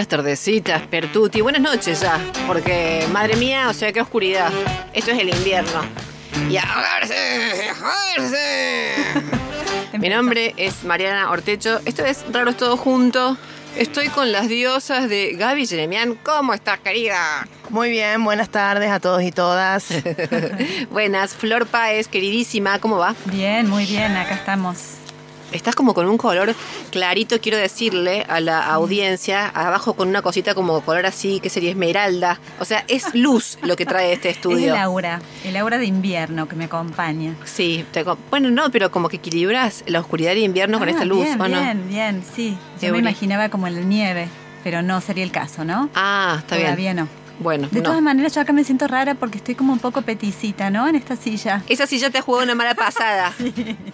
Buenas 0.00 0.08
tardecitas, 0.08 0.80
Pertuti. 0.86 1.42
Buenas 1.42 1.60
noches 1.60 2.00
ya, 2.00 2.18
porque 2.46 3.06
madre 3.12 3.36
mía, 3.36 3.68
o 3.68 3.74
sea, 3.74 3.92
qué 3.92 4.00
oscuridad. 4.00 4.50
Esto 4.94 5.10
es 5.10 5.18
el 5.18 5.28
invierno. 5.28 5.82
Y 6.48 6.56
ahogarse, 6.56 7.68
ahogarse. 7.68 8.94
Mi 9.98 10.08
nombre 10.08 10.54
es 10.56 10.84
Mariana 10.84 11.30
Ortecho. 11.30 11.82
Esto 11.84 12.06
es 12.06 12.24
Raro 12.32 12.48
es 12.48 12.56
todo 12.56 12.78
junto. 12.78 13.36
Estoy 13.76 14.08
con 14.08 14.32
las 14.32 14.48
diosas 14.48 15.10
de 15.10 15.34
Gaby 15.34 15.66
Jeremian. 15.66 16.14
¿Cómo 16.14 16.54
estás, 16.54 16.78
querida? 16.78 17.46
Muy 17.68 17.90
bien, 17.90 18.24
buenas 18.24 18.48
tardes 18.48 18.90
a 18.90 19.00
todos 19.00 19.22
y 19.22 19.32
todas. 19.32 19.88
Buenas, 20.90 21.34
Flor 21.34 21.66
Páez, 21.66 22.08
queridísima, 22.08 22.78
¿cómo 22.78 22.96
va? 22.96 23.14
Bien, 23.26 23.68
muy 23.68 23.84
bien, 23.84 24.16
acá 24.16 24.34
estamos. 24.36 24.99
Estás 25.52 25.74
como 25.74 25.94
con 25.94 26.06
un 26.06 26.16
color 26.16 26.54
clarito, 26.90 27.40
quiero 27.40 27.58
decirle 27.58 28.24
a 28.28 28.40
la 28.40 28.64
audiencia, 28.72 29.48
abajo 29.48 29.94
con 29.94 30.08
una 30.08 30.22
cosita 30.22 30.54
como 30.54 30.80
color 30.82 31.06
así, 31.06 31.40
que 31.40 31.50
sería 31.50 31.70
esmeralda. 31.70 32.38
O 32.60 32.64
sea, 32.64 32.84
es 32.88 33.14
luz 33.14 33.58
lo 33.62 33.76
que 33.76 33.84
trae 33.86 34.12
este 34.12 34.30
Es 34.30 34.36
estudio. 34.36 34.74
el 34.74 34.80
aura, 34.80 35.20
el 35.44 35.56
aura 35.56 35.78
de 35.78 35.86
invierno 35.86 36.46
que 36.48 36.54
me 36.56 36.64
acompaña. 36.66 37.34
Sí, 37.44 37.84
te 37.92 38.04
bueno, 38.30 38.50
no, 38.50 38.70
pero 38.70 38.90
como 38.90 39.08
que 39.08 39.16
equilibras 39.16 39.82
la 39.86 40.00
oscuridad 40.00 40.32
de 40.34 40.40
invierno 40.40 40.78
con 40.78 40.88
Ah, 40.88 40.92
esta 40.92 41.04
luz, 41.04 41.24
bien, 41.24 41.40
¿o 41.40 41.48
no? 41.48 41.60
Bien, 41.60 41.88
bien, 41.88 42.24
sí. 42.34 42.56
Yo 42.80 42.88
Euri. 42.88 43.02
me 43.02 43.08
imaginaba 43.10 43.48
como 43.48 43.68
la 43.68 43.80
nieve, 43.80 44.28
pero 44.64 44.82
no 44.82 45.00
sería 45.00 45.24
el 45.24 45.32
caso, 45.32 45.64
¿no? 45.64 45.88
Ah, 45.94 46.36
está 46.38 46.56
Todavía 46.56 46.74
bien. 46.76 46.96
no. 46.96 47.08
Bueno, 47.40 47.68
De 47.70 47.78
no. 47.78 47.84
todas 47.84 48.02
maneras, 48.02 48.34
yo 48.34 48.42
acá 48.42 48.52
me 48.52 48.62
siento 48.64 48.86
rara 48.86 49.14
porque 49.14 49.38
estoy 49.38 49.54
como 49.54 49.72
un 49.72 49.78
poco 49.78 50.02
peticita, 50.02 50.70
¿no? 50.70 50.86
En 50.86 50.94
esta 50.94 51.16
silla. 51.16 51.62
Esa 51.68 51.86
silla 51.86 52.10
te 52.10 52.18
ha 52.18 52.22
jugado 52.22 52.44
una 52.44 52.54
mala 52.54 52.74
pasada. 52.74 53.32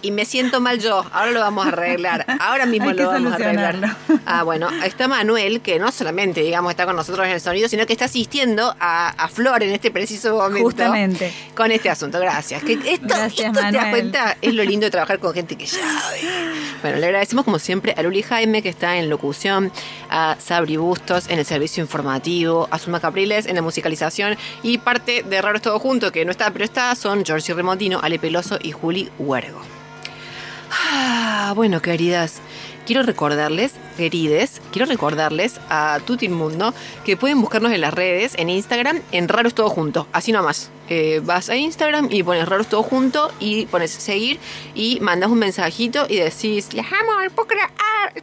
Y 0.03 0.11
me 0.11 0.25
siento 0.25 0.59
mal 0.61 0.79
yo. 0.79 1.03
Ahora 1.11 1.31
lo 1.31 1.39
vamos 1.39 1.65
a 1.65 1.69
arreglar. 1.69 2.25
Ahora 2.39 2.65
mismo 2.65 2.89
Hay 2.89 2.95
lo 2.95 3.07
vamos 3.09 3.31
a 3.31 3.35
arreglar. 3.35 3.97
Ah, 4.25 4.43
bueno, 4.43 4.69
está 4.83 5.07
Manuel, 5.07 5.61
que 5.61 5.79
no 5.79 5.91
solamente, 5.91 6.41
digamos, 6.41 6.69
está 6.71 6.85
con 6.85 6.95
nosotros 6.95 7.25
en 7.25 7.33
el 7.33 7.41
sonido, 7.41 7.67
sino 7.67 7.85
que 7.85 7.93
está 7.93 8.05
asistiendo 8.05 8.75
a, 8.79 9.09
a 9.09 9.27
Flor 9.27 9.63
en 9.63 9.71
este 9.73 9.89
preciso 9.91 10.35
momento. 10.37 10.65
Justamente. 10.65 11.33
Con 11.55 11.71
este 11.71 11.89
asunto. 11.89 12.19
Gracias. 12.19 12.63
Que 12.63 12.73
esto, 12.73 13.07
Gracias, 13.07 13.47
esto, 13.47 13.59
te 13.59 13.71
das 13.71 13.87
cuenta, 13.89 14.37
es 14.41 14.53
lo 14.53 14.63
lindo 14.63 14.85
de 14.85 14.91
trabajar 14.91 15.19
con 15.19 15.33
gente 15.33 15.55
que 15.55 15.65
sabe. 15.67 16.19
Bueno, 16.81 16.97
le 16.99 17.05
agradecemos 17.07 17.43
como 17.45 17.57
siempre 17.59 17.93
a 17.97 18.03
Luli 18.03 18.21
Jaime, 18.21 18.61
que 18.61 18.69
está 18.69 18.97
en 18.97 19.09
locución, 19.09 19.71
a 20.09 20.35
Sabri 20.39 20.77
Bustos 20.77 21.27
en 21.29 21.39
el 21.39 21.45
servicio 21.45 21.81
informativo, 21.81 22.67
a 22.71 22.77
Zulma 22.77 22.99
En 23.45 23.55
la 23.55 23.61
musicalización 23.61 24.37
y 24.63 24.77
parte 24.79 25.23
de 25.23 25.41
Raro 25.41 25.57
es 25.57 25.61
Todo 25.61 25.79
Junto, 25.79 26.11
que 26.11 26.25
no 26.25 26.31
está, 26.31 26.51
pero 26.51 26.65
está, 26.65 26.95
son 26.95 27.23
Georgie 27.25 27.53
Remondino, 27.53 27.99
Ale 28.01 28.19
Peloso 28.19 28.57
y 28.61 28.71
Juli 28.71 29.09
Huergo. 29.19 29.61
Ah, 30.71 31.53
bueno, 31.55 31.81
queridas, 31.81 32.41
quiero 32.85 33.03
recordarles, 33.03 33.73
querides, 33.95 34.61
quiero 34.71 34.85
recordarles 34.85 35.59
a 35.69 35.99
Tutti 36.05 36.27
Mundo 36.29 36.73
que 37.05 37.15
pueden 37.17 37.39
buscarnos 37.41 37.71
en 37.71 37.81
las 37.81 37.93
redes, 37.93 38.33
en 38.37 38.49
Instagram, 38.49 39.01
en 39.11 39.27
Raros 39.27 39.53
Todo 39.53 39.69
Junto, 39.69 40.07
así 40.11 40.31
nomás. 40.31 40.71
Eh, 40.89 41.21
vas 41.23 41.49
a 41.49 41.55
Instagram 41.55 42.07
y 42.11 42.23
pones 42.23 42.47
Raros 42.47 42.67
Todo 42.67 42.83
Junto 42.83 43.31
y 43.39 43.65
pones 43.65 43.91
seguir 43.91 44.39
y 44.73 44.99
mandas 45.01 45.29
un 45.29 45.39
mensajito 45.39 46.05
y 46.09 46.15
decís, 46.17 46.73
les 46.73 46.85
amo, 46.85 47.21
no 47.23 47.29
puedo 47.31 47.47
creer, 47.49 47.67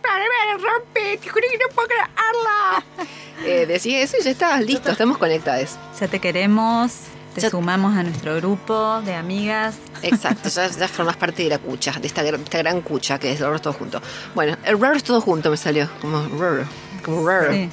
para 0.03 0.25
me 0.25 0.55
rompe, 0.63 1.19
te 1.19 1.29
juro 1.29 1.45
que 1.51 1.59
no 1.59 1.75
puedo 1.75 1.89
creerla. 1.89 2.85
Eh, 3.45 3.67
decís 3.67 3.93
eso 3.97 4.17
y 4.19 4.23
ya 4.23 4.31
está, 4.31 4.61
listo, 4.61 4.91
estamos 4.93 5.19
conectados. 5.19 5.71
Ya 6.01 6.07
te 6.09 6.19
queremos, 6.21 6.93
te 7.35 7.41
Ya- 7.43 7.51
sumamos 7.51 7.95
a 7.95 8.03
nuestro 8.05 8.37
grupo 8.37 9.03
de 9.03 9.15
amigas. 9.15 9.75
Exacto, 10.03 10.49
ya, 10.49 10.69
ya 10.69 10.89
formas 10.89 11.17
parte 11.17 11.43
de 11.43 11.49
la 11.51 11.59
cucha, 11.59 11.93
de 12.01 12.07
esta, 12.07 12.23
gran- 12.23 12.41
esta 12.43 12.59
gran 12.59 12.81
cucha 12.81 13.19
que 13.19 13.33
es 13.33 13.41
Raros 13.41 13.61
Todo 13.61 13.73
Junto. 13.75 14.01
Bueno, 14.37 14.57
el 14.65 14.81
Raros 14.81 15.03
Todo 15.03 15.21
Junto 15.21 15.51
me 15.51 15.57
salió, 15.57 15.91
como 16.01 16.23
raro, 16.39 16.65
como 17.05 17.27
raro. 17.29 17.53
Sí. 17.53 17.69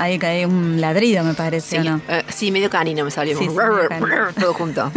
Ahí 0.00 0.18
cae 0.18 0.46
un 0.46 0.80
ladrido, 0.80 1.22
me 1.22 1.34
parece, 1.34 1.78
Sí, 1.82 1.86
¿o 1.86 1.90
no? 1.90 2.00
eh, 2.08 2.24
sí, 2.28 2.50
medio 2.50 2.70
canino 2.70 3.04
me 3.04 3.10
salió. 3.10 3.36
Sí, 3.38 3.46
sí, 3.48 3.54
todo 4.40 4.54
junto. 4.54 4.90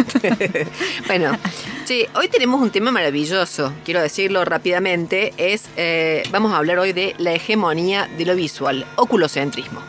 bueno, 1.07 1.37
sí, 1.83 2.05
hoy 2.15 2.29
tenemos 2.29 2.61
un 2.61 2.69
tema 2.71 2.89
maravilloso, 2.89 3.73
quiero 3.83 4.01
decirlo 4.01 4.45
rápidamente. 4.45 5.33
Es, 5.35 5.65
eh, 5.75 6.23
vamos 6.31 6.53
a 6.53 6.57
hablar 6.57 6.79
hoy 6.79 6.93
de 6.93 7.15
la 7.17 7.33
hegemonía 7.33 8.07
de 8.17 8.25
lo 8.25 8.33
visual, 8.33 8.85
oculocentrismo. 8.95 9.81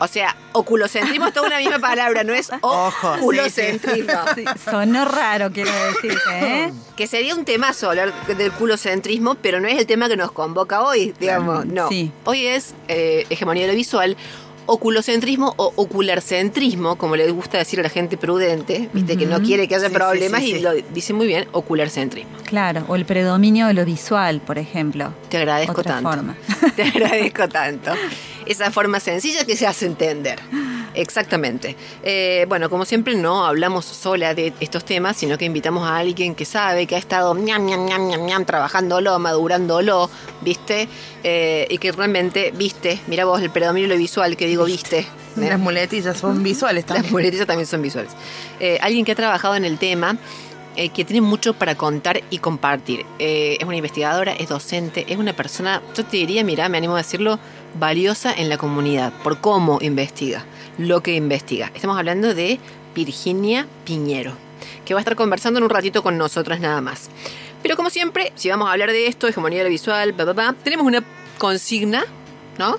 O 0.00 0.06
sea, 0.08 0.36
oculocentrismo 0.52 1.28
es 1.28 1.32
toda 1.34 1.46
una 1.46 1.58
misma 1.58 1.78
palabra, 1.78 2.24
no 2.24 2.34
es 2.34 2.50
oculocentrismo. 2.60 4.12
Sí, 4.34 4.44
sonó 4.70 5.04
raro, 5.04 5.50
quiero 5.52 5.70
decirte, 5.86 6.18
¿eh? 6.32 6.72
Que 6.96 7.06
sería 7.06 7.34
un 7.34 7.44
temazo 7.44 7.90
hablar 7.90 8.12
del 8.26 8.52
culocentrismo, 8.52 9.34
pero 9.36 9.60
no 9.60 9.66
es 9.68 9.78
el 9.78 9.86
tema 9.86 10.08
que 10.08 10.16
nos 10.16 10.30
convoca 10.32 10.82
hoy, 10.82 11.12
digamos. 11.18 11.66
No. 11.66 11.88
Sí. 11.88 12.12
Hoy 12.24 12.46
es 12.46 12.74
eh, 12.88 13.26
hegemonía 13.30 13.64
de 13.66 13.72
lo 13.72 13.76
visual, 13.76 14.16
oculocentrismo 14.66 15.54
o 15.56 15.72
ocularcentrismo, 15.76 16.96
como 16.96 17.16
le 17.16 17.30
gusta 17.30 17.58
decir 17.58 17.80
a 17.80 17.82
la 17.82 17.88
gente 17.88 18.16
prudente, 18.16 18.88
viste, 18.92 19.16
que 19.16 19.26
no 19.26 19.42
quiere 19.42 19.68
que 19.68 19.74
haya 19.74 19.88
Sí, 19.88 19.92
sí, 19.92 19.96
problemas 19.98 20.40
sí, 20.40 20.50
y 20.52 20.60
lo 20.60 20.72
dice 20.72 21.12
muy 21.12 21.26
bien, 21.26 21.46
ocularcentrismo. 21.52 22.32
Claro, 22.44 22.84
o 22.88 22.96
el 22.96 23.04
predominio 23.04 23.66
de 23.66 23.74
lo 23.74 23.84
visual, 23.84 24.40
por 24.40 24.58
ejemplo. 24.58 25.12
Te 25.28 25.38
agradezco 25.38 25.80
Otra 25.80 25.94
tanto. 25.94 26.10
forma. 26.10 26.36
Te 26.76 26.82
agradezco 26.84 27.48
tanto. 27.48 27.92
Esa 28.46 28.70
forma 28.70 29.00
sencilla 29.00 29.44
que 29.44 29.56
se 29.56 29.66
hace 29.66 29.86
entender. 29.86 30.38
Exactamente. 30.94 31.76
Eh, 32.02 32.46
bueno, 32.48 32.70
como 32.70 32.84
siempre, 32.84 33.16
no 33.16 33.44
hablamos 33.44 33.84
sola 33.84 34.34
de 34.34 34.52
estos 34.60 34.84
temas, 34.84 35.16
sino 35.16 35.36
que 35.36 35.44
invitamos 35.44 35.86
a 35.88 35.96
alguien 35.96 36.34
que 36.34 36.44
sabe, 36.44 36.86
que 36.86 36.94
ha 36.94 36.98
estado 36.98 37.34
ñam, 37.34 37.66
ñam, 37.66 37.84
ñam, 37.86 38.08
ñam, 38.08 38.26
ñam, 38.26 38.44
trabajándolo, 38.44 39.18
madurándolo, 39.18 40.08
¿viste? 40.42 40.88
Eh, 41.24 41.66
y 41.68 41.78
que 41.78 41.90
realmente, 41.90 42.52
¿viste? 42.54 43.00
Mira 43.08 43.24
vos 43.24 43.40
el 43.42 43.50
predominio 43.50 43.88
lo 43.88 43.96
visual 43.96 44.36
que 44.36 44.46
digo, 44.46 44.64
¿viste? 44.64 45.00
¿Eh? 45.00 45.06
Las 45.36 45.58
muletillas 45.58 46.16
son 46.16 46.42
visuales 46.44 46.84
Las 46.84 46.94
también. 46.94 47.12
muletillas 47.12 47.46
también 47.46 47.66
son 47.66 47.82
visuales. 47.82 48.12
Eh, 48.60 48.78
alguien 48.80 49.04
que 49.04 49.12
ha 49.12 49.16
trabajado 49.16 49.56
en 49.56 49.64
el 49.64 49.78
tema, 49.78 50.16
eh, 50.76 50.88
que 50.90 51.04
tiene 51.04 51.20
mucho 51.20 51.54
para 51.54 51.76
contar 51.76 52.22
y 52.30 52.38
compartir. 52.38 53.04
Eh, 53.18 53.56
es 53.60 53.66
una 53.66 53.76
investigadora, 53.76 54.32
es 54.32 54.48
docente, 54.48 55.04
es 55.08 55.16
una 55.16 55.32
persona, 55.32 55.82
yo 55.96 56.04
te 56.04 56.16
diría, 56.16 56.42
mira, 56.44 56.68
me 56.68 56.78
animo 56.78 56.94
a 56.94 56.98
decirlo, 56.98 57.38
valiosa 57.74 58.32
en 58.32 58.48
la 58.48 58.58
comunidad, 58.58 59.12
por 59.22 59.40
cómo 59.40 59.78
investiga, 59.80 60.44
lo 60.78 61.02
que 61.02 61.14
investiga. 61.14 61.70
Estamos 61.74 61.98
hablando 61.98 62.34
de 62.34 62.58
Virginia 62.94 63.66
Piñero, 63.84 64.32
que 64.84 64.94
va 64.94 65.00
a 65.00 65.02
estar 65.02 65.16
conversando 65.16 65.58
en 65.58 65.64
un 65.64 65.70
ratito 65.70 66.02
con 66.02 66.16
nosotras 66.18 66.60
nada 66.60 66.80
más. 66.80 67.10
Pero 67.62 67.76
como 67.76 67.90
siempre, 67.90 68.32
si 68.36 68.50
vamos 68.50 68.68
a 68.68 68.72
hablar 68.72 68.90
de 68.90 69.06
esto, 69.06 69.26
hegemonía 69.26 69.64
visual, 69.64 70.12
bla, 70.12 70.24
bla, 70.24 70.34
bla, 70.34 70.54
tenemos 70.62 70.86
una 70.86 71.02
consigna, 71.38 72.04
¿no? 72.58 72.76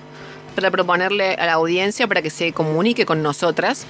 Para 0.54 0.70
proponerle 0.70 1.34
a 1.34 1.46
la 1.46 1.54
audiencia 1.54 2.06
para 2.06 2.22
que 2.22 2.30
se 2.30 2.52
comunique 2.52 3.04
con 3.04 3.22
nosotras 3.22 3.84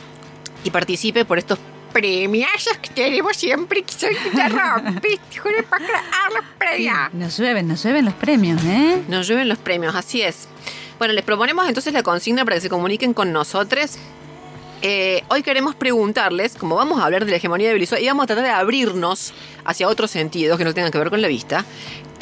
y 0.64 0.70
participe 0.70 1.24
por 1.24 1.38
estos 1.38 1.58
premiazos 1.92 2.76
que 2.78 2.90
tenemos 2.90 3.36
siempre 3.36 3.82
que 3.82 3.92
son 3.92 4.10
de 4.34 4.48
rompiste, 4.48 5.40
para 5.70 5.86
crear 5.86 6.32
los 6.34 6.44
premios. 6.58 7.14
Nos 7.14 7.38
llueven, 7.38 7.68
nos 7.68 7.82
llueven 7.82 8.04
los 8.04 8.14
premios, 8.14 8.62
¿eh? 8.64 9.02
Nos 9.08 9.28
llueven 9.28 9.48
los 9.48 9.58
premios, 9.58 9.94
así 9.94 10.22
es. 10.22 10.48
Bueno, 10.98 11.12
les 11.12 11.24
proponemos 11.24 11.68
entonces 11.68 11.92
la 11.92 12.02
consigna 12.02 12.44
para 12.44 12.56
que 12.56 12.62
se 12.62 12.70
comuniquen 12.70 13.12
con 13.12 13.30
nosotros. 13.30 13.96
Eh, 14.80 15.22
hoy 15.28 15.42
queremos 15.42 15.74
preguntarles, 15.74 16.54
como 16.54 16.76
vamos 16.76 17.00
a 17.00 17.04
hablar 17.04 17.26
de 17.26 17.30
la 17.30 17.36
hegemonía 17.36 17.68
de 17.68 17.74
visual 17.74 18.00
y 18.02 18.06
vamos 18.06 18.24
a 18.24 18.26
tratar 18.28 18.44
de 18.44 18.50
abrirnos 18.50 19.34
hacia 19.66 19.88
otros 19.88 20.10
sentidos 20.10 20.56
que 20.56 20.64
no 20.64 20.72
tengan 20.72 20.90
que 20.90 20.98
ver 20.98 21.10
con 21.10 21.20
la 21.20 21.28
vista, 21.28 21.66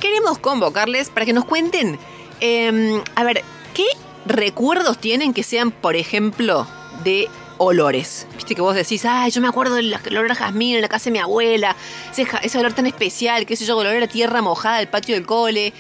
queremos 0.01 0.39
convocarles 0.39 1.09
para 1.09 1.25
que 1.25 1.33
nos 1.33 1.45
cuenten, 1.45 2.01
eh, 2.41 3.01
a 3.15 3.23
ver, 3.23 3.45
¿qué 3.75 3.87
recuerdos 4.27 4.99
tienen 4.99 5.35
que 5.35 5.45
sean, 5.45 5.71
por 5.71 5.95
ejemplo, 5.95 6.67
de 7.05 7.29
olores? 7.59 8.27
Viste 8.35 8.57
que 8.57 8.61
vos 8.61 8.75
decís, 8.75 9.05
ay, 9.05 9.31
yo 9.31 9.41
me 9.41 9.49
acuerdo 9.49 9.77
del 9.77 9.97
el 10.05 10.17
olor 10.17 10.33
a 10.33 10.35
jazmín 10.35 10.75
en 10.75 10.83
la 10.83 10.89
casa 10.89 11.05
de 11.07 11.13
mi 11.13 11.19
abuela, 11.21 11.77
ese, 12.11 12.27
ese 12.43 12.59
olor 12.59 12.73
tan 12.73 12.87
especial, 12.87 13.47
qué 13.47 13.55
sé 13.55 13.67
yo, 13.67 13.81
el 13.81 13.87
olor 13.87 14.03
a 14.03 14.09
tierra 14.09 14.43
mojada 14.43 14.79
del 14.79 14.89
patio 14.89 15.15
del 15.15 15.27
cole, 15.27 15.73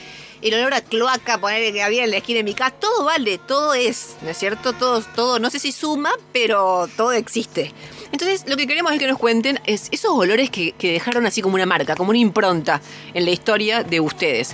el 0.44 0.54
olor 0.54 0.74
a 0.74 0.80
cloaca, 0.82 1.38
poner 1.38 1.72
que 1.72 1.82
había 1.82 2.04
en 2.04 2.10
la 2.10 2.18
esquina 2.18 2.38
de 2.38 2.44
mi 2.44 2.54
casa, 2.54 2.72
todo 2.78 3.04
vale, 3.04 3.38
todo 3.38 3.72
es, 3.74 4.16
¿no 4.22 4.30
es 4.30 4.36
cierto? 4.38 4.72
Todo, 4.74 5.02
todo, 5.14 5.38
no 5.38 5.50
sé 5.50 5.58
si 5.58 5.72
suma, 5.72 6.12
pero 6.32 6.88
todo 6.96 7.12
existe. 7.12 7.72
Entonces, 8.12 8.44
lo 8.46 8.56
que 8.56 8.66
queremos 8.66 8.92
es 8.92 8.98
que 8.98 9.06
nos 9.08 9.18
cuenten 9.18 9.58
es 9.66 9.88
esos 9.90 10.12
olores 10.12 10.50
que, 10.50 10.72
que 10.72 10.92
dejaron 10.92 11.26
así 11.26 11.42
como 11.42 11.54
una 11.56 11.66
marca, 11.66 11.96
como 11.96 12.10
una 12.10 12.18
impronta 12.18 12.80
en 13.14 13.24
la 13.24 13.30
historia 13.32 13.82
de 13.82 13.98
ustedes, 14.00 14.52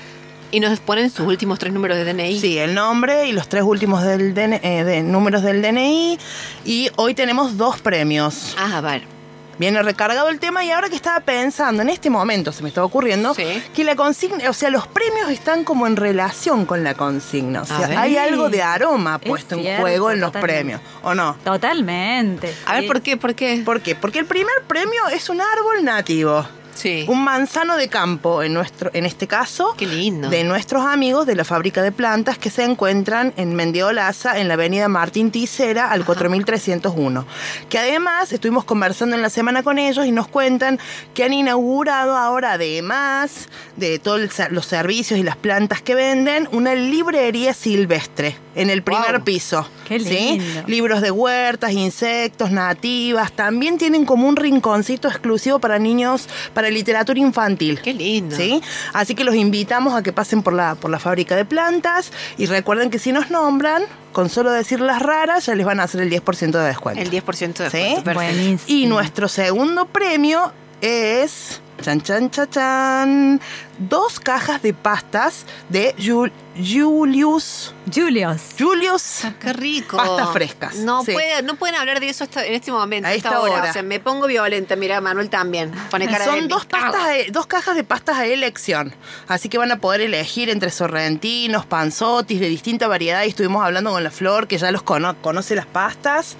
y 0.50 0.61
nos 0.61 0.81
ponen 0.81 1.11
sus 1.11 1.26
últimos 1.26 1.58
tres 1.58 1.72
números 1.72 1.96
de 1.96 2.12
DNI. 2.12 2.40
Sí, 2.40 2.58
el 2.58 2.75
nombre 2.75 3.28
y 3.28 3.32
los 3.32 3.49
tres 3.49 3.62
últimos 3.62 4.02
del 4.02 4.34
DN 4.34 4.61
eh, 4.62 4.84
de 4.84 5.02
números 5.02 5.43
del 5.43 5.62
DNI. 5.62 6.19
Y 6.64 6.90
hoy 6.96 7.14
tenemos 7.14 7.56
dos 7.56 7.81
premios. 7.81 8.55
Ah, 8.58 8.78
a 8.78 8.81
ver. 8.81 9.19
Viene 9.60 9.82
recargado 9.82 10.30
el 10.30 10.40
tema 10.40 10.64
y 10.64 10.70
ahora 10.70 10.88
que 10.88 10.96
estaba 10.96 11.20
pensando, 11.20 11.82
en 11.82 11.90
este 11.90 12.08
momento 12.08 12.50
se 12.50 12.62
me 12.62 12.70
estaba 12.70 12.86
ocurriendo, 12.86 13.34
Sí. 13.34 13.62
que 13.74 13.84
la 13.84 13.94
consigna, 13.94 14.48
o 14.48 14.54
sea, 14.54 14.70
los 14.70 14.86
premios 14.86 15.28
están 15.28 15.64
como 15.64 15.86
en 15.86 15.96
relación 15.96 16.64
con 16.64 16.82
la 16.82 16.94
consigna. 16.94 17.60
O 17.60 17.66
sea, 17.66 18.00
hay 18.00 18.16
algo 18.16 18.48
de 18.48 18.62
aroma 18.62 19.18
Es 19.20 19.28
puesto 19.28 19.56
en 19.56 19.78
juego 19.78 20.10
en 20.12 20.20
los 20.20 20.30
premios, 20.30 20.80
¿o 21.02 21.14
no? 21.14 21.36
Totalmente. 21.44 22.54
A 22.64 22.72
ver, 22.72 22.82
sí. 22.84 22.88
¿por 22.88 23.02
qué? 23.02 23.16
¿Por 23.18 23.34
qué? 23.34 23.62
¿Por 23.62 23.82
qué? 23.82 23.94
Porque 23.94 24.20
el 24.20 24.24
primer 24.24 24.62
premio 24.66 25.08
es 25.12 25.28
un 25.28 25.42
árbol 25.42 25.84
nativo. 25.84 26.46
Sí. 26.80 27.04
Un 27.08 27.22
manzano 27.24 27.76
de 27.76 27.88
campo, 27.88 28.42
en, 28.42 28.54
nuestro, 28.54 28.90
en 28.94 29.04
este 29.04 29.26
caso, 29.26 29.74
Qué 29.76 29.86
lindo. 29.86 30.30
de 30.30 30.44
nuestros 30.44 30.82
amigos 30.86 31.26
de 31.26 31.34
la 31.34 31.44
fábrica 31.44 31.82
de 31.82 31.92
plantas 31.92 32.38
que 32.38 32.48
se 32.48 32.64
encuentran 32.64 33.34
en 33.36 33.54
Mendiolaza, 33.54 34.38
en 34.38 34.48
la 34.48 34.54
avenida 34.54 34.88
Martín 34.88 35.30
Ticera, 35.30 35.90
al 35.90 36.04
4301. 36.06 37.26
Que 37.68 37.78
además 37.78 38.32
estuvimos 38.32 38.64
conversando 38.64 39.14
en 39.14 39.20
la 39.22 39.28
semana 39.30 39.62
con 39.62 39.78
ellos 39.78 40.06
y 40.06 40.12
nos 40.12 40.28
cuentan 40.28 40.78
que 41.12 41.24
han 41.24 41.32
inaugurado 41.34 42.16
ahora, 42.16 42.52
además 42.52 43.48
de 43.76 43.98
todos 43.98 44.20
los 44.50 44.64
servicios 44.66 45.18
y 45.20 45.22
las 45.22 45.36
plantas 45.36 45.82
que 45.82 45.94
venden, 45.94 46.48
una 46.52 46.74
librería 46.74 47.52
silvestre 47.52 48.36
en 48.54 48.70
el 48.70 48.82
primer 48.82 49.16
Wow. 49.16 49.24
piso. 49.24 49.68
Qué 49.86 49.98
¿sí? 50.00 50.38
lindo. 50.38 50.62
Libros 50.68 51.00
de 51.02 51.10
huertas, 51.10 51.72
insectos, 51.72 52.50
nativas. 52.52 53.32
También 53.32 53.76
tienen 53.76 54.04
como 54.04 54.28
un 54.28 54.36
rinconcito 54.36 55.08
exclusivo 55.08 55.58
para 55.58 55.78
niños, 55.78 56.28
para 56.54 56.69
literatura 56.72 57.19
infantil. 57.19 57.81
Qué 57.81 57.93
lindo. 57.94 58.37
¿Sí? 58.37 58.61
Así 58.93 59.14
que 59.14 59.25
los 59.25 59.34
invitamos 59.34 59.94
a 59.94 60.02
que 60.02 60.12
pasen 60.12 60.43
por 60.43 60.52
la, 60.52 60.75
por 60.75 60.90
la 60.90 60.99
fábrica 60.99 61.37
de 61.37 61.44
plantas 61.44 62.12
y 62.38 62.46
recuerden 62.46 62.90
que 62.90 62.99
si 62.99 63.12
nos 63.12 63.31
nombran, 63.31 63.82
con 64.12 64.28
solo 64.28 64.50
decir 64.50 64.81
las 64.81 65.00
raras, 65.00 65.46
ya 65.46 65.55
les 65.55 65.64
van 65.67 65.81
a 65.81 65.84
hacer 65.84 66.00
el 66.00 66.11
10% 66.11 66.50
de 66.50 66.64
descuento. 66.67 67.00
El 67.00 67.11
10% 67.11 67.37
de 67.37 67.70
¿Sí? 67.70 67.76
descuento. 67.78 68.05
Perfecto. 68.05 68.14
Buenísimo. 68.14 68.78
Y 68.78 68.87
nuestro 68.87 69.28
segundo 69.28 69.87
premio 69.87 70.52
es. 70.81 71.61
Chan, 71.80 72.00
chan, 72.02 72.30
chan, 72.30 72.50
chan. 72.50 73.40
Dos 73.78 74.20
cajas 74.20 74.60
de 74.62 74.74
pastas 74.74 75.46
de 75.70 75.94
Jul- 75.96 76.30
Julius. 76.56 77.72
Julius. 77.94 78.40
Julius. 78.58 79.22
Qué 79.40 79.52
rico. 79.54 79.96
Pastas 79.96 80.30
frescas. 80.32 80.74
No, 80.76 81.02
Sí. 81.04 81.12
puede- 81.12 81.42
no 81.42 81.54
pueden 81.56 81.76
hablar 81.76 82.00
de 82.00 82.10
eso 82.10 82.24
hasta- 82.24 82.44
en 82.44 82.54
este 82.54 82.70
momento, 82.70 83.08
A 83.08 83.14
esta 83.14 83.28
esta 83.30 83.40
hora. 83.40 83.52
hora. 83.54 83.70
O 83.70 83.72
sea, 83.72 83.82
me 83.82 83.98
pongo 83.98 84.26
violenta. 84.26 84.76
Mira, 84.76 85.00
Manuel 85.00 85.30
también. 85.30 85.72
Pone 85.90 86.06
cara 86.06 86.26
de 86.26 86.30
Son 86.30 86.48
dos, 86.48 86.64
"Me 86.64 86.68
cago". 86.78 86.92
pastas 86.92 87.08
de- 87.14 87.28
dos 87.30 87.46
cajas 87.46 87.74
de 87.74 87.84
pastas 87.84 88.18
a 88.18 88.26
elección. 88.26 88.94
Así 89.26 89.48
que 89.48 89.56
van 89.56 89.72
a 89.72 89.78
poder 89.78 90.02
elegir 90.02 90.50
entre 90.50 90.70
sorrentinos, 90.70 91.64
panzotis 91.64 92.40
de 92.40 92.48
distinta 92.48 92.88
variedad. 92.88 93.22
Y 93.24 93.28
estuvimos 93.28 93.64
hablando 93.64 93.90
con 93.90 94.04
la 94.04 94.10
Flor, 94.10 94.46
que 94.48 94.58
ya 94.58 94.70
los 94.70 94.82
cono- 94.82 95.16
conoce 95.22 95.54
las 95.56 95.66
pastas. 95.66 96.36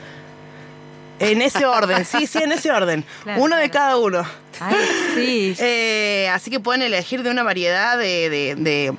En 1.19 1.43
ese 1.43 1.67
orden, 1.67 2.05
sí, 2.07 2.27
sí, 2.27 2.39
en 2.39 2.53
ese 2.53 2.71
orden. 2.73 3.05
Claro, 3.25 3.43
uno 3.43 3.57
de 3.57 3.71
cada 3.71 3.97
uno. 3.99 4.25
Ay, 4.61 4.77
sí. 5.15 5.55
Eh, 5.61 6.29
así 6.33 6.51
que 6.51 6.61
pueden 6.61 6.83
elegir 6.83 7.23
de 7.23 7.31
una 7.31 7.43
variedad 7.43 7.99
de. 7.99 8.29
de- 8.31 8.55
de- 8.57 8.93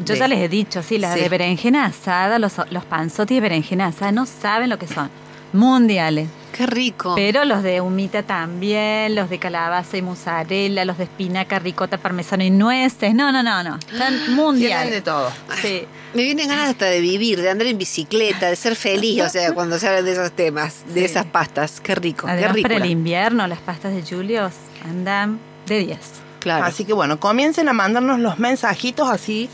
Yo 0.00 0.14
de- 0.14 0.18
ya 0.18 0.28
les 0.28 0.40
he 0.40 0.48
dicho, 0.48 0.82
sí, 0.82 0.98
las 0.98 1.14
Sí. 1.14 1.20
de 1.20 1.28
berenjena 1.28 1.86
asada, 1.86 2.38
los, 2.38 2.54
los 2.70 2.84
panzotis 2.84 3.36
de 3.36 3.40
berenjena 3.40 3.86
asada, 3.86 4.12
no 4.12 4.26
saben 4.26 4.68
lo 4.70 4.78
que 4.78 4.86
son. 4.88 5.08
Mundiales. 5.52 6.28
Qué 6.52 6.66
rico. 6.66 7.14
Pero 7.16 7.44
los 7.44 7.62
de 7.62 7.80
humita 7.80 8.22
también, 8.24 9.14
los 9.14 9.30
de 9.30 9.38
calabaza 9.38 9.96
y 9.96 10.02
mozzarella, 10.02 10.84
los 10.84 10.98
de 10.98 11.04
espinaca, 11.04 11.58
ricota, 11.60 11.96
parmesano 11.98 12.42
y 12.44 12.50
nueces. 12.50 13.14
No, 13.14 13.30
no, 13.32 13.42
no, 13.42 13.62
no. 13.62 13.76
Están 13.92 14.08
Tienen 14.14 14.26
de 14.26 14.32
mundiales. 14.34 15.04
todo. 15.04 15.30
Sí. 15.62 15.84
Me 16.12 16.22
vienen 16.24 16.48
ganas 16.48 16.70
hasta 16.70 16.86
de 16.86 17.00
vivir, 17.00 17.40
de 17.40 17.50
andar 17.50 17.66
en 17.68 17.78
bicicleta, 17.78 18.48
de 18.50 18.56
ser 18.56 18.74
feliz, 18.76 19.22
o 19.22 19.28
sea, 19.28 19.52
cuando 19.52 19.78
se 19.78 19.86
hablan 19.88 20.04
de 20.04 20.12
esos 20.12 20.32
temas, 20.32 20.82
de 20.88 21.00
Sí. 21.00 21.06
esas 21.06 21.24
pastas. 21.26 21.80
Qué 21.80 21.94
rico, 21.94 22.26
Además, 22.28 22.48
qué 22.50 22.54
rico. 22.56 22.68
para 22.68 22.84
el 22.84 22.90
invierno, 22.90 23.46
las 23.46 23.58
pastas 23.60 23.94
de 23.94 24.02
Julius 24.02 24.52
andan 24.84 25.38
de 25.66 25.78
10. 25.78 25.98
Claro. 26.40 26.64
Así 26.64 26.84
que 26.84 26.92
bueno, 26.92 27.18
comiencen 27.18 27.68
a 27.68 27.72
mandarnos 27.72 28.18
los 28.20 28.38
mensajitos, 28.38 29.08
así 29.08 29.48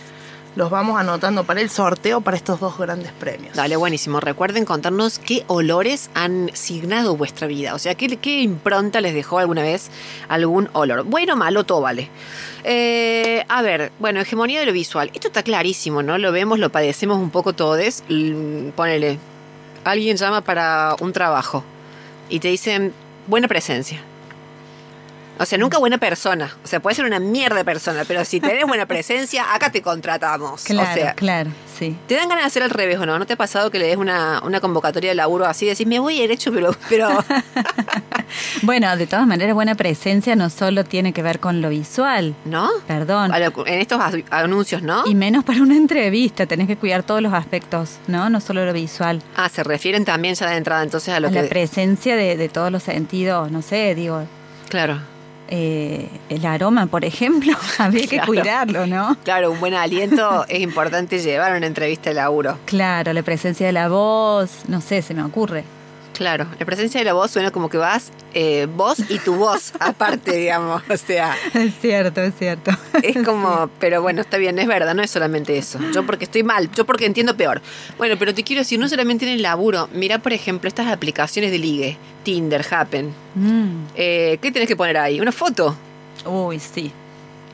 los 0.56 0.68
vamos 0.68 0.98
anotando 0.98 1.44
para 1.44 1.60
el 1.60 1.70
sorteo 1.70 2.20
para 2.20 2.36
estos 2.36 2.58
dos 2.58 2.76
grandes 2.76 3.12
premios. 3.12 3.54
Dale, 3.54 3.76
buenísimo. 3.76 4.18
Recuerden 4.18 4.64
contarnos 4.64 5.20
qué 5.20 5.44
olores 5.46 6.10
han 6.14 6.50
signado 6.54 7.16
vuestra 7.16 7.46
vida. 7.46 7.74
O 7.74 7.78
sea, 7.78 7.94
qué, 7.94 8.16
qué 8.16 8.40
impronta 8.42 9.00
les 9.00 9.14
dejó 9.14 9.38
alguna 9.38 9.62
vez 9.62 9.90
algún 10.28 10.68
olor. 10.72 11.04
Bueno, 11.04 11.36
malo, 11.36 11.62
todo 11.64 11.80
vale. 11.82 12.08
Eh, 12.64 13.44
a 13.48 13.62
ver, 13.62 13.92
bueno, 14.00 14.20
hegemonía 14.20 14.58
de 14.58 14.66
lo 14.66 14.72
visual. 14.72 15.12
Esto 15.14 15.28
está 15.28 15.44
clarísimo, 15.44 16.02
¿no? 16.02 16.18
Lo 16.18 16.32
vemos, 16.32 16.58
lo 16.58 16.70
padecemos 16.70 17.18
un 17.18 17.30
poco 17.30 17.52
todos. 17.52 18.02
L- 18.08 18.72
Ponele, 18.74 19.18
alguien 19.84 20.16
llama 20.16 20.40
para 20.40 20.96
un 21.00 21.12
trabajo 21.12 21.62
y 22.28 22.40
te 22.40 22.48
dicen 22.48 22.92
buena 23.28 23.46
presencia. 23.46 24.02
O 25.40 25.46
sea, 25.46 25.56
nunca 25.58 25.78
buena 25.78 25.96
persona. 25.98 26.54
O 26.62 26.68
sea, 26.68 26.80
puede 26.80 26.94
ser 26.94 27.06
una 27.06 27.18
mierda 27.18 27.56
de 27.56 27.64
persona, 27.64 28.04
pero 28.06 28.24
si 28.26 28.40
tenés 28.40 28.66
buena 28.66 28.84
presencia, 28.86 29.54
acá 29.54 29.72
te 29.72 29.80
contratamos. 29.80 30.64
Claro, 30.64 30.90
o 30.90 30.94
sea, 30.94 31.14
claro, 31.14 31.50
sí. 31.78 31.96
¿Te 32.06 32.14
dan 32.16 32.28
ganas 32.28 32.44
de 32.44 32.48
hacer 32.48 32.62
al 32.62 32.68
revés 32.70 32.98
o 32.98 33.06
no? 33.06 33.18
¿No 33.18 33.24
te 33.26 33.32
ha 33.32 33.36
pasado 33.36 33.70
que 33.70 33.78
le 33.78 33.86
des 33.86 33.96
una, 33.96 34.42
una 34.44 34.60
convocatoria 34.60 35.10
de 35.10 35.14
laburo 35.14 35.46
así? 35.46 35.64
Decís, 35.66 35.86
me 35.86 35.98
voy 35.98 36.18
derecho, 36.18 36.52
pero... 36.52 36.76
pero 36.90 37.08
Bueno, 38.62 38.94
de 38.96 39.06
todas 39.06 39.26
maneras, 39.26 39.54
buena 39.54 39.74
presencia 39.74 40.36
no 40.36 40.50
solo 40.50 40.84
tiene 40.84 41.12
que 41.12 41.22
ver 41.22 41.40
con 41.40 41.60
lo 41.60 41.68
visual, 41.68 42.34
¿No? 42.44 42.68
perdón. 42.86 43.30
Lo- 43.32 43.66
En 43.66 43.80
estos 43.80 44.00
anuncios, 44.30 44.82
¿no? 44.82 45.04
Y 45.06 45.14
menos 45.14 45.42
para 45.42 45.60
una 45.62 45.74
entrevista, 45.76 46.46
tenés 46.46 46.66
que 46.68 46.76
cuidar 46.76 47.02
todos 47.02 47.22
los 47.22 47.32
aspectos, 47.32 47.98
¿no? 48.06 48.30
No 48.30 48.40
solo 48.40 48.64
lo 48.64 48.72
visual. 48.72 49.20
Ah, 49.36 49.48
se 49.48 49.64
refieren 49.64 50.04
también 50.04 50.34
ya 50.36 50.48
de 50.48 50.56
entrada 50.56 50.82
entonces 50.82 51.12
a 51.12 51.18
lo 51.18 51.28
a 51.28 51.30
que... 51.32 51.42
la 51.42 51.48
presencia 51.48 52.14
de, 52.14 52.36
de 52.36 52.48
todos 52.48 52.70
los 52.70 52.82
sentidos, 52.84 53.50
no 53.50 53.62
sé, 53.62 53.94
digo, 53.94 54.22
Claro. 54.68 55.00
Eh, 55.50 56.08
el 56.28 56.46
aroma, 56.46 56.86
por 56.86 57.04
ejemplo, 57.04 57.54
habría 57.78 58.06
que 58.06 58.20
cuidarlo, 58.20 58.86
¿no? 58.86 59.16
Claro, 59.24 59.50
un 59.50 59.60
buen 59.60 59.74
aliento 59.74 60.44
es 60.48 60.60
importante 60.60 61.18
llevar 61.18 61.52
a 61.52 61.56
una 61.56 61.66
entrevista 61.66 62.10
de 62.10 62.14
laburo. 62.14 62.56
Claro, 62.64 63.12
la 63.12 63.22
presencia 63.22 63.66
de 63.66 63.72
la 63.72 63.88
voz, 63.88 64.62
no 64.68 64.80
sé, 64.80 65.02
se 65.02 65.12
me 65.14 65.22
ocurre. 65.22 65.64
Claro, 66.20 66.46
la 66.58 66.66
presencia 66.66 67.00
de 67.00 67.06
la 67.06 67.14
voz 67.14 67.30
suena 67.30 67.50
como 67.50 67.70
que 67.70 67.78
vas 67.78 68.12
eh, 68.34 68.68
vos 68.76 68.98
y 69.08 69.18
tu 69.20 69.36
voz 69.36 69.72
aparte, 69.80 70.36
digamos. 70.36 70.82
O 70.90 70.96
sea, 70.98 71.34
Es 71.54 71.72
cierto, 71.80 72.20
es 72.20 72.34
cierto. 72.38 72.72
es 73.02 73.24
como, 73.24 73.70
pero 73.78 74.02
bueno, 74.02 74.20
está 74.20 74.36
bien, 74.36 74.58
es 74.58 74.66
verdad, 74.66 74.94
no 74.94 75.00
es 75.02 75.10
solamente 75.10 75.56
eso. 75.56 75.78
Yo 75.94 76.04
porque 76.04 76.24
estoy 76.24 76.42
mal, 76.42 76.70
yo 76.72 76.84
porque 76.84 77.06
entiendo 77.06 77.38
peor. 77.38 77.62
Bueno, 77.96 78.16
pero 78.18 78.34
te 78.34 78.44
quiero 78.44 78.60
decir, 78.60 78.78
no 78.78 78.86
solamente 78.86 79.24
en 79.24 79.32
el 79.32 79.40
laburo. 79.40 79.88
Mira, 79.94 80.18
por 80.18 80.34
ejemplo, 80.34 80.68
estas 80.68 80.88
aplicaciones 80.88 81.52
de 81.52 81.58
ligue, 81.58 81.96
Tinder, 82.22 82.66
Happen. 82.70 83.14
Mm, 83.34 83.84
Eh, 83.94 84.38
¿Qué 84.42 84.52
tenés 84.52 84.68
que 84.68 84.76
poner 84.76 84.98
ahí? 84.98 85.22
¿Una 85.22 85.32
foto? 85.32 85.74
Uy, 86.26 86.58
sí. 86.60 86.92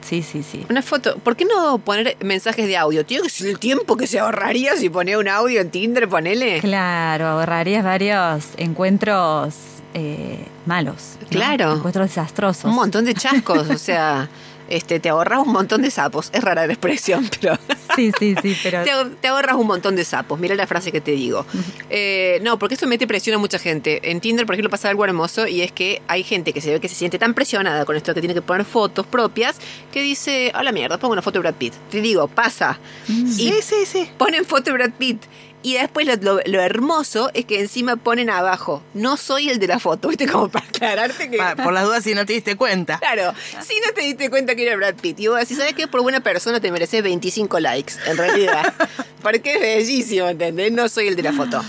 Sí, 0.06 0.22
sí, 0.22 0.44
sí. 0.44 0.64
Una 0.70 0.82
foto. 0.82 1.16
¿Por 1.18 1.34
qué 1.34 1.44
no 1.44 1.78
poner 1.78 2.16
mensajes 2.20 2.66
de 2.68 2.76
audio? 2.76 3.04
Tío, 3.04 3.22
que 3.22 3.26
es 3.26 3.40
el 3.40 3.58
tiempo 3.58 3.96
que 3.96 4.06
se 4.06 4.20
ahorraría 4.20 4.76
si 4.76 4.88
ponía 4.88 5.18
un 5.18 5.26
audio 5.26 5.60
en 5.60 5.70
Tinder, 5.70 6.08
ponele. 6.08 6.60
Claro, 6.60 7.26
ahorrarías 7.26 7.82
varios 7.82 8.44
encuentros 8.56 9.54
eh, 9.94 10.46
malos. 10.64 11.16
¿no? 11.20 11.28
Claro. 11.28 11.74
Encuentros 11.74 12.06
desastrosos. 12.08 12.66
Un 12.66 12.76
montón 12.76 13.04
de 13.04 13.14
chascos, 13.14 13.68
o 13.68 13.78
sea, 13.78 14.28
este, 14.68 15.00
te 15.00 15.08
ahorras 15.08 15.40
un 15.46 15.52
montón 15.52 15.82
de 15.82 15.90
sapos. 15.90 16.30
Es 16.32 16.42
rara 16.42 16.66
la 16.66 16.72
expresión, 16.72 17.28
pero 17.40 17.58
Sí, 17.94 18.12
sí, 18.18 18.34
sí, 18.42 18.56
pero... 18.62 18.82
te, 18.84 18.90
te 19.20 19.28
ahorras 19.28 19.56
un 19.56 19.66
montón 19.66 19.96
de 19.96 20.04
sapos. 20.04 20.38
Mira 20.38 20.54
la 20.54 20.66
frase 20.66 20.92
que 20.92 21.00
te 21.00 21.12
digo. 21.12 21.46
Eh, 21.90 22.40
no, 22.42 22.58
porque 22.58 22.74
esto 22.74 22.86
mete 22.86 23.06
presión 23.06 23.36
a 23.36 23.38
mucha 23.38 23.58
gente. 23.58 24.10
En 24.10 24.20
Tinder, 24.20 24.44
por 24.46 24.54
ejemplo, 24.54 24.70
pasa 24.70 24.88
algo 24.90 25.04
hermoso 25.04 25.46
y 25.46 25.62
es 25.62 25.72
que 25.72 26.02
hay 26.08 26.22
gente 26.22 26.52
que 26.52 26.60
se 26.60 26.72
ve 26.72 26.80
que 26.80 26.88
se 26.88 26.94
siente 26.94 27.18
tan 27.18 27.32
presionada 27.34 27.84
con 27.84 27.96
esto 27.96 28.12
que 28.14 28.20
tiene 28.20 28.34
que 28.34 28.42
poner 28.42 28.64
fotos 28.66 29.06
propias 29.06 29.56
que 29.92 30.02
dice, 30.02 30.50
a 30.54 30.62
la 30.62 30.72
mierda, 30.72 30.98
pongo 30.98 31.12
una 31.12 31.22
foto 31.22 31.34
de 31.38 31.40
Brad 31.40 31.54
Pitt. 31.54 31.74
Te 31.90 32.00
digo, 32.00 32.28
pasa. 32.28 32.78
Y 33.08 33.26
Sí, 33.32 33.54
sí, 33.62 33.86
sí. 33.86 34.10
ponen 34.18 34.44
foto 34.44 34.64
de 34.64 34.72
Brad 34.72 34.90
Pitt. 34.98 35.22
Y 35.66 35.74
después 35.74 36.06
lo, 36.06 36.14
lo- 36.14 36.40
lo 36.46 36.60
hermoso 36.60 37.28
es 37.34 37.44
que 37.44 37.58
encima 37.58 37.96
ponen 37.96 38.30
abajo, 38.30 38.84
no 38.94 39.16
soy 39.16 39.50
el 39.50 39.58
de 39.58 39.66
la 39.66 39.80
foto, 39.80 40.06
¿viste? 40.10 40.28
Como 40.28 40.48
para 40.48 40.64
aclararte 40.64 41.28
que... 41.28 41.38
Por 41.56 41.72
las 41.72 41.82
dudas 41.84 42.04
si 42.04 42.14
no 42.14 42.24
te 42.24 42.34
diste 42.34 42.54
cuenta. 42.54 42.98
Claro, 43.00 43.34
si 43.66 43.74
no 43.84 43.92
te 43.92 44.02
diste 44.02 44.30
cuenta 44.30 44.54
que 44.54 44.64
era 44.64 44.76
Brad 44.76 44.94
Pitt. 44.94 45.18
Y 45.18 45.26
vos 45.26 45.40
decís, 45.40 45.56
¿sabes 45.58 45.74
qué? 45.74 45.88
Por 45.88 46.02
buena 46.02 46.20
persona 46.20 46.60
te 46.60 46.70
mereces 46.70 47.02
25 47.02 47.58
likes, 47.58 47.94
en 48.06 48.16
realidad. 48.16 48.74
Porque 49.22 49.54
es 49.54 49.60
bellísimo, 49.60 50.28
¿entendés? 50.28 50.70
No 50.70 50.88
soy 50.88 51.08
el 51.08 51.16
de 51.16 51.22
la 51.24 51.32
foto. 51.32 51.64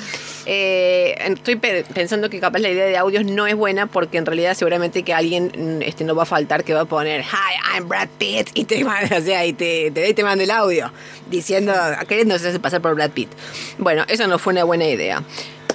Eh, 0.49 1.13
estoy 1.19 1.57
pe- 1.57 1.83
pensando 1.93 2.29
que 2.29 2.39
capaz 2.39 2.59
la 2.59 2.69
idea 2.69 2.85
de 2.85 2.95
audios 2.95 3.25
no 3.25 3.47
es 3.47 3.55
buena 3.55 3.85
porque 3.87 4.17
en 4.17 4.25
realidad 4.25 4.53
seguramente 4.53 5.03
que 5.03 5.13
alguien 5.13 5.51
mm, 5.53 5.81
este, 5.81 6.05
no 6.05 6.15
va 6.15 6.23
a 6.23 6.25
faltar 6.25 6.63
que 6.63 6.73
va 6.73 6.81
a 6.81 6.85
poner 6.85 7.19
Hi, 7.21 7.75
I'm 7.75 7.89
Brad 7.89 8.07
Pitt 8.17 8.51
y 8.53 8.63
te 8.63 8.81
manda, 8.85 9.17
o 9.17 9.21
sea, 9.21 9.45
y 9.45 9.51
te, 9.51 9.91
te, 9.91 10.13
te 10.13 10.23
manda 10.23 10.45
el 10.45 10.51
audio 10.51 10.89
diciendo, 11.29 11.73
queriéndose 12.07 12.57
pasar 12.61 12.81
por 12.81 12.95
Brad 12.95 13.11
Pitt. 13.11 13.27
Bueno, 13.77 14.05
esa 14.07 14.25
no 14.27 14.39
fue 14.39 14.53
una 14.53 14.63
buena 14.63 14.85
idea. 14.87 15.21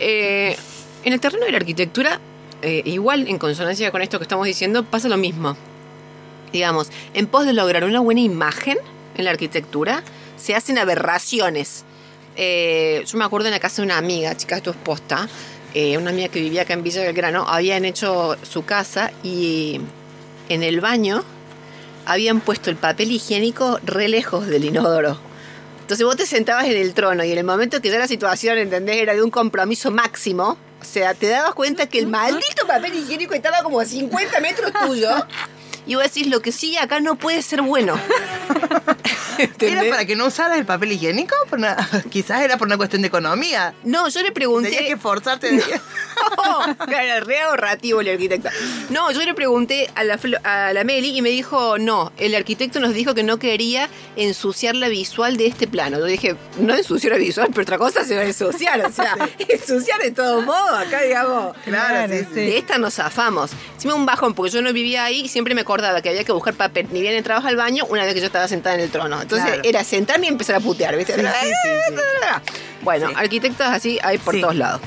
Eh, 0.00 0.56
en 1.04 1.12
el 1.12 1.20
terreno 1.20 1.44
de 1.44 1.52
la 1.52 1.58
arquitectura, 1.58 2.18
eh, 2.62 2.80
igual 2.86 3.28
en 3.28 3.36
consonancia 3.36 3.90
con 3.90 4.00
esto 4.00 4.18
que 4.18 4.22
estamos 4.24 4.46
diciendo, 4.46 4.84
pasa 4.84 5.10
lo 5.10 5.18
mismo. 5.18 5.54
Digamos, 6.50 6.88
en 7.12 7.26
pos 7.26 7.44
de 7.44 7.52
lograr 7.52 7.84
una 7.84 8.00
buena 8.00 8.22
imagen 8.22 8.78
en 9.16 9.24
la 9.26 9.32
arquitectura, 9.32 10.02
se 10.38 10.54
hacen 10.54 10.78
aberraciones. 10.78 11.84
Eh, 12.36 13.04
yo 13.06 13.18
me 13.18 13.24
acuerdo 13.24 13.48
en 13.48 13.52
la 13.52 13.60
casa 13.60 13.82
de 13.82 13.86
una 13.86 13.98
amiga, 13.98 14.36
chica, 14.36 14.56
esto 14.56 14.70
es 14.70 14.76
posta, 14.76 15.28
eh, 15.74 15.96
una 15.98 16.10
amiga 16.10 16.28
que 16.28 16.40
vivía 16.40 16.62
acá 16.62 16.74
en 16.74 16.82
Villa 16.82 17.02
Belgrano, 17.02 17.46
habían 17.48 17.84
hecho 17.84 18.36
su 18.42 18.64
casa 18.64 19.10
y 19.22 19.80
en 20.48 20.62
el 20.62 20.80
baño 20.80 21.24
habían 22.06 22.40
puesto 22.40 22.70
el 22.70 22.76
papel 22.76 23.12
higiénico 23.12 23.78
re 23.84 24.08
lejos 24.08 24.46
del 24.46 24.64
inodoro. 24.64 25.18
Entonces 25.80 26.06
vos 26.06 26.16
te 26.16 26.26
sentabas 26.26 26.66
en 26.66 26.76
el 26.76 26.94
trono 26.94 27.24
y 27.24 27.32
en 27.32 27.38
el 27.38 27.44
momento 27.44 27.80
que 27.80 27.90
ya 27.90 27.98
la 27.98 28.08
situación, 28.08 28.58
¿entendés? 28.58 28.96
Era 28.96 29.14
de 29.14 29.22
un 29.22 29.30
compromiso 29.30 29.90
máximo. 29.90 30.56
O 30.80 30.84
sea, 30.84 31.14
te 31.14 31.28
dabas 31.28 31.54
cuenta 31.54 31.86
que 31.86 31.98
el 31.98 32.06
maldito 32.06 32.66
papel 32.66 32.94
higiénico 32.94 33.34
estaba 33.34 33.62
como 33.62 33.78
a 33.78 33.84
50 33.84 34.40
metros 34.40 34.72
tuyo. 34.86 35.10
Y 35.86 35.94
vos 35.96 36.04
decís, 36.04 36.26
lo 36.28 36.40
que 36.40 36.52
sigue 36.52 36.78
acá 36.78 37.00
no 37.00 37.16
puede 37.16 37.42
ser 37.42 37.62
bueno. 37.62 37.98
¿Era 39.38 39.44
¿Entendés? 39.50 39.90
para 39.90 40.04
que 40.04 40.14
no 40.14 40.26
usaras 40.26 40.58
el 40.58 40.66
papel 40.66 40.92
higiénico? 40.92 41.34
Por 41.48 41.58
una- 41.58 41.76
quizás 42.10 42.42
era 42.42 42.58
por 42.58 42.66
una 42.68 42.76
cuestión 42.76 43.02
de 43.02 43.08
economía. 43.08 43.74
No, 43.82 44.08
yo 44.08 44.22
le 44.22 44.30
pregunté... 44.30 44.70
Tenías 44.70 44.84
que 44.86 44.96
forzarte. 44.96 45.50
de- 45.52 45.62
claro, 46.86 47.24
re 47.26 47.40
ahorrativo 47.40 48.00
el 48.00 48.08
arquitecto. 48.10 48.50
No, 48.90 49.10
yo 49.10 49.22
le 49.24 49.34
pregunté 49.34 49.90
a 49.94 50.04
la, 50.04 50.18
a 50.44 50.72
la 50.72 50.84
Meli 50.84 51.16
y 51.16 51.22
me 51.22 51.30
dijo, 51.30 51.78
no, 51.78 52.12
el 52.18 52.34
arquitecto 52.34 52.78
nos 52.78 52.94
dijo 52.94 53.14
que 53.14 53.22
no 53.22 53.38
quería 53.38 53.88
ensuciar 54.16 54.76
la 54.76 54.88
visual 54.88 55.36
de 55.36 55.46
este 55.46 55.66
plano. 55.66 55.98
Yo 55.98 56.04
dije, 56.04 56.36
no 56.58 56.74
ensuciar 56.74 57.12
la 57.14 57.18
visual, 57.18 57.48
pero 57.50 57.62
otra 57.62 57.78
cosa 57.78 58.04
se 58.04 58.14
va 58.14 58.22
a 58.22 58.26
ensuciar. 58.26 58.84
O 58.84 58.92
sea, 58.92 59.16
ensuciar 59.48 60.00
de 60.00 60.10
todo 60.12 60.42
modo, 60.42 60.76
acá 60.76 61.00
digamos. 61.02 61.56
Claro, 61.64 62.12
sí, 62.12 62.24
sí. 62.28 62.34
De 62.40 62.58
esta 62.58 62.78
nos 62.78 62.94
zafamos. 62.94 63.50
Hicimos 63.78 63.96
un 63.96 64.06
bajón 64.06 64.34
porque 64.34 64.52
yo 64.52 64.62
no 64.62 64.72
vivía 64.72 65.04
ahí 65.04 65.22
y 65.22 65.28
siempre 65.28 65.54
me 65.54 65.64
acordaba 65.72 66.02
que 66.02 66.10
había 66.10 66.24
que 66.24 66.32
buscar 66.32 66.54
papel. 66.54 66.86
Ni 66.92 67.00
bien 67.00 67.14
entrabas 67.14 67.44
al 67.46 67.56
baño 67.56 67.84
una 67.88 68.04
vez 68.04 68.12
que 68.14 68.20
yo 68.20 68.26
estaba 68.26 68.46
sentada 68.46 68.74
en 68.74 68.82
el 68.82 68.90
trono. 68.90 69.20
Entonces 69.22 69.46
Claro. 69.46 69.62
era 69.64 69.82
sentarme 69.84 70.26
y 70.26 70.28
empezar 70.28 70.56
a 70.56 70.60
putear, 70.60 70.96
¿viste? 70.96 71.14
Sí, 71.14 71.20
sí. 71.22 71.94
Bueno, 72.82 73.10
arquitectos 73.16 73.66
así 73.66 73.98
hay 74.02 74.18
por 74.18 74.38
todos 74.38 74.54
lados. 74.56 74.80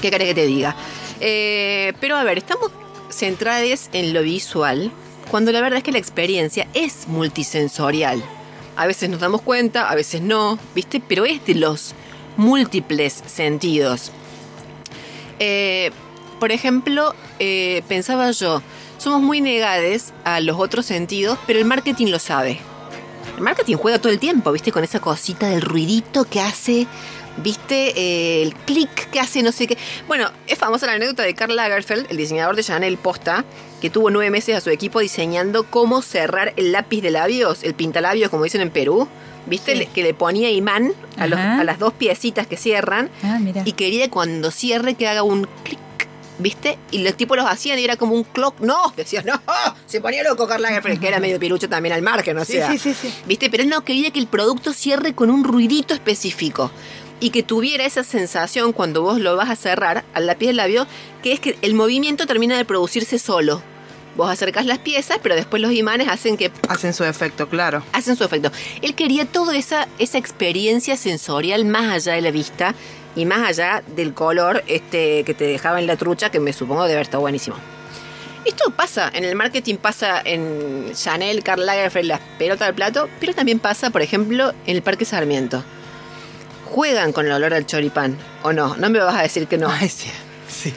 ¿Qué 0.00 0.10
querés 0.10 0.28
que 0.28 0.34
te 0.34 0.46
diga? 0.46 0.74
Eh, 1.20 1.92
pero 2.00 2.16
a 2.16 2.24
ver, 2.24 2.38
estamos 2.38 2.70
centrados 3.10 3.88
en 3.92 4.12
lo 4.14 4.22
visual 4.22 4.90
cuando 5.30 5.52
la 5.52 5.60
verdad 5.60 5.78
es 5.78 5.84
que 5.84 5.92
la 5.92 5.98
experiencia 5.98 6.66
es 6.74 7.08
multisensorial. 7.08 8.22
A 8.76 8.86
veces 8.86 9.08
nos 9.10 9.20
damos 9.20 9.42
cuenta, 9.42 9.90
a 9.90 9.94
veces 9.94 10.20
no, 10.22 10.58
¿viste? 10.74 11.00
Pero 11.06 11.24
es 11.24 11.44
de 11.46 11.54
los 11.56 11.94
múltiples 12.36 13.22
sentidos. 13.26 14.12
Eh, 15.38 15.90
por 16.38 16.52
ejemplo, 16.52 17.14
eh, 17.38 17.82
pensaba 17.88 18.30
yo, 18.30 18.62
somos 18.98 19.22
muy 19.22 19.40
negades 19.40 20.12
a 20.24 20.40
los 20.40 20.58
otros 20.58 20.86
sentidos, 20.86 21.38
pero 21.46 21.58
el 21.58 21.64
marketing 21.64 22.06
lo 22.08 22.18
sabe. 22.18 22.58
El 23.36 23.42
marketing 23.42 23.76
juega 23.76 23.98
todo 23.98 24.12
el 24.12 24.18
tiempo, 24.18 24.50
¿viste? 24.52 24.72
Con 24.72 24.84
esa 24.84 25.00
cosita 25.00 25.48
del 25.48 25.60
ruidito 25.60 26.24
que 26.24 26.40
hace, 26.40 26.86
¿viste? 27.42 27.92
Eh, 27.96 28.42
el 28.42 28.54
clic 28.54 29.10
que 29.10 29.20
hace, 29.20 29.42
no 29.42 29.52
sé 29.52 29.66
qué. 29.66 29.76
Bueno, 30.08 30.30
es 30.46 30.58
famosa 30.58 30.86
la 30.86 30.92
anécdota 30.94 31.22
de 31.22 31.34
Karl 31.34 31.54
Lagerfeld, 31.54 32.06
el 32.10 32.16
diseñador 32.16 32.56
de 32.56 32.62
Chanel 32.64 32.96
Posta, 32.96 33.44
que 33.80 33.90
tuvo 33.90 34.10
nueve 34.10 34.30
meses 34.30 34.56
a 34.56 34.60
su 34.62 34.70
equipo 34.70 35.00
diseñando 35.00 35.64
cómo 35.70 36.00
cerrar 36.00 36.54
el 36.56 36.72
lápiz 36.72 37.02
de 37.02 37.10
labios, 37.10 37.62
el 37.62 37.74
pintalabios, 37.74 38.30
como 38.30 38.44
dicen 38.44 38.60
en 38.62 38.70
Perú. 38.70 39.06
¿Viste? 39.48 39.76
Sí. 39.76 39.86
Que 39.94 40.02
le 40.02 40.12
ponía 40.12 40.50
imán 40.50 40.92
a, 41.18 41.28
los- 41.28 41.38
a 41.38 41.62
las 41.62 41.78
dos 41.78 41.92
piecitas 41.92 42.48
que 42.48 42.56
cierran 42.56 43.10
Ah, 43.22 43.38
mira. 43.40 43.62
y 43.64 43.72
quería 43.74 44.10
cuando 44.10 44.50
cierre 44.50 44.94
que 44.94 45.06
haga 45.06 45.22
un 45.22 45.46
clic, 45.62 45.78
¿viste? 46.38 46.78
Y 46.90 46.98
los 46.98 47.16
tipos 47.16 47.36
los 47.36 47.46
hacían 47.46 47.78
y 47.78 47.84
era 47.84 47.96
como 47.96 48.14
un 48.14 48.24
clock. 48.24 48.60
¡No! 48.60 48.92
Decías, 48.96 49.24
¡no! 49.24 49.40
Se 49.86 50.00
ponía 50.00 50.22
loco 50.22 50.46
Karl 50.46 50.62
Lagerfeld, 50.62 51.00
que 51.00 51.08
era 51.08 51.20
medio 51.20 51.38
pirucho 51.38 51.68
también 51.68 51.94
al 51.94 52.02
margen, 52.02 52.36
o 52.38 52.44
Sí, 52.44 52.54
sea. 52.54 52.70
sí, 52.72 52.78
sí, 52.78 52.94
sí. 52.94 53.12
¿Viste? 53.26 53.50
Pero 53.50 53.62
él 53.62 53.68
no 53.68 53.84
quería 53.84 54.10
que 54.10 54.18
el 54.18 54.26
producto 54.26 54.72
cierre 54.72 55.14
con 55.14 55.30
un 55.30 55.44
ruidito 55.44 55.94
específico. 55.94 56.70
Y 57.18 57.30
que 57.30 57.42
tuviera 57.42 57.84
esa 57.86 58.04
sensación 58.04 58.72
cuando 58.72 59.00
vos 59.00 59.18
lo 59.20 59.36
vas 59.36 59.48
a 59.48 59.56
cerrar 59.56 60.04
al 60.12 60.26
lápiz 60.26 60.48
del 60.48 60.56
labio, 60.56 60.86
que 61.22 61.32
es 61.32 61.40
que 61.40 61.56
el 61.62 61.72
movimiento 61.72 62.26
termina 62.26 62.56
de 62.58 62.66
producirse 62.66 63.18
solo. 63.18 63.62
Vos 64.16 64.30
acercás 64.30 64.64
las 64.66 64.78
piezas, 64.78 65.18
pero 65.22 65.34
después 65.34 65.62
los 65.62 65.72
imanes 65.72 66.08
hacen 66.08 66.36
que 66.36 66.50
Hacen 66.68 66.92
su 66.94 67.04
efecto, 67.04 67.48
claro. 67.48 67.82
hacen 67.92 68.16
su 68.16 68.24
efecto. 68.24 68.50
Él 68.82 68.94
quería 68.94 69.24
toda 69.26 69.56
esa, 69.56 69.88
esa 69.98 70.18
experiencia 70.18 70.96
sensorial 70.98 71.64
más 71.66 71.92
allá 71.92 72.14
de 72.14 72.20
la 72.22 72.30
vista 72.30 72.74
y 73.16 73.24
más 73.24 73.48
allá 73.48 73.82
del 73.96 74.14
color 74.14 74.62
este, 74.68 75.24
que 75.24 75.34
te 75.34 75.44
dejaba 75.46 75.80
en 75.80 75.86
la 75.86 75.96
trucha, 75.96 76.30
que 76.30 76.38
me 76.38 76.52
supongo 76.52 76.82
debe 76.82 76.94
haber 76.94 77.06
estado 77.06 77.22
buenísimo. 77.22 77.56
Esto 78.44 78.70
pasa, 78.70 79.10
en 79.12 79.24
el 79.24 79.34
marketing 79.34 79.74
pasa 79.74 80.22
en 80.24 80.92
Chanel, 80.94 81.42
Karl 81.42 81.66
Lagerfeld, 81.66 82.06
las 82.06 82.20
pelotas 82.38 82.68
del 82.68 82.76
plato, 82.76 83.08
pero 83.18 83.34
también 83.34 83.58
pasa, 83.58 83.90
por 83.90 84.02
ejemplo, 84.02 84.52
en 84.66 84.76
el 84.76 84.82
Parque 84.82 85.04
Sarmiento. 85.04 85.64
Juegan 86.66 87.12
con 87.12 87.26
el 87.26 87.32
olor 87.32 87.54
al 87.54 87.66
choripán, 87.66 88.16
¿o 88.44 88.52
no? 88.52 88.76
No 88.76 88.88
me 88.88 89.00
vas 89.00 89.16
a 89.16 89.22
decir 89.22 89.48
que 89.48 89.58
no. 89.58 89.68
Ay, 89.68 89.88
sí. 89.88 90.10
Sí. 90.48 90.72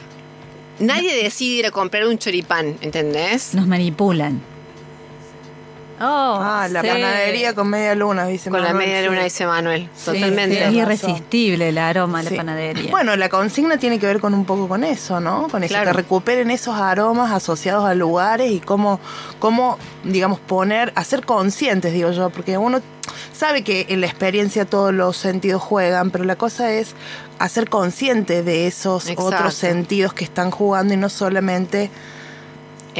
Nadie 0.80 1.22
decide 1.22 1.58
ir 1.58 1.66
a 1.66 1.70
comprar 1.70 2.06
un 2.08 2.18
choripán, 2.18 2.76
¿entendés? 2.80 3.54
Nos 3.54 3.66
manipulan. 3.66 4.40
Oh, 6.02 6.38
Ah, 6.42 6.66
la 6.70 6.80
sí. 6.80 6.88
panadería 6.88 7.54
con 7.54 7.68
media 7.68 7.94
luna, 7.94 8.24
dice 8.26 8.48
Con 8.48 8.62
la 8.62 8.72
media 8.72 9.00
sí. 9.02 9.06
luna 9.06 9.22
dice 9.24 9.46
Manuel, 9.46 9.88
Sí, 9.94 10.06
totalmente. 10.06 10.64
Es 10.66 10.72
irresistible 10.72 11.68
el 11.68 11.76
aroma 11.78 12.22
de 12.22 12.28
Sí. 12.30 12.34
la 12.36 12.40
panadería. 12.40 12.90
Bueno, 12.90 13.16
la 13.16 13.28
consigna 13.28 13.76
tiene 13.76 13.98
que 13.98 14.06
ver 14.06 14.18
con 14.20 14.32
un 14.32 14.46
poco 14.46 14.66
con 14.66 14.82
eso, 14.82 15.20
¿no? 15.20 15.48
Con 15.48 15.62
eso, 15.62 15.72
Claro. 15.74 15.90
que 15.90 15.92
recuperen 15.98 16.50
esos 16.50 16.74
aromas 16.76 17.30
asociados 17.32 17.84
a 17.84 17.94
lugares 17.94 18.50
y 18.50 18.60
cómo, 18.60 18.98
cómo, 19.38 19.76
digamos, 20.04 20.40
poner, 20.40 20.92
hacer 20.96 21.26
conscientes, 21.26 21.92
digo 21.92 22.10
yo, 22.12 22.30
porque 22.30 22.56
uno 22.56 22.80
sabe 23.34 23.62
que 23.62 23.84
en 23.90 24.00
la 24.00 24.06
experiencia 24.06 24.64
todos 24.64 24.94
los 24.94 25.18
sentidos 25.18 25.60
juegan, 25.62 26.10
pero 26.10 26.24
la 26.24 26.36
cosa 26.36 26.72
es 26.72 26.94
hacer 27.38 27.68
consciente 27.68 28.42
de 28.42 28.66
esos 28.66 29.02
Exacto. 29.08 29.24
otros 29.36 29.54
sentidos 29.54 30.14
que 30.14 30.24
están 30.24 30.50
jugando 30.50 30.94
y 30.94 30.96
no 30.96 31.08
solamente 31.10 31.90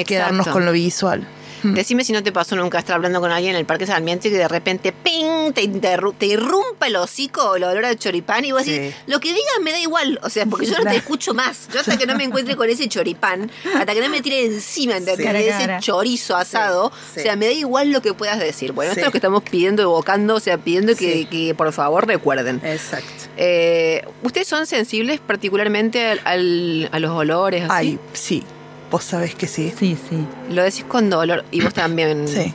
quedarnos 0.07 0.47
con 0.49 0.65
lo 0.67 0.73
visual. 0.73 1.27
Decime 1.63 2.05
si 2.05 2.13
no 2.13 2.23
te 2.23 2.33
pasó 2.33 2.57
nunca 2.57 2.79
estar 2.79 2.97
hablando 2.97 3.21
con 3.21 3.31
alguien 3.31 3.55
en 3.55 3.61
el 3.61 3.67
Parque 3.67 3.87
Sarmiento 3.87 4.29
y 4.29 4.31
que 4.31 4.39
de 4.39 4.49
repente 4.49 4.93
¡ping! 4.93 5.53
te, 5.53 5.67
te 5.69 6.27
irrumpa 6.27 6.87
el 6.87 6.97
hocico 6.97 7.57
el 7.57 7.65
olor 7.65 7.85
al 7.85 7.99
choripán 7.99 8.45
y 8.45 8.53
vos 8.53 8.63
Sí. 8.65 8.73
decís, 8.73 8.95
lo 9.07 9.21
que 9.21 9.29
digas 9.29 9.55
me 9.63 9.73
da 9.73 9.79
igual, 9.79 10.19
o 10.23 10.31
sea, 10.31 10.47
porque 10.47 10.67
yo 10.67 10.79
no 10.79 10.85
te 10.91 10.97
escucho 10.97 11.35
más. 11.35 11.69
Yo 11.73 11.81
hasta 11.81 11.97
que 11.97 12.07
no 12.07 12.15
me 12.17 12.25
encuentre 12.25 12.57
con 12.57 12.69
ese 12.69 12.89
choripán, 12.89 13.51
hasta 13.75 13.95
que 13.95 14.01
no 14.01 14.09
me 14.09 14.21
tire 14.23 14.45
encima 14.45 14.99
de 15.01 15.13
ese 15.13 15.23
cara. 15.59 15.81
chorizo 15.81 16.37
asado, 16.37 16.93
sí. 17.15 17.21
o 17.21 17.23
sea, 17.23 17.37
me 17.37 17.47
da 17.47 17.53
igual 17.53 17.91
lo 17.93 18.03
que 18.03 18.15
puedas 18.15 18.39
decir. 18.39 18.73
Bueno, 18.73 18.91
esto 18.93 19.01
es 19.01 19.07
lo 19.07 19.13
que 19.13 19.19
estamos 19.19 19.43
pidiendo, 19.43 19.83
evocando, 19.83 20.35
o 20.37 20.41
sea, 20.41 20.59
pidiendo 20.59 20.95
que, 20.95 21.13
Sí. 21.13 21.25
que 21.27 21.55
por 21.55 21.73
favor 21.73 22.07
recuerden. 22.07 22.61
Exacto. 22.65 23.09
Eh, 23.37 24.05
¿Ustedes 24.23 24.47
son 24.49 24.67
sensibles 24.67 25.21
particularmente 25.21 26.07
al- 26.07 26.21
al- 26.25 26.89
a 26.93 26.99
los 26.99 27.11
olores? 27.13 27.65
Así? 27.65 27.73
Ay, 27.73 27.99
sí, 28.13 28.43
vos 28.91 29.05
sabés 29.05 29.35
que 29.35 29.47
sí. 29.47 29.73
Sí, 29.79 29.97
sí. 30.09 30.27
Lo 30.51 30.63
decís 30.63 30.85
con 30.85 31.11
dolor 31.11 31.45
y 31.51 31.61
vos 31.63 31.75
también. 31.75 32.27
Sí. 32.29 32.55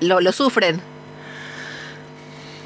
Lo, 0.00 0.20
lo 0.22 0.32
sufren. 0.32 0.80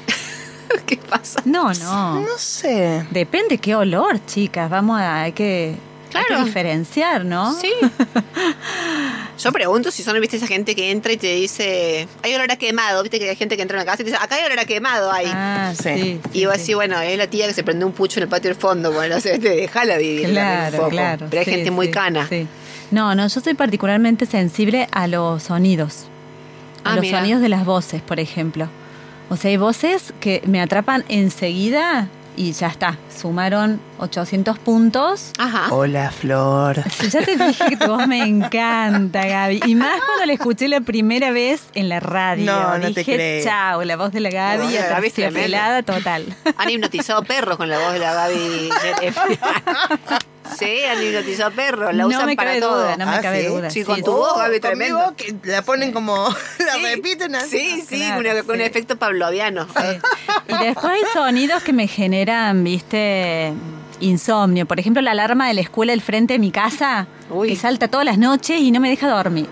¿Qué 0.85 0.97
pasa? 0.97 1.41
No, 1.45 1.73
no. 1.73 2.21
No 2.21 2.37
sé. 2.37 3.05
Depende 3.11 3.57
qué 3.57 3.75
olor, 3.75 4.25
chicas. 4.25 4.69
Vamos 4.69 4.99
a 4.99 5.23
hay 5.23 5.33
que, 5.33 5.75
hay 5.75 6.09
Claro. 6.23 6.37
que 6.37 6.45
diferenciar, 6.45 7.25
¿no? 7.25 7.53
Sí. 7.53 7.71
Yo 9.39 9.51
pregunto 9.51 9.91
si 9.91 10.03
son, 10.03 10.19
viste, 10.21 10.37
esa 10.37 10.47
gente 10.47 10.75
que 10.75 10.91
entra 10.91 11.11
y 11.11 11.17
te 11.17 11.33
dice, 11.35 12.07
hay 12.23 12.35
olor 12.35 12.51
a 12.51 12.55
quemado, 12.57 13.01
viste 13.01 13.17
que 13.19 13.29
hay 13.29 13.35
gente 13.35 13.55
que 13.55 13.61
entra 13.63 13.75
en 13.77 13.81
una 13.83 13.91
casa 13.91 14.03
y 14.03 14.05
te 14.05 14.11
dice, 14.11 14.23
acá 14.23 14.35
hay 14.35 14.45
olor 14.45 14.59
a 14.59 14.65
quemado 14.65 15.11
ahí. 15.11 15.27
Ah, 15.33 15.73
Sí. 15.75 15.89
sí. 15.93 16.19
y 16.33 16.39
sí, 16.39 16.45
vos 16.45 16.53
sí. 16.55 16.59
decís, 16.61 16.75
bueno, 16.75 16.99
es 17.01 17.17
la 17.17 17.27
tía 17.27 17.47
que 17.47 17.53
se 17.53 17.63
prende 17.63 17.83
un 17.85 17.91
pucho 17.91 18.19
en 18.19 18.23
el 18.23 18.29
patio 18.29 18.49
del 18.51 18.59
fondo, 18.59 18.91
bueno, 18.91 19.15
no 19.15 19.21
sé, 19.21 19.39
te 19.39 19.49
déjala 19.49 19.97
vivir 19.97 20.29
Claro, 20.29 20.87
claro. 20.89 21.27
Pero 21.29 21.39
hay 21.39 21.45
sí, 21.45 21.51
gente 21.51 21.71
muy 21.71 21.87
sí, 21.87 21.91
cana. 21.91 22.27
sí. 22.29 22.47
No, 22.91 23.15
no, 23.15 23.27
yo 23.27 23.39
soy 23.41 23.53
particularmente 23.53 24.25
sensible 24.25 24.87
a 24.91 25.07
los 25.07 25.43
sonidos. 25.43 26.05
A 26.83 26.91
Ah, 26.91 26.95
los 26.95 27.01
mira. 27.03 27.19
sonidos 27.19 27.41
de 27.41 27.49
las 27.49 27.65
voces, 27.65 28.01
por 28.01 28.19
ejemplo. 28.19 28.67
O 29.29 29.37
sea, 29.37 29.49
hay 29.49 29.57
voces 29.57 30.13
que 30.19 30.41
me 30.45 30.61
atrapan 30.61 31.03
enseguida 31.07 32.07
y 32.35 32.51
ya 32.51 32.67
está. 32.67 32.97
Sumaron 33.15 33.79
800 34.01 34.57
puntos. 34.59 35.31
Ajá. 35.37 35.67
Hola, 35.73 36.11
Flor. 36.11 36.83
Sí, 36.99 37.09
Ya 37.09 37.21
te 37.23 37.37
dije 37.37 37.65
que 37.69 37.77
tu 37.77 37.87
voz 37.87 38.07
me 38.07 38.23
encanta, 38.23 39.25
Gaby. 39.25 39.61
Y 39.65 39.75
más 39.75 40.01
cuando 40.05 40.25
la 40.25 40.33
escuché 40.33 40.67
la 40.67 40.81
primera 40.81 41.31
vez 41.31 41.63
en 41.75 41.87
la 41.89 41.99
radio. 41.99 42.45
No, 42.45 42.77
no 42.77 42.87
dije, 42.87 42.93
te 42.93 43.03
creo. 43.05 43.43
chao, 43.43 43.83
la 43.83 43.95
voz 43.95 44.11
de 44.11 44.19
la 44.19 44.29
Gaby, 44.29 44.57
La 44.57 44.63
voz 44.63 44.73
de 44.73 44.79
la 44.79 44.97
aterciopelada 44.97 45.83
total. 45.83 46.35
Han 46.57 46.69
hipnotizado 46.69 47.23
perros 47.23 47.57
con 47.57 47.69
la 47.69 47.77
voz 47.79 47.93
de 47.93 47.99
la 47.99 48.13
Gaby. 48.13 48.69
sí, 50.59 50.83
han 50.89 51.01
hipnotizado 51.03 51.51
perros. 51.51 51.93
La 51.93 52.03
no 52.03 52.07
usan 52.09 52.25
me 52.25 52.35
para 52.35 52.49
cabe 52.51 52.61
todo. 52.61 52.77
duda, 52.83 52.97
no 52.97 53.05
me 53.05 53.11
Ah, 53.15 53.21
cabe 53.21 53.41
¿sí? 53.41 53.47
duda. 53.47 53.69
Sí, 53.69 53.83
con 53.83 54.01
tu 54.03 54.11
voz, 54.11 54.37
Gaby, 54.37 54.59
tremendo. 54.59 54.97
Conmigo, 54.97 55.15
que 55.43 55.49
la 55.49 55.61
ponen 55.61 55.91
como. 55.91 56.27
la 56.59 56.73
Sí. 56.73 56.83
repiten 56.95 57.35
así. 57.35 57.49
Sí, 57.59 57.81
sí, 57.87 57.97
Claro, 57.97 58.15
con, 58.15 58.25
una- 58.31 58.43
con 58.43 58.55
un 58.55 58.61
efecto 58.61 58.97
pavloviano. 58.97 59.65
Sí. 59.65 59.99
Y 60.47 60.57
después 60.65 60.93
hay 60.93 61.01
sonidos 61.13 61.63
que 61.63 61.73
me 61.73 61.87
generan, 61.87 62.63
viste, 62.63 63.53
insomnio. 64.01 64.65
Por 64.65 64.79
ejemplo, 64.79 65.01
la 65.01 65.11
alarma 65.11 65.47
de 65.47 65.53
la 65.53 65.61
escuela 65.61 65.91
del 65.93 66.01
frente 66.01 66.33
de 66.33 66.39
mi 66.39 66.51
casa, 66.51 67.07
Uy. 67.29 67.47
que 67.49 67.55
salta 67.55 67.87
todas 67.87 68.05
las 68.05 68.17
noches 68.17 68.59
y 68.59 68.71
no 68.71 68.79
me 68.79 68.89
deja 68.89 69.07
dormir. 69.09 69.47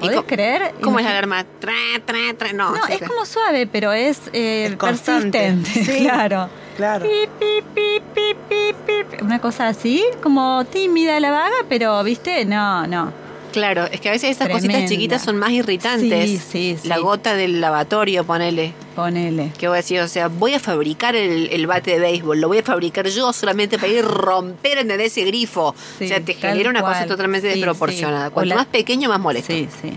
¿Y 0.00 0.06
¿Podés 0.06 0.22
creer? 0.26 0.74
¿Cómo 0.80 0.98
es 0.98 1.04
la 1.04 1.12
alarma? 1.12 1.44
Tra, 1.60 1.72
tra, 2.04 2.18
tra. 2.36 2.52
No, 2.52 2.70
No, 2.76 2.86
es 2.88 2.98
que- 2.98 3.06
como 3.06 3.24
suave, 3.24 3.66
pero 3.66 3.92
es, 3.92 4.20
eh, 4.32 4.68
Es 4.70 4.76
persistente. 4.76 5.64
Sí. 5.64 6.02
Claro. 6.04 6.48
Claro. 6.76 7.04
Pip, 7.06 7.30
pip, 7.38 7.64
pip. 7.74 9.22
Una 9.22 9.38
cosa 9.40 9.68
así, 9.68 10.02
como 10.22 10.64
tímida 10.64 11.20
la 11.20 11.30
vaga, 11.30 11.54
pero, 11.68 12.02
viste, 12.02 12.44
no, 12.44 12.86
no. 12.86 13.12
Claro, 13.52 13.84
es 13.84 14.00
que 14.00 14.08
a 14.08 14.12
veces 14.12 14.30
esas 14.30 14.48
cositas 14.48 14.86
chiquitas 14.88 15.22
son 15.22 15.36
más 15.36 15.50
irritantes. 15.50 16.30
Sí, 16.30 16.38
sí, 16.38 16.78
sí. 16.80 16.88
La 16.88 16.98
gota 16.98 17.34
del 17.34 17.60
lavatorio, 17.60 18.24
ponele. 18.24 18.72
Ponele. 18.94 19.52
Que 19.58 19.68
voy 19.68 19.76
a 19.76 19.78
decir, 19.78 20.00
o 20.00 20.08
sea, 20.08 20.28
voy 20.28 20.54
a 20.54 20.60
fabricar 20.60 21.16
el, 21.16 21.48
el 21.50 21.66
bate 21.66 21.92
de 21.92 21.98
béisbol, 21.98 22.40
lo 22.40 22.48
voy 22.48 22.58
a 22.58 22.62
fabricar 22.62 23.06
yo 23.08 23.32
solamente 23.32 23.78
para 23.78 23.88
ir 23.92 24.04
a 24.04 24.08
romper 24.08 24.78
en 24.78 24.90
ese 25.00 25.24
grifo. 25.24 25.74
Sí, 25.98 26.04
o 26.04 26.08
sea, 26.08 26.20
te 26.20 26.34
genera 26.34 26.68
una 26.70 26.82
cosa 26.82 27.06
totalmente 27.06 27.50
Sí, 27.52 27.58
desproporcionada. 27.58 28.26
sí. 28.28 28.32
Cuanto 28.34 28.54
más 28.54 28.66
pequeño, 28.66 29.08
más 29.08 29.20
molesto. 29.20 29.52
Sí, 29.52 29.68
sí. 29.80 29.92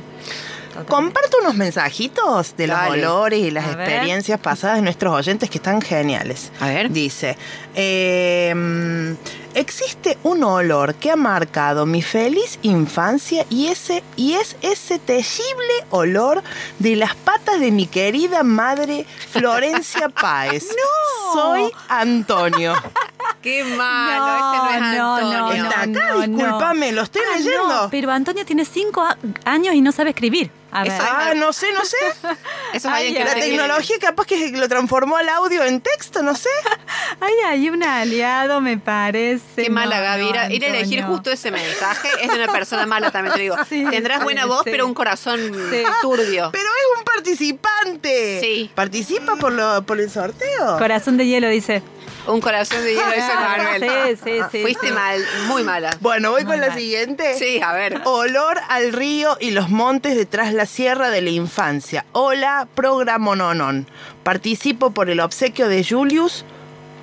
Totalmente. 0.69 0.91
Comparto 0.93 1.37
unos 1.41 1.55
mensajitos 1.55 2.55
de 2.57 2.67
los 2.67 2.77
olores 2.89 3.39
y 3.39 3.49
las 3.51 3.65
A 3.65 3.75
ver. 3.77 3.87
experiencias 3.89 4.39
pasadas 4.39 4.75
de 4.77 4.81
nuestros 4.81 5.13
oyentes 5.13 5.49
que 5.49 5.57
están 5.57 5.81
geniales. 5.81 6.51
A 6.59 6.67
ver. 6.67 6.89
Dice, 6.91 7.37
eh, 7.75 9.15
existe 9.55 10.17
un 10.23 10.43
olor 10.43 10.95
que 10.95 11.11
ha 11.11 11.15
marcado 11.15 11.85
mi 11.85 12.01
feliz 12.01 12.59
infancia 12.61 13.45
y, 13.49 13.67
ese, 13.67 14.03
y 14.15 14.33
es 14.33 14.55
ese 14.61 14.99
terrible 14.99 15.73
olor 15.89 16.43
de 16.79 16.95
las 16.95 17.15
patas 17.15 17.59
de 17.59 17.71
mi 17.71 17.87
querida 17.87 18.43
madre 18.43 19.05
Florencia 19.31 20.09
Páez. 20.21 20.67
¡No! 20.69 21.33
Soy 21.33 21.71
Antonio. 21.89 22.75
Qué 23.41 23.63
malo, 23.77 24.35
ese 24.35 24.57
no 24.57 24.69
es 24.71 24.99
Antonio. 24.99 25.51
Está 25.63 25.81
acá, 25.81 26.15
discúlpame, 26.25 26.91
lo 26.91 27.01
estoy 27.03 27.21
Ah, 27.25 27.37
leyendo. 27.37 27.67
no, 27.83 27.89
pero 27.89 28.11
Antonio 28.11 28.45
tiene 28.45 28.65
cinco 28.65 29.05
años 29.45 29.73
y 29.75 29.81
no 29.81 29.91
sabe 29.91 30.11
escribir. 30.11 30.51
A 30.71 30.83
ver. 30.83 30.91
Eso 30.91 31.03
Ah, 31.07 31.31
no 31.35 31.53
sé, 31.53 31.71
no 31.71 31.85
sé. 31.85 31.95
Eso 32.23 32.35
es 32.73 32.85
Ay, 32.87 33.07
alguien 33.07 33.13
que 33.13 33.29
La 33.29 33.35
no 33.35 33.39
tecnología 33.41 33.95
capaz 34.01 34.25
que 34.25 34.51
lo 34.51 34.67
transformó 34.67 35.15
al 35.15 35.29
audio 35.29 35.63
en 35.63 35.79
texto, 35.79 36.21
no 36.21 36.35
sé. 36.35 36.49
Ay, 37.21 37.33
hay 37.47 37.69
un 37.69 37.81
aliado, 37.81 38.59
me 38.59 38.77
parece. 38.77 39.63
Qué 39.63 39.69
mala 39.69 39.97
No, 39.99 40.03
Gaby. 40.03 40.23
no, 40.23 40.29
Ir 40.31 40.37
a, 40.37 40.51
ir 40.51 40.65
a 40.65 40.67
elegir 40.67 41.03
justo 41.03 41.31
ese 41.31 41.49
mensaje 41.51 42.09
es 42.21 42.27
de 42.29 42.35
una 42.43 42.51
persona 42.51 42.85
mala, 42.85 43.09
también 43.09 43.35
te 43.35 43.41
digo. 43.43 43.55
Sí, 43.69 43.85
Tendrás 43.89 44.17
sí, 44.17 44.23
buena 44.25 44.45
voz, 44.47 44.63
sí. 44.65 44.69
pero 44.71 44.85
un 44.85 44.93
corazón 44.93 45.39
Sí. 45.71 45.83
turbio. 46.01 46.49
Pero 46.51 46.65
es 46.67 46.99
un 46.99 47.05
participante. 47.05 48.39
Sí. 48.41 48.71
¿Participa 48.75 49.35
por, 49.37 49.53
lo, 49.53 49.81
por 49.83 49.99
el 50.01 50.09
sorteo? 50.09 50.77
Corazón 50.77 51.15
de 51.15 51.25
hielo, 51.27 51.47
dice. 51.47 51.81
Un 52.27 52.41
corazón 52.41 52.83
de 52.83 52.93
hielo, 52.93 53.05
dice 53.07 53.21
Ah, 53.31 53.57
Manuel. 53.57 54.17
sí, 54.17 54.21
sí, 54.23 54.39
sí, 54.51 54.61
Fuiste 54.61 54.87
sí. 54.87 54.93
mal, 54.93 55.23
muy 55.47 55.63
mala. 55.63 55.95
Bueno, 56.01 56.31
voy 56.31 56.43
Muy 56.43 56.53
con 56.53 56.61
la 56.61 56.73
siguiente. 56.73 57.35
Sí, 57.37 57.61
a 57.61 57.73
ver. 57.73 58.01
Olor 58.05 58.57
al 58.67 58.93
río 58.93 59.37
y 59.39 59.51
los 59.51 59.69
montes 59.69 60.15
detrás 60.15 60.53
la 60.53 60.65
sierra 60.65 61.09
de 61.09 61.21
la 61.21 61.29
infancia. 61.29 62.05
Hola, 62.13 62.67
programa 62.73 63.35
Nonon. 63.35 63.87
Participo 64.23 64.91
por 64.91 65.09
el 65.09 65.19
obsequio 65.19 65.67
de 65.67 65.83
Julius. 65.83 66.45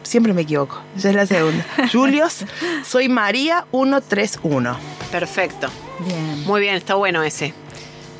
Siempre 0.02 0.32
me 0.32 0.42
equivoco, 0.42 0.82
ya 0.96 1.10
es 1.10 1.14
la 1.16 1.26
segunda. 1.26 1.64
Julius, 1.92 2.44
soy 2.84 3.08
María 3.08 3.66
131. 3.70 4.76
Perfecto. 5.12 5.68
Bien. 6.00 6.42
Muy 6.44 6.60
bien, 6.60 6.74
está 6.74 6.96
bueno 6.96 7.22
ese. 7.22 7.54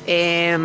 Eh, 0.07 0.57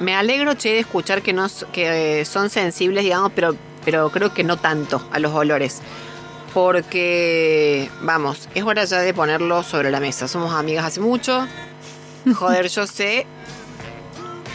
me 0.00 0.14
alegro, 0.14 0.54
che, 0.54 0.70
de 0.70 0.78
escuchar 0.80 1.20
que, 1.22 1.32
no, 1.34 1.46
que 1.72 2.20
eh, 2.20 2.24
son 2.24 2.48
sensibles, 2.48 3.04
digamos, 3.04 3.32
pero, 3.34 3.54
pero 3.86 4.10
creo 4.10 4.34
que 4.34 4.42
no 4.42 4.56
tanto 4.56 5.08
a 5.12 5.20
los 5.20 5.32
olores. 5.32 5.80
Porque, 6.52 7.88
vamos, 8.02 8.48
es 8.54 8.64
hora 8.64 8.84
ya 8.84 8.98
de 9.00 9.14
ponerlo 9.14 9.62
sobre 9.62 9.92
la 9.92 10.00
mesa. 10.00 10.26
Somos 10.26 10.52
amigas 10.52 10.84
hace 10.84 11.00
mucho. 11.00 11.46
Joder, 12.34 12.68
yo 12.68 12.86
sé, 12.88 13.26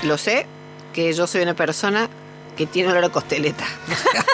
lo 0.04 0.18
sé, 0.18 0.46
que 0.94 1.14
yo 1.14 1.28
soy 1.28 1.44
una 1.44 1.54
persona 1.54 2.10
que 2.58 2.66
tiene 2.66 2.90
olor 2.90 3.06
a 3.06 3.10
costeleta. 3.10 3.64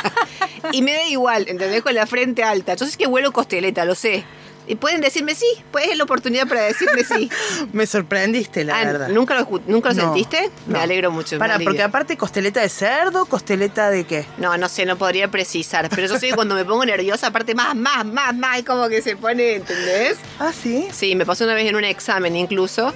y 0.72 0.82
me 0.82 0.94
da 0.94 1.04
igual, 1.04 1.46
¿entendés? 1.48 1.84
Con 1.84 1.94
la 1.94 2.08
frente 2.08 2.44
alta. 2.44 2.74
Yo 2.74 2.88
sé 2.88 2.98
que 2.98 3.06
huelo 3.06 3.32
costeleta, 3.32 3.86
lo 3.86 3.94
sé. 3.94 4.26
Y 4.68 4.76
pueden 4.76 5.00
decirme 5.02 5.34
sí, 5.34 5.46
pues 5.72 5.88
es 5.88 5.98
la 5.98 6.04
oportunidad 6.04 6.48
para 6.48 6.62
decirme 6.64 7.04
sí. 7.04 7.30
Me 7.74 7.88
sorprendiste, 7.88 8.64
la 8.66 8.80
Ah, 8.80 8.84
verdad. 8.84 9.08
¿Nunca 9.10 9.36
lo, 9.40 9.62
nunca 9.66 9.90
lo 9.90 9.96
No, 9.96 10.02
sentiste? 10.14 10.50
Me 10.68 10.80
alegro 10.80 11.10
mucho. 11.10 11.38
Para, 11.40 11.58
porque 11.60 11.82
aparte 11.82 12.18
costeleta 12.18 12.60
de 12.62 12.70
cerdo, 12.70 13.26
costeleta 13.26 13.90
de 13.90 14.04
qué? 14.06 14.26
No, 14.38 14.58
no 14.58 14.68
sé, 14.70 14.86
no 14.86 14.98
podría 14.98 15.30
precisar. 15.30 15.90
Pero 15.90 16.08
yo 16.08 16.20
sé 16.20 16.30
que 16.30 16.36
cuando 16.36 16.54
me 16.56 16.66
pongo 16.66 16.84
nerviosa, 16.86 17.28
aparte 17.28 17.56
más, 17.56 17.76
más, 17.76 18.06
más, 18.06 18.36
más, 18.36 18.62
como 18.64 18.90
que 18.90 19.02
se 19.02 19.16
pone, 19.16 19.56
¿entendés? 19.56 20.18
Ah, 20.40 20.52
sí. 20.52 20.88
Sí, 20.92 21.16
me 21.16 21.26
pasó 21.26 21.46
una 21.46 21.54
vez 21.54 21.68
en 21.70 21.76
un 21.76 21.86
examen 21.86 22.36
incluso 22.36 22.94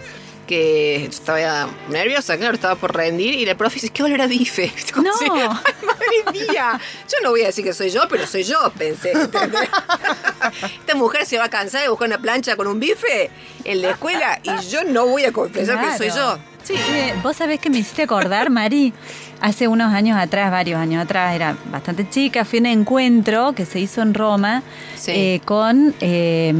que 0.51 1.05
estaba 1.05 1.69
nerviosa, 1.87 2.37
claro, 2.37 2.55
estaba 2.55 2.75
por 2.75 2.93
rendir 2.93 3.35
y 3.35 3.45
la 3.45 3.55
profe 3.55 3.75
dice, 3.75 3.89
¿qué 3.89 4.03
olor 4.03 4.19
a 4.21 4.27
bife? 4.27 4.71
No. 5.01 5.13
si, 5.17 5.25
"Ay, 5.31 5.47
madre 5.85 6.31
mía, 6.33 6.79
yo 7.09 7.17
no 7.23 7.29
voy 7.29 7.43
a 7.43 7.45
decir 7.47 7.63
que 7.63 7.73
soy 7.73 7.89
yo, 7.89 8.01
pero 8.09 8.27
soy 8.27 8.43
yo, 8.43 8.57
pensé. 8.77 9.13
¿entendés? 9.13 9.61
Esta 10.79 10.95
mujer 10.95 11.25
se 11.25 11.37
va 11.37 11.45
a 11.45 11.49
cansar 11.49 11.81
de 11.83 11.87
buscar 11.89 12.07
una 12.09 12.17
plancha 12.17 12.55
con 12.57 12.67
un 12.67 12.79
bife 12.79 13.29
en 13.63 13.81
la 13.81 13.91
escuela 13.91 14.39
y 14.43 14.65
yo 14.67 14.83
no 14.83 15.05
voy 15.07 15.23
a 15.25 15.31
confesar 15.31 15.79
que 15.89 15.97
soy 15.97 16.09
yo. 16.09 16.37
Sí. 16.63 16.73
Eh, 16.75 17.13
Vos 17.23 17.37
sabés 17.37 17.59
que 17.59 17.69
me 17.69 17.79
hiciste 17.79 18.03
acordar, 18.03 18.49
Mari, 18.49 18.93
hace 19.41 19.67
unos 19.67 19.91
años 19.93 20.17
atrás, 20.17 20.51
varios 20.51 20.79
años 20.79 21.03
atrás, 21.03 21.35
era 21.35 21.55
bastante 21.71 22.07
chica, 22.09 22.45
fui 22.45 22.59
a 22.59 22.61
un 22.61 22.65
encuentro 22.67 23.53
que 23.53 23.65
se 23.65 23.79
hizo 23.79 24.01
en 24.01 24.13
Roma 24.13 24.63
Sí. 24.95 25.11
eh, 25.15 25.41
con, 25.45 25.95
eh, 25.99 26.51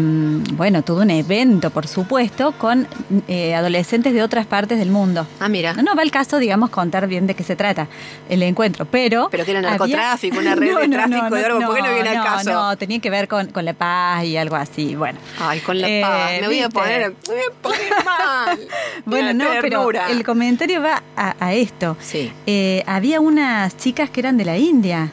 bueno, 0.54 0.82
todo 0.82 1.02
un 1.04 1.12
evento, 1.12 1.70
por 1.70 1.86
supuesto, 1.88 2.54
con 2.54 2.88
eh, 3.28 3.54
adolescentes 3.54 4.14
de 4.14 4.24
otras 4.24 4.48
partes 4.48 4.80
del 4.80 4.90
mundo. 4.90 5.28
Ah, 5.40 5.48
mira. 5.48 5.74
No 5.76 5.96
va 5.96 6.02
el 6.02 6.10
caso, 6.12 6.40
digamos, 6.40 6.72
contar 6.72 7.08
bien 7.08 7.28
de 7.28 7.36
qué 7.36 7.44
se 7.44 7.56
trata 7.56 7.88
el 8.30 8.42
encuentro, 8.42 8.86
pero... 8.86 9.28
Pero 9.30 9.46
que 9.46 9.52
era 9.52 9.60
había- 9.60 9.70
narcotráfico, 9.78 10.40
una 10.40 10.56
red 10.56 10.76
de 10.76 10.88
tráfico 10.90 11.36
de 11.36 11.44
droga, 11.44 11.66
¿por 11.68 11.76
qué 11.76 11.82
no 11.84 11.94
viene 11.94 12.10
al 12.10 12.18
no, 12.18 12.24
caso? 12.24 12.52
No, 12.52 12.78
tenía 12.78 13.00
que 13.00 13.10
ver 13.12 13.28
con, 13.28 13.48
con 13.48 13.64
la 13.64 13.74
paz 13.74 14.24
y 14.26 14.38
algo 14.38 14.56
así, 14.56 14.96
bueno. 14.96 15.20
Ay, 15.40 15.60
con 15.60 15.80
la 15.80 15.88
Eh, 15.88 16.02
paz. 16.02 16.32
Me 16.42 16.48
voy 16.48 16.60
a 16.62 16.70
poner, 16.70 17.14
me 17.28 17.34
voy 17.36 17.44
a 17.48 17.62
poner 17.62 17.80
mal. 18.06 18.60
Bueno, 19.06 19.28
La 19.28 19.34
no, 19.34 19.46
pero 19.62 19.88
el 20.10 20.24
comentario 20.24 20.82
va 20.82 21.04
a, 21.16 21.36
a 21.40 21.54
esto. 21.54 21.96
Sí. 22.00 22.32
Eh, 22.48 22.70
había 22.88 23.20
unas 23.20 23.76
chicas 23.78 24.10
que 24.10 24.20
eran 24.22 24.38
de 24.38 24.46
la 24.46 24.58
India 24.58 25.10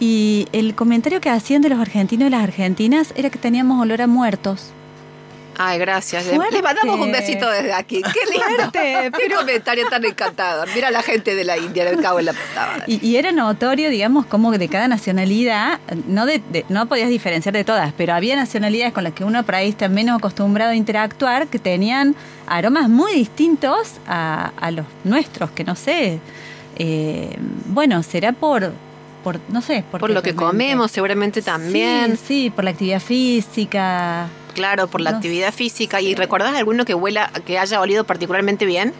y 0.00 0.46
el 0.52 0.74
comentario 0.74 1.20
que 1.20 1.30
hacían 1.30 1.62
de 1.62 1.68
los 1.68 1.78
argentinos 1.80 2.28
y 2.28 2.30
las 2.30 2.42
argentinas 2.42 3.12
era 3.16 3.30
que 3.30 3.38
teníamos 3.38 3.80
olor 3.80 4.02
a 4.02 4.06
muertos. 4.06 4.70
Ay, 5.56 5.78
gracias. 5.78 6.24
Fuerte. 6.24 6.56
Le 6.56 6.62
mandamos 6.62 6.98
un 6.98 7.12
besito 7.12 7.48
desde 7.48 7.72
aquí. 7.72 8.02
Qué 8.02 8.20
lindo. 8.28 8.72
Fuerte, 8.72 9.12
Qué 9.16 9.32
comentario 9.32 9.88
tan 9.88 10.04
encantador. 10.04 10.68
Mira 10.74 10.90
la 10.90 11.00
gente 11.00 11.36
de 11.36 11.44
la 11.44 11.56
India, 11.56 11.84
del 11.84 12.00
cabo 12.02 12.16
de 12.16 12.24
la 12.24 12.32
madre. 12.32 12.82
Y, 12.88 13.06
y 13.06 13.16
era 13.18 13.30
notorio, 13.30 13.88
digamos, 13.88 14.26
como 14.26 14.50
de 14.50 14.66
cada 14.68 14.88
nacionalidad, 14.88 15.78
no, 16.08 16.26
de, 16.26 16.42
de- 16.50 16.64
no 16.68 16.86
podías 16.86 17.08
diferenciar 17.08 17.52
de 17.52 17.62
todas, 17.62 17.92
pero 17.96 18.14
había 18.14 18.34
nacionalidades 18.34 18.92
con 18.92 19.04
las 19.04 19.12
que 19.12 19.22
uno 19.22 19.44
por 19.44 19.54
ahí 19.54 19.68
está 19.68 19.88
menos 19.88 20.18
acostumbrado 20.18 20.72
a 20.72 20.74
interactuar 20.74 21.46
que 21.46 21.60
tenían 21.60 22.16
aromas 22.48 22.88
muy 22.88 23.12
distintos 23.12 23.92
a, 24.08 24.50
a 24.60 24.70
los 24.72 24.86
nuestros, 25.04 25.52
que 25.52 25.62
no 25.62 25.76
sé, 25.76 26.18
eh, 26.76 27.36
bueno, 27.66 28.02
será 28.02 28.32
por, 28.32 28.72
por 29.22 29.38
no 29.48 29.62
sé, 29.62 29.84
Por 29.90 30.10
lo 30.10 30.22
que 30.22 30.34
comemos, 30.34 30.90
seguramente 30.90 31.42
también. 31.42 32.16
Sí, 32.16 32.24
sí, 32.26 32.50
por 32.50 32.64
la 32.64 32.70
actividad 32.70 33.00
física. 33.00 34.28
Claro, 34.54 34.86
por 34.86 35.00
la 35.00 35.10
No 35.10 35.16
actividad 35.16 35.52
física. 35.52 36.00
¿Y 36.00 36.14
recordás 36.14 36.54
alguno 36.54 36.84
que 36.84 36.94
huela, 36.94 37.30
que 37.44 37.58
haya 37.58 37.80
olido 37.80 38.04
particularmente 38.04 38.66
bien? 38.66 38.92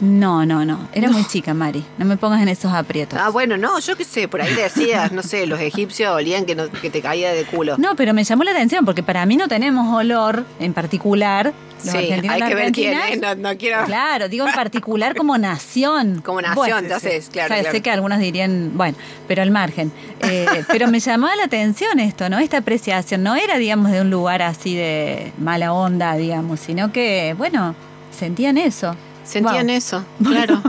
No, 0.00 0.46
no, 0.46 0.64
no. 0.64 0.88
Era 0.92 1.10
muy 1.10 1.24
chica, 1.26 1.54
Mari. 1.54 1.84
No 1.98 2.04
me 2.04 2.16
pongas 2.16 2.40
en 2.42 2.48
esos 2.48 2.72
aprietos. 2.72 3.18
Ah, 3.20 3.30
bueno, 3.30 3.56
no, 3.56 3.78
yo 3.80 3.96
qué 3.96 4.04
sé, 4.04 4.28
por 4.28 4.40
ahí 4.40 4.54
decías, 4.54 5.10
no 5.12 5.22
sé, 5.22 5.46
los 5.46 5.60
egipcios 5.60 6.12
olían 6.14 6.44
que, 6.44 6.54
no- 6.54 6.70
que 6.70 6.90
te 6.90 7.00
caía 7.02 7.32
de 7.32 7.44
culo. 7.44 7.76
No, 7.78 7.96
pero 7.96 8.14
me 8.14 8.22
llamó 8.24 8.44
la 8.44 8.52
atención 8.52 8.84
porque 8.84 9.02
para 9.02 9.26
mí 9.26 9.36
no 9.36 9.48
tenemos 9.48 9.92
olor 9.94 10.44
en 10.60 10.72
particular. 10.72 11.52
Los 11.84 11.92
sí, 11.92 11.98
hay 12.28 12.42
que 12.42 12.54
ver 12.56 12.72
quién 12.72 12.98
es, 12.98 13.20
no, 13.20 13.34
no 13.36 13.56
quiero... 13.56 13.84
Claro, 13.86 14.28
digo 14.28 14.46
en 14.48 14.52
particular 14.52 15.14
como 15.14 15.38
nación. 15.38 16.20
Como 16.24 16.40
nación, 16.40 16.56
Bueno, 16.56 16.78
entonces, 16.78 17.28
claro, 17.32 17.46
o 17.46 17.54
sea, 17.54 17.60
claro. 17.62 17.76
Sé 17.76 17.82
que 17.82 17.90
algunos 17.90 18.18
dirían, 18.18 18.72
bueno, 18.74 18.96
pero 19.28 19.42
al 19.42 19.50
margen. 19.52 19.92
Eh, 20.22 20.46
pero 20.68 20.88
me 20.88 20.98
llamaba 21.00 21.36
la 21.36 21.44
atención 21.44 22.00
esto, 22.00 22.28
¿no? 22.28 22.38
Esta 22.40 22.58
apreciación. 22.58 23.22
No 23.22 23.36
era, 23.36 23.58
digamos, 23.58 23.92
de 23.92 24.00
un 24.00 24.10
lugar 24.10 24.42
así 24.42 24.74
de 24.74 25.32
mala 25.38 25.72
onda, 25.72 26.16
digamos, 26.16 26.58
sino 26.60 26.92
que, 26.92 27.34
bueno, 27.38 27.76
sentían 28.16 28.58
eso. 28.58 28.96
Sentían 29.28 29.66
Wow. 29.66 29.76
eso, 29.76 30.04
claro. 30.24 30.62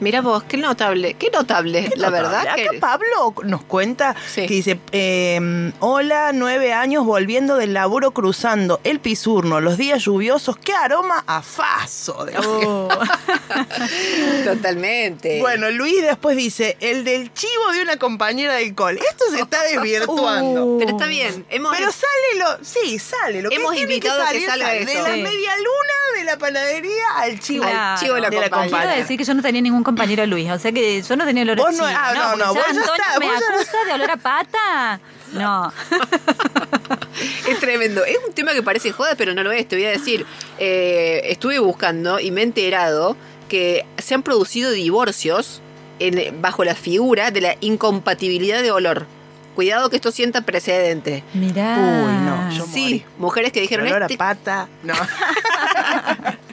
Mira 0.00 0.20
vos, 0.20 0.42
qué 0.44 0.56
notable, 0.56 1.14
qué 1.14 1.30
notable, 1.30 1.90
la 1.96 2.10
verdad 2.10 2.40
Acá 2.48 2.56
que... 2.56 2.78
Pablo 2.78 3.32
nos 3.44 3.62
cuenta 3.64 4.14
Sí. 4.26 4.46
que 4.46 4.54
dice, 4.54 4.80
eh, 4.92 5.72
hola, 5.80 6.32
nueve 6.34 6.72
años 6.72 7.04
volviendo 7.06 7.56
del 7.56 7.72
laburo 7.74 8.10
cruzando 8.10 8.80
el 8.84 8.98
pisurno, 9.00 9.60
los 9.60 9.78
días 9.78 10.02
lluviosos, 10.04 10.56
qué 10.58 10.72
aroma 10.74 11.22
a 11.26 11.42
faso. 11.42 12.24
de- 12.24 12.34
Oh. 12.38 12.88
Totalmente. 14.44 15.40
Bueno, 15.40 15.70
Luis 15.70 16.02
después 16.02 16.36
dice, 16.36 16.76
el 16.80 17.04
del 17.04 17.32
chivo 17.32 17.72
de 17.72 17.82
una 17.82 17.96
compañera 17.96 18.54
de 18.54 18.74
col. 18.74 18.98
Esto 18.98 19.24
se 19.30 19.40
está 19.40 19.62
desvirtuando. 19.62 20.64
Uh. 20.66 20.78
Pero 20.78 20.90
está 20.90 21.06
bien, 21.06 21.46
hemos... 21.50 21.74
Pero 21.76 21.90
sale 21.92 22.38
lo, 22.38 22.64
sí, 22.64 22.98
sale 22.98 23.42
lo 23.42 23.48
que 23.50 23.56
Hemos 23.56 23.76
invitado 23.76 24.20
a 24.22 24.26
que 24.32 24.44
salir, 24.44 24.48
salga 24.48 24.66
sale. 24.66 24.82
eso. 24.82 24.92
De 25.04 25.08
la 25.08 25.14
Sí. 25.14 25.22
media 25.22 25.56
luna 25.56 26.18
de 26.18 26.24
la 26.24 26.36
panadería 26.38 27.04
al 27.18 27.38
chivo. 27.40 27.64
Al 27.64 27.98
chivo 27.98 28.14
de 28.14 28.20
la 28.22 28.30
compañera. 28.30 28.80
Quiero 28.82 28.96
decir 28.96 29.18
que 29.18 29.24
yo 29.24 29.34
no 29.34 29.42
tenía 29.42 29.62
ningún 29.62 29.83
compañero 29.84 30.26
Luis, 30.26 30.50
o 30.50 30.58
sea 30.58 30.72
que 30.72 31.00
yo 31.02 31.16
no 31.16 31.24
tenía 31.24 31.42
olor 31.44 31.60
a 31.60 31.70
no- 31.70 31.84
ah, 31.86 32.12
no, 32.14 32.36
no, 32.36 32.38
ya 32.38 32.46
vos 32.48 32.56
ya 32.56 32.80
Antonio 32.80 32.94
está, 32.96 33.18
me 33.20 33.26
vos 33.26 33.40
ya- 33.40 33.54
acusa 33.54 33.84
de 33.86 33.92
olor 33.92 34.10
a 34.10 34.16
pata. 34.16 35.00
No. 35.32 35.72
Es 37.48 37.60
tremendo. 37.60 38.04
Es 38.04 38.16
un 38.26 38.32
tema 38.34 38.52
que 38.52 38.62
parece 38.62 38.90
joda, 38.90 39.14
pero 39.16 39.34
no 39.34 39.42
lo 39.44 39.52
es. 39.52 39.68
Te 39.68 39.76
voy 39.76 39.84
a 39.84 39.90
decir, 39.90 40.26
eh, 40.58 41.22
estuve 41.26 41.58
buscando 41.60 42.18
y 42.18 42.30
me 42.32 42.40
he 42.40 42.44
enterado 42.44 43.16
que 43.48 43.84
se 43.98 44.14
han 44.14 44.22
producido 44.22 44.70
divorcios 44.72 45.60
en- 46.00 46.40
bajo 46.42 46.64
la 46.64 46.74
figura 46.74 47.30
de 47.30 47.40
la 47.40 47.56
incompatibilidad 47.60 48.62
de 48.62 48.72
olor. 48.72 49.06
Cuidado 49.54 49.88
que 49.90 49.96
esto 49.96 50.10
sienta 50.10 50.40
precedente. 50.40 51.22
Mirá. 51.34 51.76
Uy, 51.78 52.12
no, 52.24 52.50
yo 52.50 52.66
Sí, 52.66 52.82
morí. 52.82 53.04
mujeres 53.18 53.52
que 53.52 53.60
dijeron, 53.60 53.86
Olor 53.86 54.02
a 54.02 54.06
este, 54.06 54.18
pata. 54.18 54.68
No. 54.82 54.94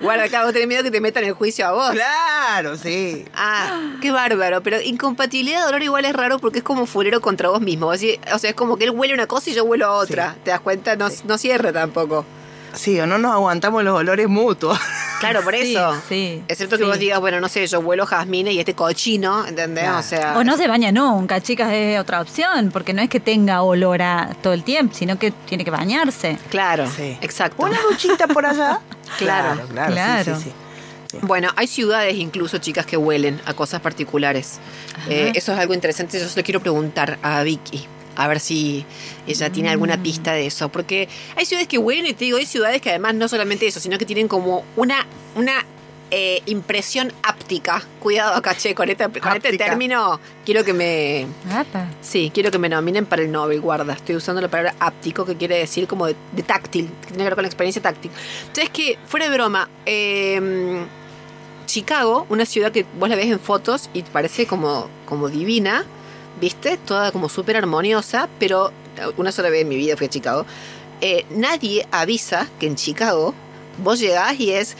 guarda 0.00 0.24
acá, 0.24 0.44
vos 0.44 0.52
tenés 0.52 0.68
miedo 0.68 0.82
que 0.82 0.90
te 0.90 1.00
metan 1.00 1.24
el 1.24 1.32
juicio 1.32 1.66
a 1.66 1.72
vos. 1.72 1.90
claro, 1.90 2.76
sí. 2.76 3.24
Ah, 3.34 3.96
qué 4.00 4.10
bárbaro. 4.10 4.62
Pero 4.62 4.80
incompatibilidad 4.80 5.62
de 5.62 5.68
olor 5.68 5.82
igual 5.82 6.04
es 6.04 6.14
raro 6.14 6.38
porque 6.38 6.58
es 6.58 6.64
como 6.64 6.86
fulero 6.86 7.20
contra 7.20 7.48
vos 7.48 7.60
mismo. 7.60 7.88
O 7.88 7.96
sea, 7.96 8.50
es 8.50 8.54
como 8.54 8.76
que 8.76 8.84
él 8.84 8.90
huele 8.90 9.14
una 9.14 9.26
cosa 9.26 9.50
y 9.50 9.54
yo 9.54 9.64
huelo 9.64 9.86
a 9.86 9.92
otra. 9.92 10.34
Sí. 10.34 10.40
¿Te 10.44 10.50
das 10.50 10.60
cuenta? 10.60 10.96
No, 10.96 11.08
no 11.24 11.38
cierra 11.38 11.72
tampoco. 11.72 12.24
Sí, 12.76 13.00
o 13.00 13.06
no 13.06 13.18
nos 13.18 13.32
aguantamos 13.32 13.82
los 13.82 13.98
olores 13.98 14.28
mutuos. 14.28 14.78
Claro, 15.18 15.42
por 15.42 15.54
Sí, 15.54 15.74
eso. 15.74 15.94
sí, 16.10 16.42
Excepto 16.46 16.76
que 16.76 16.84
sí. 16.84 16.88
vos 16.90 16.98
digas, 16.98 17.18
bueno, 17.20 17.40
no 17.40 17.48
sé, 17.48 17.66
yo 17.66 17.80
huelo 17.80 18.04
jazmines 18.04 18.52
y 18.52 18.58
este 18.60 18.74
cochino, 18.74 19.46
¿entendés? 19.46 19.84
Claro. 19.84 19.98
O 19.98 20.02
sea. 20.02 20.38
O 20.38 20.44
no 20.44 20.58
se 20.58 20.68
baña 20.68 20.92
nunca, 20.92 21.40
chicas, 21.40 21.72
es 21.72 21.98
otra 21.98 22.20
opción, 22.20 22.70
porque 22.70 22.92
no 22.92 23.00
es 23.00 23.08
que 23.08 23.18
tenga 23.18 23.62
olor 23.62 24.02
a 24.02 24.36
todo 24.42 24.52
el 24.52 24.62
tiempo, 24.62 24.94
sino 24.94 25.18
que 25.18 25.30
tiene 25.30 25.64
que 25.64 25.70
bañarse. 25.70 26.36
Claro, 26.50 26.86
Sí. 26.94 27.16
exacto. 27.22 27.62
Una 27.64 27.80
duchita 27.90 28.26
por 28.28 28.44
allá. 28.44 28.80
Claro, 29.18 29.62
claro, 29.72 29.92
claro. 29.94 30.36
Sí, 30.36 30.42
sí, 30.44 30.52
sí. 31.12 31.18
Bueno, 31.22 31.48
hay 31.56 31.68
ciudades 31.68 32.16
incluso, 32.16 32.58
chicas, 32.58 32.84
que 32.84 32.96
huelen 32.98 33.40
a 33.46 33.54
cosas 33.54 33.80
particulares. 33.80 34.58
Eh, 35.08 35.32
eso 35.34 35.52
es 35.52 35.58
algo 35.58 35.72
interesante. 35.72 36.18
Yo 36.20 36.28
se 36.28 36.38
lo 36.38 36.44
quiero 36.44 36.60
preguntar 36.60 37.18
a 37.22 37.42
Vicky. 37.42 37.86
A 38.16 38.28
ver 38.28 38.40
si 38.40 38.84
ella 39.26 39.50
tiene 39.50 39.68
Mm. 39.68 39.72
alguna 39.72 40.02
pista 40.02 40.32
de 40.32 40.46
eso. 40.46 40.68
Porque 40.70 41.08
hay 41.36 41.44
ciudades 41.46 41.68
que 41.68 41.78
huelen 41.78 42.06
y 42.06 42.14
te 42.14 42.24
digo, 42.24 42.38
hay 42.38 42.46
ciudades 42.46 42.80
que 42.80 42.90
además 42.90 43.14
no 43.14 43.28
solamente 43.28 43.66
eso, 43.66 43.78
sino 43.80 43.98
que 43.98 44.06
tienen 44.06 44.26
como 44.28 44.64
una, 44.76 45.06
una 45.34 45.64
eh, 46.12 46.40
impresión 46.46 47.12
áptica. 47.24 47.82
Cuidado 47.98 48.34
acá, 48.36 48.54
che, 48.56 48.76
con, 48.76 48.88
esta- 48.88 49.08
con 49.08 49.34
este 49.36 49.58
término 49.58 50.20
quiero 50.44 50.62
que 50.64 50.72
me, 50.72 51.26
Apa. 51.52 51.88
Sí, 52.00 52.30
quiero 52.32 52.52
que 52.52 52.58
me 52.60 52.68
nominen 52.68 53.06
para 53.06 53.22
el 53.22 53.32
Nobel, 53.32 53.60
guarda. 53.60 53.92
Estoy 53.92 54.14
usando 54.14 54.40
la 54.40 54.46
palabra 54.48 54.76
áptico, 54.78 55.26
que 55.26 55.34
quiere 55.36 55.58
decir 55.58 55.88
como 55.88 56.06
de, 56.06 56.14
de 56.30 56.42
táctil, 56.44 56.86
que 57.00 57.08
tiene 57.08 57.18
que 57.18 57.24
ver 57.24 57.34
con 57.34 57.42
la 57.42 57.48
experiencia 57.48 57.82
táctil. 57.82 58.12
Entonces, 58.46 58.70
que, 58.70 58.96
fuera 59.06 59.28
de 59.28 59.34
broma, 59.34 59.68
eh, 59.84 60.86
Chicago, 61.66 62.26
una 62.30 62.46
ciudad 62.46 62.70
que 62.70 62.86
vos 62.98 63.08
la 63.08 63.16
ves 63.16 63.26
en 63.26 63.40
fotos 63.40 63.90
y 63.92 64.02
parece 64.02 64.46
como, 64.46 64.88
como 65.06 65.28
divina, 65.28 65.84
¿viste? 66.40 66.76
Toda 66.78 67.12
como 67.12 67.28
súper 67.28 67.56
armoniosa, 67.56 68.28
pero 68.38 68.72
una 69.16 69.32
sola 69.32 69.50
vez 69.50 69.62
en 69.62 69.68
mi 69.68 69.76
vida 69.76 69.96
fui 69.96 70.06
a 70.06 70.10
Chicago. 70.10 70.46
Eh, 71.00 71.26
nadie 71.30 71.86
avisa 71.90 72.48
que 72.58 72.66
en 72.66 72.76
Chicago 72.76 73.34
vos 73.82 73.98
llegás 74.00 74.38
y 74.40 74.52
es 74.52 74.76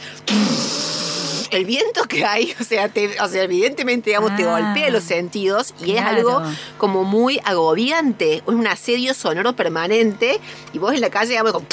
el 1.51 1.65
viento 1.65 2.03
que 2.05 2.25
hay, 2.25 2.53
o 2.59 2.63
sea, 2.63 2.89
te- 2.89 3.19
o 3.21 3.27
sea 3.27 3.43
evidentemente, 3.43 4.09
digamos, 4.09 4.35
te 4.35 4.43
Ah, 4.43 4.59
golpea 4.59 4.89
los 4.89 5.03
sentidos 5.03 5.73
y 5.83 5.91
es 5.93 6.01
algo 6.01 6.41
como 6.77 7.03
muy 7.03 7.39
agobiante, 7.45 8.35
es 8.37 8.41
un 8.47 8.65
asedio 8.67 9.13
sonoro 9.13 9.55
permanente 9.55 10.39
y 10.73 10.79
vos 10.79 10.93
en 10.93 11.01
la 11.01 11.09
calle, 11.09 11.29
digamos, 11.31 11.53
como, 11.53 11.65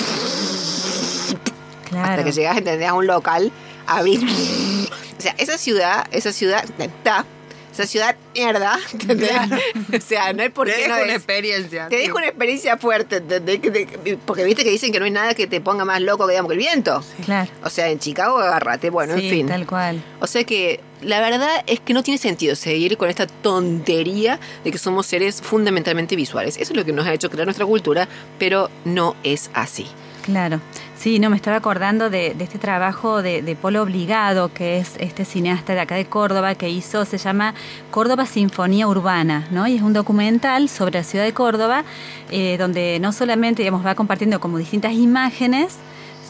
Claro. 1.88 2.10
hasta 2.10 2.24
que 2.24 2.32
llegás, 2.32 2.56
entendés, 2.58 2.88
a 2.88 2.94
un 2.94 3.06
local, 3.06 3.52
abrís, 3.86 4.20
o 4.22 5.20
sea, 5.20 5.34
esa 5.38 5.56
ciudad, 5.58 6.06
esa 6.10 6.32
ciudad, 6.32 6.64
ta, 7.76 7.82
esa 7.82 7.86
ciudad 7.90 8.16
mierda, 8.34 8.78
¿entendés? 8.92 9.30
O 9.96 10.00
sea, 10.00 10.32
no 10.32 10.42
hay 10.42 10.48
por 10.48 10.66
Te 10.66 10.74
qué 10.74 10.82
dejo 10.84 10.96
no 10.96 11.02
una 11.02 11.12
es- 11.12 11.16
experiencia. 11.16 11.88
te 11.88 11.96
dejo 11.96 12.16
una 12.18 12.26
experiencia 12.28 12.76
fuerte, 12.76 13.16
¿entendés? 13.16 13.60
Que 13.60 13.70
te- 13.70 14.16
porque 14.24 14.44
viste 14.44 14.64
que 14.64 14.70
dicen 14.70 14.92
que 14.92 14.98
no 14.98 15.04
hay 15.04 15.10
nada 15.10 15.34
que 15.34 15.46
te 15.46 15.60
ponga 15.60 15.84
más 15.84 16.00
loco 16.00 16.26
que, 16.26 16.32
digamos, 16.32 16.48
que 16.50 16.54
el 16.54 16.58
viento. 16.58 17.02
Claro. 17.24 17.50
O 17.62 17.70
sea, 17.70 17.88
en 17.88 17.98
Chicago 17.98 18.38
agárrate, 18.38 18.90
bueno, 18.90 19.16
sí, 19.18 19.24
en 19.28 19.30
fin. 19.30 19.46
tal 19.48 19.66
cual. 19.66 20.02
O 20.20 20.26
sea 20.26 20.44
que 20.44 20.80
la 21.02 21.20
verdad 21.20 21.62
es 21.66 21.80
que 21.80 21.92
no 21.92 22.02
tiene 22.02 22.18
sentido 22.18 22.56
seguir 22.56 22.96
con 22.96 23.10
esta 23.10 23.26
tontería 23.26 24.38
de 24.64 24.70
que 24.70 24.78
somos 24.78 25.06
seres 25.06 25.42
fundamentalmente 25.42 26.16
visuales. 26.16 26.56
Eso 26.56 26.72
es 26.72 26.76
lo 26.76 26.84
que 26.84 26.92
nos 26.92 27.06
ha 27.06 27.12
hecho 27.12 27.28
crear 27.30 27.46
nuestra 27.46 27.66
cultura, 27.66 28.08
pero 28.38 28.70
no 28.84 29.16
es 29.22 29.50
así. 29.54 29.86
Claro. 30.22 30.60
Sí, 31.04 31.18
no, 31.18 31.28
me 31.28 31.36
estaba 31.36 31.58
acordando 31.58 32.08
de, 32.08 32.32
de 32.32 32.44
este 32.44 32.58
trabajo 32.58 33.20
de, 33.20 33.42
de 33.42 33.56
Polo 33.56 33.82
Obligado, 33.82 34.54
que 34.54 34.78
es 34.78 34.96
este 34.98 35.26
cineasta 35.26 35.74
de 35.74 35.80
acá 35.80 35.96
de 35.96 36.06
Córdoba, 36.06 36.54
que 36.54 36.70
hizo, 36.70 37.04
se 37.04 37.18
llama 37.18 37.52
Córdoba 37.90 38.24
Sinfonía 38.24 38.88
Urbana, 38.88 39.46
¿no? 39.50 39.66
Y 39.66 39.76
es 39.76 39.82
un 39.82 39.92
documental 39.92 40.70
sobre 40.70 41.00
la 41.00 41.04
ciudad 41.04 41.26
de 41.26 41.34
Córdoba, 41.34 41.84
eh, 42.30 42.56
donde 42.56 43.00
no 43.02 43.12
solamente, 43.12 43.60
digamos, 43.60 43.84
va 43.84 43.94
compartiendo 43.94 44.40
como 44.40 44.56
distintas 44.56 44.94
imágenes, 44.94 45.76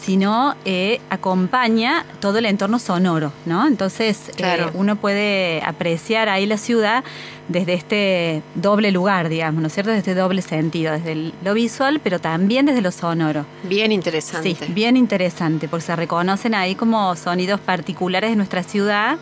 sino 0.05 0.55
eh, 0.67 1.01
acompaña 1.09 2.05
todo 2.21 2.37
el 2.39 2.45
entorno 2.47 2.79
sonoro, 2.79 3.33
¿no? 3.47 3.67
Entonces 3.67 4.29
eh, 4.29 4.43
uno 4.75 4.97
puede 4.97 5.63
apreciar 5.65 6.29
ahí 6.29 6.45
la 6.45 6.59
ciudad 6.59 7.03
desde 7.49 7.73
este 7.75 8.43
doble 8.55 8.91
lugar, 8.91 9.31
digamos, 9.31 9.63
¿no 9.63 9.69
es 9.69 9.73
cierto? 9.73 9.91
Desde 9.91 10.01
este 10.11 10.15
doble 10.15 10.43
sentido, 10.43 10.93
desde 10.93 11.13
el- 11.13 11.33
lo 11.43 11.55
visual, 11.55 12.01
pero 12.05 12.19
también 12.19 12.67
desde 12.67 12.83
lo 12.83 12.91
sonoro. 12.93 13.47
Bien 13.63 13.93
interesante. 13.93 14.55
Sí, 14.55 14.73
bien 14.73 14.97
interesante, 14.99 15.69
porque 15.69 15.87
se 15.87 15.97
reconocen 15.97 16.55
ahí 16.55 16.75
como 16.75 17.17
sonidos 17.17 17.61
particulares 17.61 18.29
de 18.31 18.37
nuestra 18.37 18.63
ciudad 18.63 19.17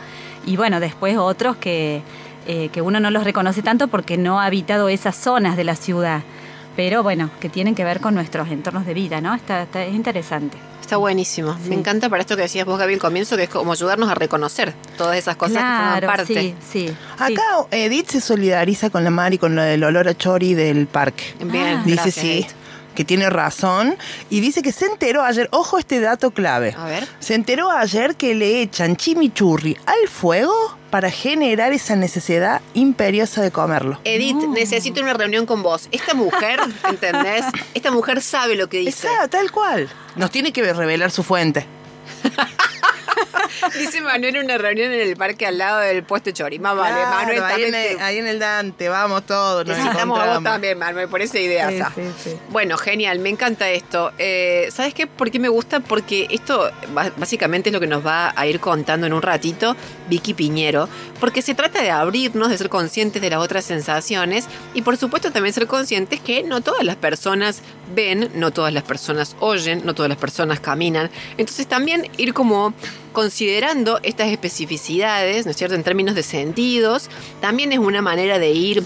y 0.46 0.56
bueno, 0.56 0.80
después 0.80 1.16
otros 1.16 1.56
que, 1.56 2.02
eh, 2.48 2.70
que 2.72 2.82
uno 2.82 2.98
no 2.98 3.10
los 3.12 3.22
reconoce 3.22 3.62
tanto 3.62 3.86
porque 3.86 4.16
no 4.18 4.40
ha 4.40 4.46
habitado 4.46 4.88
esas 4.88 5.14
zonas 5.14 5.56
de 5.56 5.62
la 5.64 5.76
ciudad, 5.76 6.22
pero 6.74 7.02
bueno, 7.04 7.30
que 7.40 7.48
tienen 7.48 7.74
que 7.76 7.84
ver 7.84 8.00
con 8.00 8.14
nuestros 8.14 8.48
entornos 8.50 8.84
de 8.84 8.94
vida, 8.94 9.20
¿no? 9.20 9.32
Está, 9.34 9.62
está- 9.62 9.84
es 9.84 9.94
interesante. 9.94 10.56
Está 10.82 10.96
buenísimo. 10.98 11.56
Me 11.68 11.74
encanta 11.76 12.10
para 12.10 12.20
esto 12.20 12.36
que 12.36 12.42
decías 12.42 12.66
vos, 12.66 12.78
Gaby, 12.78 12.94
al 12.94 13.00
comienzo, 13.00 13.36
que 13.36 13.44
es 13.44 13.48
como 13.48 13.72
ayudarnos 13.72 14.10
a 14.10 14.14
reconocer 14.14 14.74
todas 14.98 15.16
esas 15.16 15.36
cosas 15.36 15.56
que 15.58 15.62
forman 15.62 15.90
claro, 16.00 16.06
parte. 16.08 16.26
sí, 16.26 16.54
sí. 16.70 16.88
sí. 16.88 16.96
Acá 17.18 17.42
Edith 17.70 18.08
se 18.10 18.20
solidariza 18.20 18.90
con 18.90 19.04
la 19.04 19.10
Mari 19.10 19.38
con 19.38 19.54
lo 19.54 19.62
del 19.62 19.82
olor 19.84 20.08
a 20.08 20.14
chori 20.14 20.52
del 20.54 20.86
parque. 20.88 21.24
Bien, 21.42 21.78
Ah. 21.78 21.82
Dice 21.86 21.94
gracias, 21.94 22.14
sí, 22.16 22.30
Edith. 22.32 22.48
Que 22.94 23.04
tiene 23.04 23.30
razón. 23.30 23.96
Y 24.30 24.40
dice 24.40 24.62
que 24.62 24.72
se 24.72 24.86
enteró 24.86 25.22
ayer, 25.22 25.48
ojo 25.52 25.78
este 25.78 26.00
dato 26.00 26.30
clave. 26.30 26.74
A 26.76 26.86
ver. 26.86 27.06
Se 27.18 27.34
enteró 27.34 27.70
ayer 27.70 28.16
que 28.16 28.34
le 28.34 28.62
echan 28.62 28.96
chimichurri 28.96 29.76
al 29.86 30.08
fuego 30.08 30.76
para 30.90 31.10
generar 31.10 31.72
esa 31.72 31.96
necesidad 31.96 32.60
imperiosa 32.74 33.40
de 33.40 33.50
comerlo. 33.50 33.98
Edith, 34.04 34.36
necesito 34.48 35.00
una 35.00 35.14
reunión 35.14 35.46
con 35.46 35.62
vos. 35.62 35.88
Esta 35.90 36.12
mujer, 36.14 36.60
¿entendés? 36.88 37.44
Esta 37.74 37.90
mujer 37.90 38.20
sabe 38.20 38.56
lo 38.56 38.68
que 38.68 38.78
dice. 38.78 39.08
Esa, 39.08 39.28
tal 39.28 39.50
cual. 39.50 39.88
Nos 40.16 40.30
tiene 40.30 40.52
que 40.52 40.70
revelar 40.72 41.10
su 41.10 41.22
fuente. 41.22 41.66
Dice 43.78 44.00
Manuel 44.00 44.38
una 44.38 44.58
reunión 44.58 44.92
en 44.92 45.00
el 45.00 45.16
parque 45.16 45.46
al 45.46 45.58
lado 45.58 45.80
del 45.80 46.02
puesto 46.04 46.30
de 46.30 46.34
Chori. 46.34 46.58
Más 46.58 46.76
vale, 46.76 46.94
Claro, 46.94 47.10
Manuel 47.10 47.42
ahí, 47.42 47.62
en 47.64 47.74
el, 47.74 48.00
ahí 48.00 48.18
en 48.18 48.26
el 48.26 48.38
Dante, 48.38 48.88
vamos 48.88 49.24
todos. 49.26 49.66
Nos 49.66 49.76
Necesitamos 49.76 50.18
a 50.18 50.34
vos 50.34 50.42
también, 50.42 50.78
Manuel, 50.78 51.08
por 51.08 51.22
esa 51.22 51.38
idea. 51.38 51.68
Sí, 51.70 51.78
Sa. 51.78 51.92
sí, 51.94 52.02
sí. 52.22 52.36
Bueno, 52.50 52.76
genial, 52.76 53.18
me 53.18 53.28
encanta 53.28 53.70
esto. 53.70 54.12
Eh, 54.18 54.68
¿Sabes 54.72 54.94
qué? 54.94 55.06
¿Por 55.06 55.30
qué 55.30 55.38
me 55.38 55.48
gusta? 55.48 55.80
Porque 55.80 56.26
esto 56.30 56.70
básicamente 57.16 57.70
es 57.70 57.72
lo 57.72 57.80
que 57.80 57.86
nos 57.86 58.04
va 58.04 58.32
a 58.34 58.46
ir 58.46 58.60
contando 58.60 59.06
en 59.06 59.12
un 59.12 59.22
ratito 59.22 59.76
Vicky 60.08 60.34
Piñero, 60.34 60.88
porque 61.20 61.42
se 61.42 61.54
trata 61.54 61.82
de 61.82 61.90
abrirnos, 61.90 62.50
de 62.50 62.58
ser 62.58 62.68
conscientes 62.68 63.22
de 63.22 63.30
las 63.30 63.40
otras 63.40 63.64
sensaciones 63.64 64.46
y 64.74 64.82
por 64.82 64.96
supuesto 64.96 65.30
también 65.32 65.52
ser 65.52 65.66
conscientes 65.66 66.20
que 66.20 66.42
no 66.42 66.60
todas 66.60 66.84
las 66.84 66.96
personas 66.96 67.62
ven, 67.94 68.30
no 68.34 68.50
todas 68.50 68.72
las 68.72 68.82
personas 68.82 69.36
oyen, 69.40 69.82
no 69.84 69.94
todas 69.94 70.08
las 70.08 70.18
personas 70.18 70.60
caminan. 70.60 71.10
Entonces 71.36 71.66
también 71.66 72.08
ir 72.16 72.34
como 72.34 72.74
considerando 73.12 74.00
estas 74.02 74.28
especificidades, 74.28 75.44
¿no 75.44 75.52
es 75.52 75.56
cierto?, 75.56 75.74
en 75.74 75.82
términos 75.82 76.14
de 76.14 76.22
sentidos, 76.22 77.08
también 77.40 77.72
es 77.72 77.78
una 77.78 78.02
manera 78.02 78.38
de 78.38 78.50
ir 78.50 78.84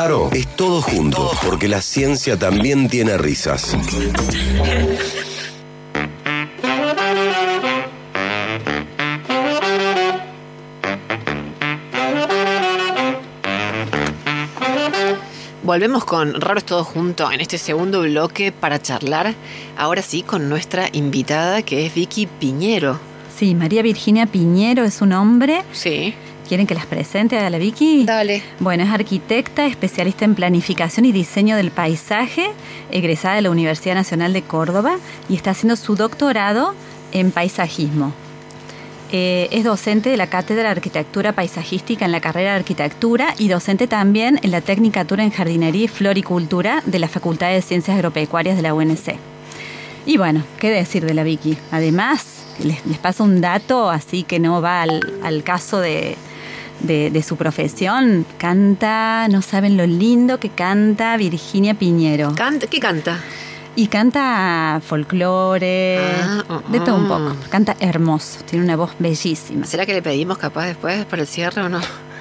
Raro 0.04 0.30
es 0.34 0.54
todo 0.58 0.82
junto, 0.82 1.32
porque 1.46 1.70
la 1.70 1.82
ciencia 1.82 2.38
también 2.38 2.90
tiene 2.90 3.18
risas. 3.18 3.74
Volvemos 15.64 16.04
con 16.04 16.42
Raros 16.42 16.66
Todos 16.66 16.86
Juntos 16.86 17.32
en 17.32 17.40
este 17.40 17.58
segundo 17.58 18.02
bloque 18.02 18.52
para 18.52 18.82
charlar, 18.82 19.34
ahora 19.78 20.02
sí, 20.02 20.22
con 20.22 20.50
nuestra 20.50 20.90
invitada 20.92 21.62
que 21.62 21.86
es 21.86 21.94
Vicky 21.94 22.28
Piñero. 22.28 23.00
Sí, 23.34 23.56
María 23.56 23.82
Virginia 23.82 24.26
Piñero 24.26 24.84
es 24.84 24.96
su 24.96 25.06
nombre. 25.06 25.64
Sí. 25.72 26.14
¿Quieren 26.48 26.68
que 26.68 26.76
las 26.76 26.86
presente 26.86 27.38
a 27.38 27.50
la 27.50 27.58
Vicky? 27.58 28.06
Dale. 28.06 28.44
Bueno, 28.60 28.84
es 28.84 28.90
arquitecta, 28.90 29.66
especialista 29.66 30.26
en 30.26 30.36
planificación 30.36 31.06
y 31.06 31.12
diseño 31.12 31.56
del 31.56 31.72
paisaje, 31.72 32.52
egresada 32.92 33.36
de 33.36 33.44
la 33.44 33.52
Universidad 33.52 33.96
Nacional 33.96 34.34
de 34.34 34.42
Córdoba 34.42 34.98
y 35.30 35.36
está 35.36 35.52
haciendo 35.52 35.76
su 35.76 35.96
doctorado 35.96 36.76
en 37.14 37.32
paisajismo. 37.32 38.14
Eh, 39.16 39.48
es 39.52 39.64
docente 39.64 40.10
de 40.10 40.18
la 40.18 40.28
Cátedra 40.28 40.64
de 40.64 40.70
Arquitectura 40.70 41.34
Paisajística 41.34 42.04
en 42.04 42.12
la 42.12 42.20
carrera 42.20 42.52
de 42.52 42.58
Arquitectura 42.58 43.36
y 43.38 43.48
docente 43.48 43.88
también 43.88 44.40
en 44.42 44.50
la 44.52 44.62
Tecnicatura 44.62 45.24
en 45.24 45.30
Jardinería 45.30 45.86
y 45.86 45.88
Floricultura 45.88 46.82
de 46.88 46.98
la 46.98 47.08
Facultad 47.08 47.52
de 47.52 47.62
Ciencias 47.62 47.96
Agropecuarias 47.96 48.56
de 48.56 48.64
la 48.64 48.74
UNC. 48.74 49.16
Y 50.08 50.18
bueno, 50.18 50.44
¿qué 50.60 50.72
decir 50.72 51.06
de 51.06 51.14
la 51.14 51.24
Vicky? 51.24 51.58
Además, 51.72 52.26
les, 52.60 52.84
les 52.88 52.98
paso 52.98 53.24
un 53.24 53.40
dato 53.40 53.90
así 53.90 54.24
que 54.24 54.40
no 54.40 54.62
va 54.62 54.82
al, 54.82 55.00
al 55.24 55.44
caso 55.44 55.80
de, 55.80 56.18
de- 56.82 57.10
de 57.12 57.24
su 57.24 57.36
profesión. 57.38 58.26
Canta, 58.38 59.28
no 59.30 59.42
saben 59.42 59.78
lo 59.78 59.86
lindo 59.86 60.40
que 60.40 60.50
canta 60.50 61.16
Virginia 61.18 61.74
Piñero. 61.74 62.34
Canta, 62.36 62.68
¿Qué 62.68 62.80
canta? 62.80 63.20
Y 63.76 63.88
canta 63.88 64.80
folclore, 64.88 65.98
Ah, 66.22 66.44
ah, 66.50 66.62
de 66.70 66.80
todo 66.80 66.96
un 66.98 67.06
ah. 67.06 67.08
poco. 67.08 67.36
Canta 67.50 67.76
hermoso, 67.80 68.40
tiene 68.46 68.64
una 68.66 68.76
voz 68.76 68.92
bellísima. 69.00 69.66
¿Será 69.66 69.86
que 69.86 69.94
le 69.94 70.02
pedimos 70.04 70.38
capaz 70.38 70.68
después 70.68 71.06
para 71.06 71.24
el 71.24 71.28
cierre 71.28 71.62
o 71.64 71.70
no? 71.70 71.80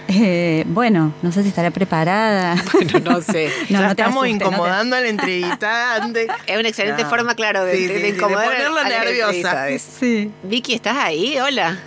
Eh, 0.08 0.64
bueno, 0.66 1.12
no 1.22 1.30
sé 1.30 1.42
si 1.42 1.48
estará 1.50 1.70
preparada. 1.70 2.56
Bueno, 2.72 3.00
no 3.00 3.20
sé. 3.20 3.50
No, 3.70 3.80
ya 3.80 3.88
no 3.88 3.94
te 3.94 4.02
estamos 4.02 4.24
asustes, 4.24 4.32
no 4.32 4.38
te- 4.38 4.54
incomodando 4.54 4.96
al 4.96 5.04
entrevistante. 5.06 6.26
Es 6.46 6.58
una 6.58 6.68
excelente 6.68 7.04
forma, 7.04 7.34
claro, 7.34 7.64
de, 7.64 7.76
Sí, 7.76 7.86
de- 7.86 7.94
de 7.94 8.00
de 8.00 8.08
incomodar 8.10 8.44
a- 8.44 8.50
ponerla 8.50 8.80
a 8.80 8.88
la 8.88 9.04
nerviosa. 9.04 9.66
Sí. 9.78 10.30
Vicky, 10.42 10.74
¿estás 10.74 10.96
ahí? 10.96 11.36
Hola. 11.38 11.78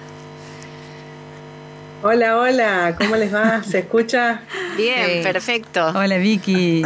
Hola, 2.07 2.37
hola, 2.37 2.95
¿cómo 2.99 3.15
les 3.15 3.33
va? 3.33 3.63
¿Se 3.63 3.79
escucha? 3.79 4.41
Bien, 4.77 5.07
Sí. 5.07 5.23
perfecto. 5.23 5.87
Hola 5.87 6.17
Vicky. 6.17 6.83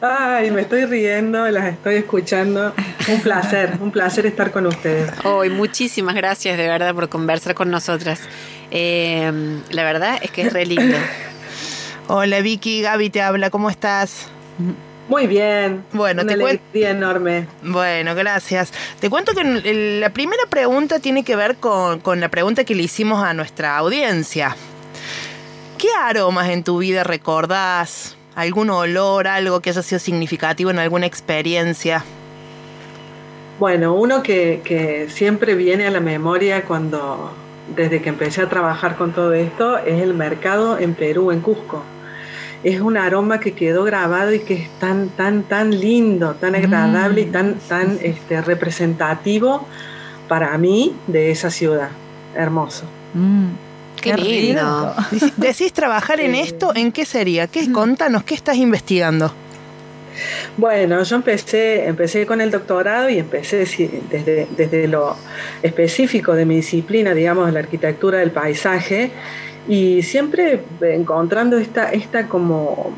Ay, 0.00 0.50
me 0.50 0.62
estoy 0.62 0.86
riendo, 0.86 1.48
las 1.50 1.66
estoy 1.66 1.94
escuchando. 1.94 2.74
Un 3.06 3.20
placer, 3.20 3.74
un 3.80 3.92
placer 3.92 4.26
estar 4.26 4.50
con 4.50 4.66
ustedes. 4.66 5.08
Hoy, 5.22 5.50
muchísimas 5.50 6.16
gracias 6.16 6.58
de 6.58 6.66
verdad 6.66 6.92
por 6.96 7.08
conversar 7.08 7.54
con 7.54 7.70
nosotras. 7.70 8.22
Eh, 8.72 9.30
la 9.70 9.84
verdad 9.84 10.18
es 10.20 10.32
que 10.32 10.42
es 10.42 10.52
re 10.52 10.66
lindo. 10.66 10.98
Hola 12.08 12.40
Vicky, 12.40 12.82
Gaby 12.82 13.08
te 13.10 13.22
habla, 13.22 13.50
¿cómo 13.50 13.70
estás? 13.70 14.26
Muy 15.08 15.26
bien. 15.26 15.84
Bueno, 15.92 16.22
una 16.22 16.34
te 16.34 16.42
alegría 16.42 16.90
enorme. 16.90 17.46
Bueno, 17.62 18.14
gracias. 18.14 18.72
Te 19.00 19.10
cuento 19.10 19.32
que 19.34 19.44
la 20.00 20.10
primera 20.10 20.44
pregunta 20.48 21.00
tiene 21.00 21.24
que 21.24 21.36
ver 21.36 21.56
con, 21.56 22.00
con 22.00 22.20
la 22.20 22.28
pregunta 22.28 22.64
que 22.64 22.74
le 22.74 22.84
hicimos 22.84 23.22
a 23.22 23.34
nuestra 23.34 23.76
audiencia. 23.76 24.56
¿Qué 25.78 25.88
aromas 26.00 26.48
en 26.50 26.62
tu 26.62 26.78
vida 26.78 27.02
recordás? 27.02 28.16
¿Algún 28.36 28.70
olor, 28.70 29.26
algo 29.26 29.60
que 29.60 29.70
haya 29.70 29.82
sido 29.82 29.98
significativo 29.98 30.70
en 30.70 30.78
alguna 30.78 31.06
experiencia? 31.06 32.04
Bueno, 33.58 33.94
uno 33.94 34.22
que, 34.22 34.62
que 34.64 35.08
siempre 35.10 35.54
viene 35.54 35.86
a 35.86 35.90
la 35.90 36.00
memoria 36.00 36.64
cuando, 36.64 37.32
desde 37.74 38.00
que 38.00 38.08
empecé 38.08 38.42
a 38.42 38.48
trabajar 38.48 38.96
con 38.96 39.12
todo 39.12 39.32
esto, 39.34 39.78
es 39.78 40.00
el 40.00 40.14
mercado 40.14 40.78
en 40.78 40.94
Perú, 40.94 41.32
en 41.32 41.40
Cusco. 41.40 41.82
Es 42.64 42.80
un 42.80 42.96
aroma 42.96 43.40
que 43.40 43.52
quedó 43.52 43.82
grabado 43.84 44.32
y 44.32 44.38
que 44.40 44.54
es 44.54 44.68
tan, 44.78 45.08
tan, 45.10 45.42
tan 45.42 45.78
lindo, 45.80 46.34
tan 46.40 46.54
agradable 46.54 47.22
y 47.22 47.24
tan, 47.26 47.54
tan 47.68 47.98
este, 48.02 48.40
representativo 48.40 49.66
para 50.28 50.56
mí 50.58 50.94
de 51.08 51.30
esa 51.32 51.50
ciudad. 51.50 51.88
Hermoso. 52.36 52.84
Mm, 53.14 53.46
Qué 54.00 54.16
lindo. 54.16 54.94
Dec- 55.10 55.32
¿Decís 55.36 55.72
trabajar 55.72 56.20
en 56.20 56.34
esto? 56.34 56.72
¿En 56.74 56.92
qué 56.92 57.04
sería? 57.04 57.46
¿Qué? 57.48 57.70
Contanos, 57.72 58.22
¿qué 58.24 58.34
estás 58.34 58.56
investigando? 58.56 59.32
Bueno, 60.56 61.02
yo 61.02 61.16
empecé, 61.16 61.86
empecé 61.86 62.26
con 62.26 62.40
el 62.40 62.50
doctorado 62.50 63.08
y 63.08 63.18
empecé 63.18 63.56
desde, 64.10 64.46
desde 64.56 64.86
lo 64.86 65.16
específico 65.62 66.34
de 66.34 66.44
mi 66.44 66.56
disciplina, 66.56 67.14
digamos, 67.14 67.50
la 67.52 67.60
arquitectura 67.60 68.18
del 68.18 68.30
paisaje, 68.30 69.10
y 69.68 70.02
siempre 70.02 70.62
encontrando 70.80 71.56
esta, 71.58 71.92
esta 71.92 72.28
como 72.28 72.92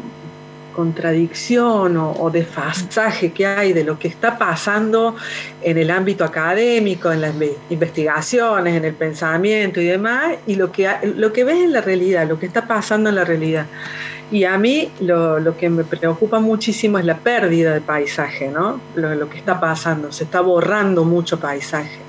contradicción 0.74 1.96
o, 1.96 2.30
desfasaje 2.30 3.30
que 3.32 3.46
hay 3.46 3.72
de 3.72 3.84
lo 3.84 3.96
que 3.96 4.08
está 4.08 4.36
pasando 4.36 5.14
en 5.62 5.78
el 5.78 5.90
ámbito 5.90 6.24
académico, 6.24 7.12
en 7.12 7.20
las 7.20 7.34
inve- 7.34 7.56
investigaciones, 7.70 8.76
en 8.76 8.84
el 8.84 8.94
pensamiento 8.94 9.80
y 9.80 9.86
demás, 9.86 10.36
y 10.46 10.56
lo 10.56 10.72
que, 10.72 10.88
lo 11.16 11.32
que 11.32 11.44
ves 11.44 11.62
en 11.62 11.72
la 11.72 11.80
realidad, 11.80 12.26
lo 12.28 12.40
que 12.40 12.46
está 12.46 12.66
pasando 12.66 13.08
en 13.08 13.14
la 13.14 13.24
realidad. 13.24 13.66
Y 14.32 14.44
a 14.44 14.58
mí 14.58 14.90
lo, 15.00 15.38
lo 15.38 15.56
que 15.56 15.68
me 15.70 15.84
preocupa 15.84 16.40
muchísimo 16.40 16.98
es 16.98 17.04
la 17.04 17.18
pérdida 17.18 17.72
de 17.72 17.80
paisaje, 17.80 18.48
¿no? 18.48 18.80
Lo 18.96 19.28
que 19.28 19.38
está 19.38 19.60
pasando, 19.60 20.10
se 20.10 20.24
está 20.24 20.40
borrando 20.40 21.04
mucho 21.04 21.38
paisaje. 21.38 22.03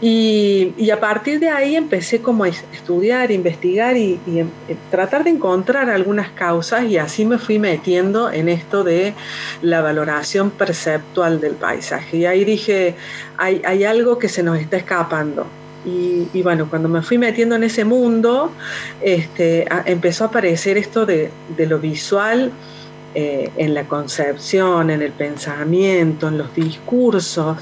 Y, 0.00 0.74
y 0.76 0.90
a 0.90 1.00
partir 1.00 1.40
de 1.40 1.48
ahí 1.50 1.76
empecé 1.76 2.22
como 2.22 2.44
a 2.44 2.48
es- 2.48 2.66
estudiar, 2.70 3.30
investigar 3.30 3.96
y, 3.96 4.22
em- 4.26 4.56
eh, 4.66 4.80
tratar 4.88 5.24
de 5.24 5.30
encontrar 5.30 5.90
algunas 5.90 6.32
causas 6.32 6.84
y 6.84 6.96
así 6.98 7.24
me 7.26 7.38
fui 7.38 7.58
metiendo 7.58 8.30
en 8.32 8.48
esto 8.48 8.84
de 8.84 9.16
la 9.60 9.80
valoración 9.82 10.56
perceptual 10.56 11.40
del 11.40 11.58
paisaje. 11.58 12.18
Y 12.18 12.26
ahí 12.26 12.44
dije, 12.44 12.96
hay, 13.36 13.62
hay 13.64 13.84
algo 13.84 14.18
que 14.18 14.28
se 14.28 14.42
nos 14.42 14.58
está 14.58 14.76
escapando. 14.78 15.56
Y, 15.88 16.42
bueno, 16.42 16.68
cuando 16.68 16.88
me 16.88 17.00
fui 17.02 17.16
metiendo 17.16 17.54
en 17.54 17.62
ese 17.62 17.84
mundo, 17.84 18.56
este, 18.98 19.66
empezó 19.84 20.24
a 20.24 20.26
aparecer 20.28 20.78
esto 20.78 21.06
de, 21.06 21.38
de 21.46 21.66
lo 21.66 21.78
visual 21.78 22.58
eh, 23.18 23.50
en 23.56 23.72
la 23.72 23.88
concepción, 23.88 24.90
en 24.90 25.00
el 25.00 25.10
pensamiento, 25.10 26.28
en 26.28 26.36
los 26.36 26.54
discursos, 26.54 27.56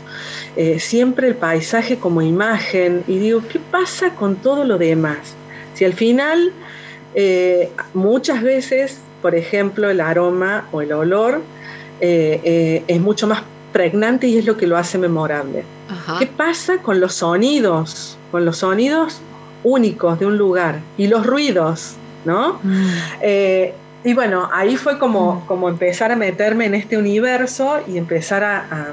eh, 0.56 0.80
siempre 0.80 1.28
el 1.28 1.36
paisaje 1.36 1.96
como 1.96 2.22
imagen. 2.22 3.04
Y 3.06 3.18
digo, 3.18 3.40
¿qué 3.48 3.60
pasa 3.60 4.16
con 4.16 4.34
todo 4.34 4.64
lo 4.64 4.78
demás? 4.78 5.36
Si 5.74 5.84
al 5.84 5.92
final, 5.92 6.50
eh, 7.14 7.70
muchas 7.92 8.42
veces, 8.42 8.98
por 9.22 9.36
ejemplo, 9.36 9.88
el 9.88 10.00
aroma 10.00 10.66
o 10.72 10.82
el 10.82 10.92
olor 10.92 11.40
es 12.00 13.00
mucho 13.00 13.28
más 13.28 13.44
pregnante 13.72 14.26
y 14.26 14.38
es 14.38 14.46
lo 14.46 14.56
que 14.56 14.66
lo 14.66 14.76
hace 14.76 14.98
memorable. 14.98 15.62
Ajá. 15.88 16.18
¿Qué 16.18 16.26
pasa 16.26 16.78
con 16.78 16.98
los 16.98 17.14
sonidos? 17.14 18.18
Con 18.32 18.44
los 18.44 18.58
sonidos 18.58 19.20
únicos 19.62 20.18
de 20.18 20.26
un 20.26 20.36
lugar 20.36 20.80
y 20.98 21.06
los 21.06 21.24
ruidos, 21.24 21.94
¿no? 22.24 22.58
Mm, 22.62 22.88
Eh, 23.22 23.72
y 24.04 24.12
bueno, 24.14 24.48
ahí 24.52 24.76
fue 24.76 24.98
como, 24.98 25.44
como 25.46 25.68
empezar 25.68 26.12
a 26.12 26.16
meterme 26.16 26.66
en 26.66 26.74
este 26.74 26.96
universo 26.98 27.80
y 27.88 27.96
empezar 27.98 28.44
a, 28.44 28.58
a, 28.58 28.92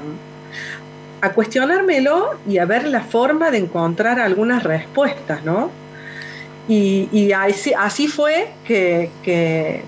a 1.20 1.32
cuestionármelo 1.32 2.30
y 2.48 2.58
a 2.58 2.64
ver 2.64 2.86
la 2.88 3.02
forma 3.02 3.50
de 3.50 3.58
encontrar 3.58 4.18
algunas 4.18 4.62
respuestas, 4.62 5.44
¿no? 5.44 5.70
Y, 6.68 7.08
y 7.12 7.32
así, 7.32 7.72
así 7.78 8.08
fue 8.08 8.48
que, 8.64 9.10
que- 9.22 9.82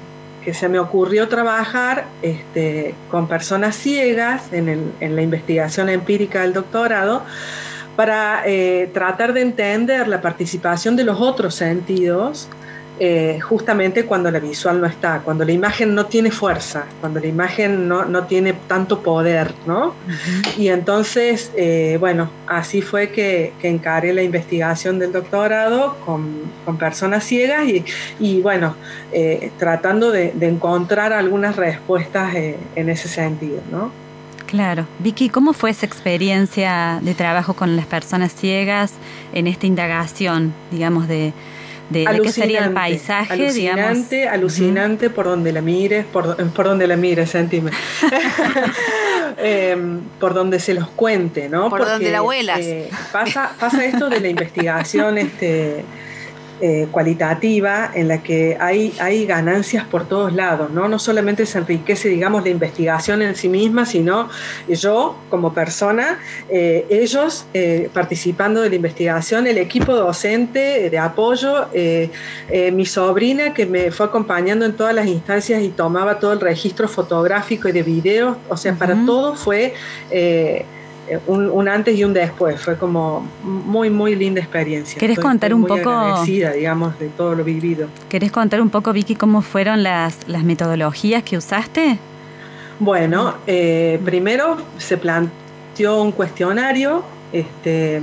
que 0.45 0.53
se 0.53 0.69
me 0.69 0.79
ocurrió 0.79 1.27
trabajar 1.29 2.05
este, 2.21 2.95
con 3.11 3.27
personas 3.29 3.77
ciegas 3.77 4.53
en, 4.53 4.69
el- 4.69 4.93
en 5.01 5.17
la 5.17 5.23
investigación 5.23 5.89
empírica 5.89 6.43
del 6.43 6.53
doctorado 6.53 7.23
para 7.97 8.43
eh, 8.45 8.91
tratar 8.93 9.33
de 9.33 9.41
entender 9.41 10.07
la 10.07 10.21
participación 10.21 10.97
de 10.97 11.05
los 11.05 11.19
otros 11.19 11.55
sentidos 11.55 12.47
eh, 13.01 13.41
justamente 13.41 14.05
cuando 14.05 14.31
la 14.31 14.39
visual 14.39 14.81
no 14.81 14.87
está, 14.87 15.19
cuando 15.25 15.45
la 15.45 15.51
imagen 15.51 15.97
no 15.97 16.07
tiene 16.07 16.31
fuerza, 16.31 16.85
cuando 17.01 17.19
la 17.19 17.27
imagen 17.27 17.89
no, 17.89 18.05
no 18.05 18.25
tiene 18.25 18.53
tanto 18.69 19.01
poder, 19.01 19.53
¿no? 19.67 19.95
Y 20.57 20.69
entonces, 20.69 21.51
eh, 21.57 21.97
bueno, 21.99 22.31
así 22.47 22.83
fue 22.83 23.11
que, 23.11 23.53
que 23.61 23.69
encaré 23.69 24.13
la 24.13 24.23
investigación 24.23 25.01
del 25.01 25.11
doctorado 25.11 25.97
con, 26.07 26.43
con 26.65 26.77
personas 26.77 27.25
ciegas 27.25 27.67
y, 27.67 27.85
y 28.21 28.41
bueno, 28.43 28.77
eh, 29.11 29.51
tratando 29.59 30.13
de, 30.13 30.31
de 30.33 30.47
encontrar 30.47 31.13
algunas 31.13 31.57
respuestas 31.57 32.33
en 32.35 32.89
ese 32.89 33.09
sentido, 33.09 33.61
¿no? 33.73 33.91
Claro. 34.47 34.87
Vicky, 35.01 35.31
¿cómo 35.31 35.53
fue 35.53 35.71
esa 35.71 35.85
experiencia 35.85 37.01
de 37.03 37.15
trabajo 37.15 37.55
con 37.55 37.75
las 37.75 37.87
personas 37.87 38.33
ciegas 38.33 38.93
en 39.33 39.49
esta 39.49 39.67
indagación, 39.67 40.55
digamos, 40.71 41.09
de, 41.09 41.33
de, 41.91 42.01
de 42.07 42.21
qué 42.23 42.33
sería 42.33 42.59
el 42.61 42.65
Alucinante, 42.65 42.75
paisaje, 42.75 43.53
digamos? 43.53 43.85
alucinante, 43.85 44.29
alucinante 44.29 45.11
por 45.11 45.27
donde 45.27 45.53
la 45.53 45.61
mires, 45.61 46.05
por, 46.07 46.37
por 46.53 46.65
donde 46.67 46.87
la 46.87 46.97
mires, 46.97 47.31
sentime. 47.31 47.71
Em, 49.37 50.01
por 50.21 50.33
donde 50.33 50.61
se 50.61 50.75
los 50.75 50.89
cuente, 50.89 51.49
¿no? 51.49 51.69
Por 51.69 51.85
donde 51.85 52.11
la 52.11 52.21
vuelas. 52.21 52.61
eh, 52.61 52.89
pasa, 53.13 53.53
pasa 53.59 53.85
esto 53.85 54.09
de 54.09 54.21
la 54.21 54.29
investigación 54.29 55.19
este, 55.19 55.85
eh, 56.61 56.87
cualitativa 56.91 57.91
en 57.95 58.09
la 58.09 58.23
que 58.23 58.57
hay, 58.61 58.95
hay 59.01 59.27
ganancias 59.27 59.85
por 59.85 60.07
todos 60.07 60.33
lados, 60.33 60.71
¿no? 60.71 60.89
No 60.89 60.99
solamente 60.99 61.47
se 61.47 61.59
enriquece, 61.59 62.09
digamos, 62.09 62.45
la 62.45 62.51
investigación 62.51 63.23
en 63.23 63.35
sí 63.35 63.49
misma, 63.49 63.87
sino 63.87 64.29
yo 64.69 65.17
como 65.31 65.53
persona, 65.53 66.19
eh, 66.49 66.87
ellos 66.91 67.47
eh, 67.55 67.91
participando 67.93 68.61
de 68.61 68.71
la 68.71 68.77
investigación, 68.77 69.47
el 69.47 69.59
equipo 69.59 69.95
docente 69.95 70.91
de 70.91 70.99
apoyo, 70.99 71.67
eh, 71.73 72.11
mi 72.73 72.87
sobrina 72.87 73.53
que 73.53 73.67
me 73.67 73.91
fue 73.91 74.07
acompañando 74.07 74.65
en 74.65 74.75
todas 74.75 74.95
las 74.95 75.07
instancias 75.07 75.63
y 75.63 75.69
tomaba 75.69 76.19
todo 76.19 76.33
el 76.33 76.41
registro 76.41 76.89
fotográfico 76.89 77.69
y 77.69 77.73
de 77.73 77.83
videos, 77.83 78.37
o 78.49 78.57
sea, 78.57 78.75
para 78.75 78.95
todo 79.05 79.35
fue... 79.35 79.75
eh, 81.09 81.19
un, 81.27 81.51
un 81.51 81.69
antes 81.69 81.97
y 81.99 82.05
un 82.05 82.13
después, 82.13 82.61
fue 82.61 82.77
como 82.77 83.27
muy, 83.43 83.91
muy 83.91 84.15
linda 84.15 84.41
experiencia. 84.41 84.99
¿Querés 84.99 85.19
Estoy- 85.19 85.31
contar 85.31 85.49
estoy 85.53 85.55
un 85.63 85.69
muy 85.69 85.81
poco- 85.81 85.91
agradecida, 85.97 86.53
digamos, 86.53 86.99
de 86.99 87.09
todo 87.09 87.35
lo 87.35 87.45
vivido. 87.45 87.89
¿Querés 88.09 88.33
contar 88.33 88.61
un 88.61 88.71
poco, 88.71 88.93
Vicky, 88.93 89.15
cómo 89.17 89.43
fueron 89.43 89.83
las, 89.83 90.27
las 90.29 90.45
metodologías 90.45 91.23
que 91.23 91.37
usaste? 91.37 91.99
Bueno, 92.81 93.35
eh, 93.47 94.01
primero 94.05 94.57
se 94.79 94.97
planteó 94.97 96.03
un 96.03 96.13
cuestionario 96.13 97.03
este, 97.33 98.01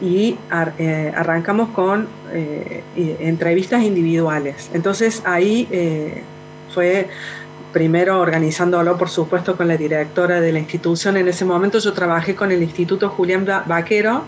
y 0.00 0.36
ar- 0.50 0.74
eh, 0.78 1.12
arrancamos 1.14 1.68
con 1.70 2.08
eh, 2.32 2.82
entrevistas 3.20 3.82
individuales. 3.82 4.70
Entonces 4.74 5.22
ahí 5.24 5.68
fue 6.74 7.08
primero 7.72 8.20
organizándolo, 8.20 8.96
por 8.96 9.08
supuesto, 9.08 9.56
con 9.56 9.68
la 9.68 9.76
directora 9.76 10.40
de 10.40 10.52
la 10.52 10.58
institución. 10.58 11.16
En 11.16 11.28
ese 11.28 11.44
momento 11.44 11.78
yo 11.78 11.92
trabajé 11.92 12.34
con 12.34 12.50
el 12.50 12.62
Instituto 12.62 13.08
Julián 13.10 13.46
Vaquero, 13.66 14.24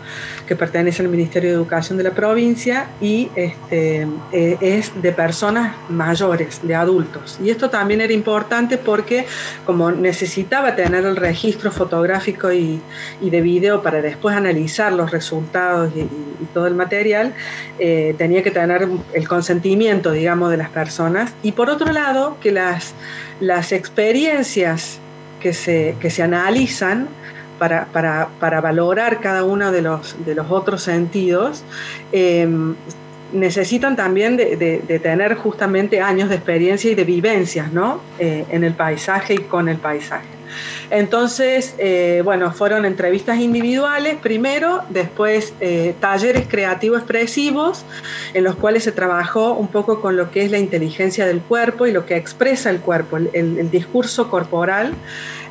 que 0.46 0.56
pertenece 0.56 1.02
al 1.02 1.08
Ministerio 1.08 1.50
de 1.50 1.56
Educación 1.56 1.98
de 1.98 2.04
la 2.04 2.10
provincia, 2.10 2.88
y 3.00 3.30
este, 3.34 4.06
eh, 4.32 4.56
es 4.60 4.92
de 5.00 5.12
personas 5.12 5.74
mayores, 5.88 6.60
de 6.62 6.74
adultos. 6.74 7.38
Y 7.42 7.50
esto 7.50 7.70
también 7.70 8.00
era 8.00 8.12
importante 8.12 8.78
porque 8.78 9.26
como 9.64 9.90
necesitaba 9.90 10.76
tener 10.76 11.04
el 11.04 11.16
registro 11.16 11.70
fotográfico 11.70 12.52
y, 12.52 12.80
de 13.20 13.40
video 13.40 13.82
para 13.82 14.02
después 14.02 14.36
analizar 14.36 14.92
los 14.92 15.10
resultados 15.10 15.92
y, 15.96 16.08
todo 16.54 16.66
el 16.66 16.74
material, 16.74 17.34
eh, 17.78 18.14
tenía 18.18 18.42
que 18.42 18.50
tener 18.50 18.88
el 19.12 19.28
consentimiento, 19.28 20.10
digamos, 20.10 20.50
de 20.50 20.56
las 20.56 20.70
personas. 20.70 21.32
Y 21.42 21.52
por 21.52 21.70
otro 21.70 21.92
lado, 21.92 22.38
que 22.40 22.50
las 22.50 22.94
las 23.40 23.72
experiencias 23.72 24.98
que 25.40 25.52
se, 25.52 25.96
que 26.00 26.10
se 26.10 26.22
analizan 26.22 27.08
para, 27.58 27.86
para, 27.86 28.28
para, 28.38 28.60
valorar 28.60 29.20
cada 29.20 29.44
uno 29.44 29.72
de 29.72 29.82
los, 29.82 30.24
de 30.24 30.34
los 30.34 30.50
otros 30.50 30.82
sentidos, 30.82 31.62
em, 32.12 32.74
necesitan 33.32 33.96
también 33.96 34.36
de, 34.36 34.56
de, 34.56 34.98
tener 34.98 35.34
justamente 35.34 36.00
años 36.00 36.28
de 36.28 36.36
experiencia 36.36 36.90
y 36.90 36.94
de 36.94 37.04
vivencias 37.04 37.72
¿no? 37.72 38.00
Eh, 38.18 38.44
en 38.50 38.64
el 38.64 38.74
paisaje 38.74 39.34
y 39.34 39.38
con 39.38 39.68
el 39.68 39.76
paisaje. 39.76 40.39
Entonces, 40.90 41.74
eh, 41.78 42.22
bueno, 42.24 42.52
fueron 42.52 42.84
entrevistas 42.84 43.38
individuales 43.38 44.16
primero, 44.16 44.82
después 44.88 45.54
eh, 45.60 45.94
talleres 46.00 46.46
creativos 46.48 47.00
expresivos, 47.00 47.84
en 48.34 48.44
los 48.44 48.56
cuales 48.56 48.84
se 48.84 48.92
trabajó 48.92 49.52
un 49.52 49.68
poco 49.68 50.00
con 50.00 50.16
lo 50.16 50.30
que 50.30 50.44
es 50.44 50.50
la 50.50 50.58
inteligencia 50.58 51.26
del 51.26 51.40
cuerpo 51.40 51.86
y 51.86 51.92
lo 51.92 52.06
que 52.06 52.16
expresa 52.16 52.70
el 52.70 52.80
cuerpo, 52.80 53.16
el, 53.16 53.70
discurso 53.70 54.28
corporal. 54.30 54.94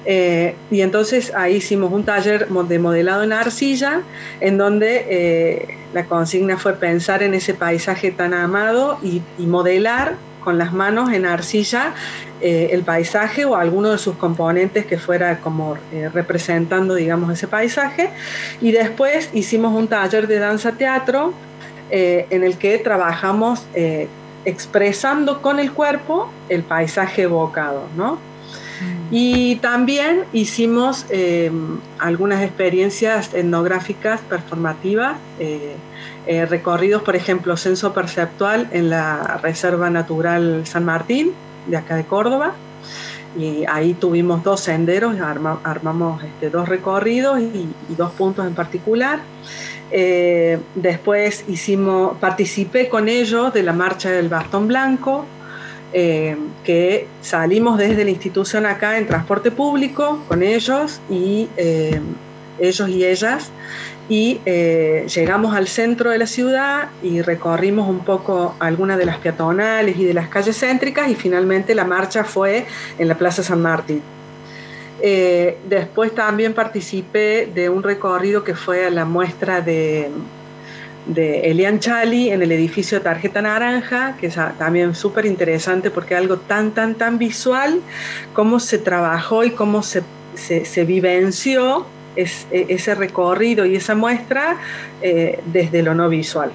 Eh, 0.06 0.56
y 0.72 0.82
entonces 0.82 1.34
ahí 1.36 1.58
hicimos 1.58 1.92
un 1.92 2.04
taller 2.04 2.48
de 2.48 2.80
modelado 2.80 3.24
en 3.24 3.34
arcilla, 3.34 4.02
en 4.42 4.58
donde 4.58 5.78
la 5.94 6.06
consigna 6.06 6.58
fue 6.58 6.74
pensar 6.74 7.24
en 7.24 7.34
ese 7.34 7.54
paisaje 7.54 8.12
tan 8.12 8.34
amado 8.34 9.00
y 9.02 9.22
modelar 9.46 10.16
con 10.50 10.58
las 10.58 10.74
manos 10.74 11.14
en 11.14 11.28
arcilla 11.28 11.94
eh, 12.42 12.70
el 12.72 12.82
paisaje 12.82 13.46
o 13.46 13.56
alguno 13.56 13.92
de 13.92 14.00
sus 14.00 14.16
componentes 14.16 14.84
que 14.88 14.98
fuera 14.98 15.42
como 15.42 15.78
eh, 15.94 16.10
representando, 16.12 16.96
digamos, 16.96 17.32
ese 17.32 17.48
paisaje. 17.48 18.10
Y 18.60 18.72
después 18.72 19.30
hicimos 19.32 19.76
un 19.76 19.88
taller 19.88 20.26
de 20.26 20.40
danza 20.40 20.72
teatro 20.72 21.34
eh, 21.92 22.26
en 22.32 22.44
el 22.44 22.58
que 22.58 22.80
trabajamos 22.80 23.64
expresando 24.44 25.44
con 25.44 25.60
el 25.60 25.72
cuerpo 25.72 26.32
el 26.50 26.64
paisaje 26.64 27.22
evocado, 27.22 27.84
¿no? 27.96 28.18
Y 29.12 29.56
también 29.58 30.26
hicimos 30.34 31.06
algunas 31.98 32.44
experiencias 32.44 33.34
etnográficas 33.34 34.22
performativas, 34.22 35.18
recorridos, 36.48 37.02
por 37.02 37.16
ejemplo, 37.16 37.58
censo 37.58 37.92
perceptual 37.92 38.68
en 38.72 38.90
la 38.90 39.40
Reserva 39.42 39.90
Natural 39.90 40.66
San 40.66 40.86
Martín, 40.86 41.32
de 41.66 41.78
acá 41.78 41.96
de 41.96 42.06
Córdoba. 42.06 42.54
Y 43.38 43.64
ahí 43.68 43.94
tuvimos 43.94 44.44
dos 44.44 44.62
senderos, 44.62 45.16
armamos 45.20 46.24
este, 46.24 46.50
dos 46.50 46.68
recorridos 46.68 47.40
y, 47.40 47.70
dos 47.96 48.12
puntos 48.14 48.46
en 48.46 48.56
particular. 48.56 49.20
Eh, 49.92 50.60
después 50.76 51.44
hicimos, 51.48 52.18
participé 52.20 52.90
con 52.90 53.08
ellos 53.08 53.54
de 53.54 53.64
la 53.64 53.74
marcha 53.74 54.12
del 54.12 54.30
bastón 54.30 54.68
blanco, 54.68 55.26
eh, 55.92 56.38
que 56.64 57.08
salimos 57.22 57.80
desde 57.80 58.04
la 58.04 58.12
institución 58.12 58.68
acá 58.68 59.00
en 59.00 59.08
transporte 59.08 59.50
público 59.50 60.24
con 60.28 60.44
ellos 60.44 61.02
y 61.10 61.50
eh, 61.58 62.00
ellos 62.60 62.90
y 62.90 63.06
ellas 63.06 63.50
y 64.08 64.40
eh, 64.46 65.08
llegamos 65.16 65.56
al 65.56 65.68
centro 65.68 66.12
de 66.12 66.20
la 66.20 66.28
ciudad 66.28 66.90
y 67.02 67.24
recorrimos 67.24 67.90
un 67.90 68.06
poco 68.06 68.56
algunas 68.60 69.00
de 69.00 69.06
las 69.06 69.18
peatonales 69.18 69.98
y 69.98 70.06
de 70.06 70.14
las 70.14 70.30
calles 70.30 70.60
céntricas 70.60 71.10
y 71.10 71.16
finalmente 71.16 71.74
la 71.74 71.86
marcha 71.86 72.24
fue 72.24 72.68
en 73.00 73.08
la 73.08 73.18
Plaza 73.18 73.42
San 73.42 73.62
Martín. 73.62 74.04
Después 75.02 76.14
también 76.14 76.54
participé 76.54 77.50
de 77.52 77.70
un 77.70 77.82
recorrido 77.82 78.44
que 78.44 78.54
fue 78.54 78.86
a 78.86 78.90
la 78.90 79.06
muestra 79.06 79.62
de, 79.62 80.12
de 81.06 81.50
Elian 81.50 81.80
Chali 81.80 82.30
en 82.30 82.42
el 82.42 82.52
edificio 82.52 83.02
Tarjeta 83.02 83.42
Naranja, 83.42 84.16
que 84.20 84.28
es 84.28 84.36
también 84.58 84.96
súper 84.96 85.26
interesante 85.26 85.90
porque 85.92 86.16
algo 86.16 86.38
tan, 86.38 86.72
tan, 86.72 86.96
tan 86.96 87.18
visual, 87.18 87.82
cómo 88.34 88.60
se 88.60 88.78
trabajó 88.78 89.44
y 89.44 89.52
cómo 89.52 89.82
se, 89.82 90.04
se, 90.36 90.66
se 90.66 90.86
vivenció 90.86 91.86
es, 92.16 92.48
e, 92.52 92.66
ese 92.70 92.96
recorrido 92.96 93.66
y 93.66 93.76
esa 93.76 93.96
muestra 93.96 94.58
eh, 95.02 95.40
desde 95.46 95.82
lo 95.84 95.96
no 95.96 96.10
visual, 96.10 96.52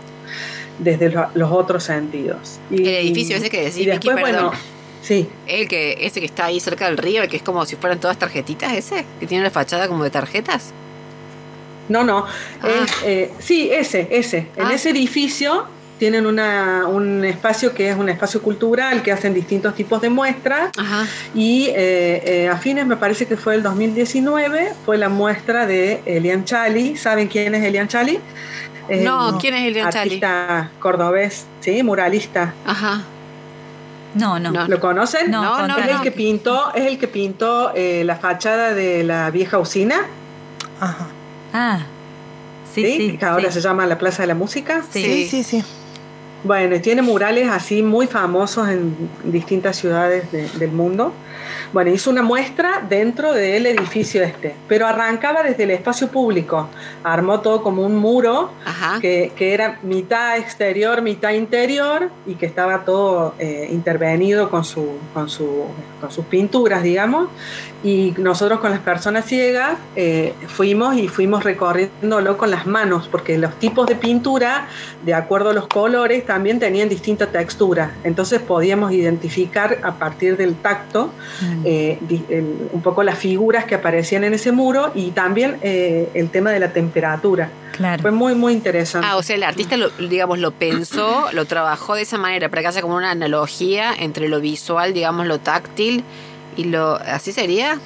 desde 0.78 1.10
los 1.34 1.50
otros 1.50 1.84
sentidos. 1.84 2.58
Y, 2.70 2.82
el 2.82 3.06
edificio 3.06 3.36
ese 3.36 3.50
que 3.50 3.62
decís, 3.62 3.78
y 3.78 3.86
después, 3.86 4.20
bueno, 4.20 4.52
sí. 5.02 5.28
El 5.46 5.68
que, 5.68 5.96
ese 6.00 6.20
que 6.20 6.26
está 6.26 6.46
ahí 6.46 6.60
cerca 6.60 6.86
del 6.86 6.98
río, 6.98 7.22
el 7.22 7.28
que 7.28 7.36
es 7.36 7.42
como 7.42 7.64
si 7.66 7.76
fueran 7.76 8.00
todas 8.00 8.18
tarjetitas, 8.18 8.72
ese, 8.72 9.04
que 9.20 9.26
tiene 9.26 9.44
la 9.44 9.50
fachada 9.50 9.88
como 9.88 10.04
de 10.04 10.10
tarjetas. 10.10 10.72
No, 11.88 12.04
no, 12.04 12.26
ah. 12.62 12.86
eh, 13.04 13.32
sí, 13.38 13.70
ese, 13.70 14.08
ese. 14.10 14.48
En 14.56 14.66
ah. 14.66 14.74
ese 14.74 14.90
edificio 14.90 15.66
tienen 15.98 16.26
una, 16.26 16.86
un 16.86 17.24
espacio 17.24 17.72
que 17.72 17.90
es 17.90 17.96
un 17.96 18.08
espacio 18.08 18.42
cultural 18.42 19.02
que 19.02 19.12
hacen 19.12 19.32
distintos 19.32 19.74
tipos 19.74 20.00
de 20.00 20.10
muestras 20.10 20.70
y 21.34 21.66
eh, 21.68 22.44
eh, 22.44 22.48
a 22.48 22.56
fines 22.56 22.84
me 22.84 22.96
parece 22.96 23.26
que 23.26 23.36
fue 23.36 23.54
el 23.54 23.62
2019 23.62 24.72
fue 24.84 24.98
la 24.98 25.08
muestra 25.08 25.66
de 25.66 26.02
Elian 26.04 26.44
Chali 26.44 26.96
¿saben 26.96 27.28
quién 27.28 27.54
es 27.54 27.62
Elian 27.62 27.86
Chali? 27.86 28.18
no, 29.02 29.38
¿quién 29.38 29.54
es 29.54 29.68
Elian 29.68 29.90
Chali? 29.90 30.08
Artista 30.10 30.70
cordobés, 30.80 31.46
sí, 31.60 31.82
muralista. 31.82 32.52
Ajá. 32.66 33.02
No, 34.14 34.38
no. 34.38 34.68
¿Lo 34.68 34.80
conocen? 34.80 35.30
No, 35.30 35.66
no, 35.66 35.78
Es 35.78 35.88
el 35.88 36.00
que 36.00 36.12
pintó, 36.12 36.72
es 36.74 36.86
el 36.86 36.98
que 36.98 37.08
pintó 37.08 37.72
eh, 37.74 38.04
la 38.04 38.16
fachada 38.16 38.74
de 38.74 39.02
la 39.02 39.30
vieja 39.30 39.58
usina. 39.58 39.96
Ajá. 40.80 41.06
Ah. 41.54 41.86
Sí, 42.74 42.96
sí, 42.96 43.16
que 43.16 43.24
ahora 43.24 43.50
se 43.52 43.60
llama 43.60 43.86
la 43.86 43.96
Plaza 43.96 44.24
de 44.24 44.26
la 44.26 44.34
Música. 44.34 44.82
sí, 44.90 45.26
sí. 45.26 45.42
sí. 45.44 45.64
Bueno, 46.44 46.78
tiene 46.82 47.00
murales 47.00 47.48
así 47.48 47.82
muy 47.82 48.06
famosos 48.06 48.68
en 48.68 48.94
distintas 49.24 49.76
ciudades 49.76 50.30
del 50.30 50.70
mundo. 50.72 51.10
Bueno, 51.72 51.90
hizo 51.90 52.10
una 52.10 52.22
muestra 52.22 52.84
dentro 52.86 53.32
del 53.32 53.64
edificio 53.64 54.22
este, 54.22 54.54
pero 54.68 54.86
arrancaba 54.86 55.42
desde 55.42 55.62
el 55.62 55.70
espacio 55.70 56.08
público. 56.08 56.68
Armó 57.02 57.40
todo 57.40 57.62
como 57.62 57.80
un 57.82 57.96
muro 57.96 58.52
que, 59.00 59.32
era 59.38 59.78
mitad 59.82 60.36
exterior, 60.36 61.00
mitad 61.00 61.30
interior 61.30 62.10
y 62.26 62.34
que 62.34 62.44
estaba 62.44 62.84
todo 62.84 63.34
eh, 63.38 63.68
intervenido 63.72 64.50
con, 64.50 64.66
su, 64.66 64.98
con, 65.14 65.30
su, 65.30 65.64
con 65.98 66.10
sus 66.10 66.26
pinturas, 66.26 66.82
digamos. 66.82 67.30
Y 67.84 68.14
nosotros 68.16 68.60
con 68.60 68.70
las 68.70 68.80
personas 68.80 69.26
ciegas 69.26 69.76
eh, 69.94 70.32
fuimos 70.48 70.96
y 70.96 71.06
fuimos 71.06 71.44
recorriéndolo 71.44 72.38
con 72.38 72.50
las 72.50 72.66
manos, 72.66 73.08
porque 73.08 73.36
los 73.36 73.54
tipos 73.58 73.86
de 73.86 73.94
pintura, 73.94 74.68
de 75.04 75.12
acuerdo 75.12 75.50
a 75.50 75.52
los 75.52 75.66
colores, 75.66 76.24
también 76.24 76.58
tenían 76.58 76.88
distinta 76.88 77.26
textura. 77.26 77.92
Entonces 78.02 78.40
podíamos 78.40 78.92
identificar 78.92 79.80
a 79.82 79.92
partir 79.96 80.38
del 80.38 80.54
tacto 80.54 81.10
mm. 81.42 81.62
eh, 81.66 81.98
un 82.72 82.80
poco 82.80 83.02
las 83.02 83.18
figuras 83.18 83.66
que 83.66 83.74
aparecían 83.74 84.24
en 84.24 84.32
ese 84.32 84.50
muro 84.50 84.90
y 84.94 85.10
también 85.10 85.58
eh, 85.60 86.08
el 86.14 86.30
tema 86.30 86.52
de 86.52 86.60
la 86.60 86.72
temperatura. 86.72 87.50
Claro. 87.72 88.00
Fue 88.00 88.12
muy, 88.12 88.34
muy 88.34 88.54
interesante. 88.54 89.06
Ah, 89.10 89.16
o 89.16 89.22
sea, 89.22 89.36
el 89.36 89.42
artista, 89.42 89.76
lo, 89.76 89.90
digamos, 89.90 90.38
lo 90.38 90.52
pensó, 90.52 91.26
lo 91.32 91.44
trabajó 91.44 91.96
de 91.96 92.02
esa 92.02 92.16
manera, 92.16 92.48
para 92.48 92.62
que 92.62 92.68
haya 92.68 92.80
como 92.80 92.96
una 92.96 93.10
analogía 93.10 93.92
entre 93.98 94.28
lo 94.28 94.40
visual, 94.40 94.94
digamos, 94.94 95.26
lo 95.26 95.38
táctil 95.38 96.02
¿Y 96.56 96.64
lo 96.64 96.96
así 96.96 97.32
sería? 97.32 97.78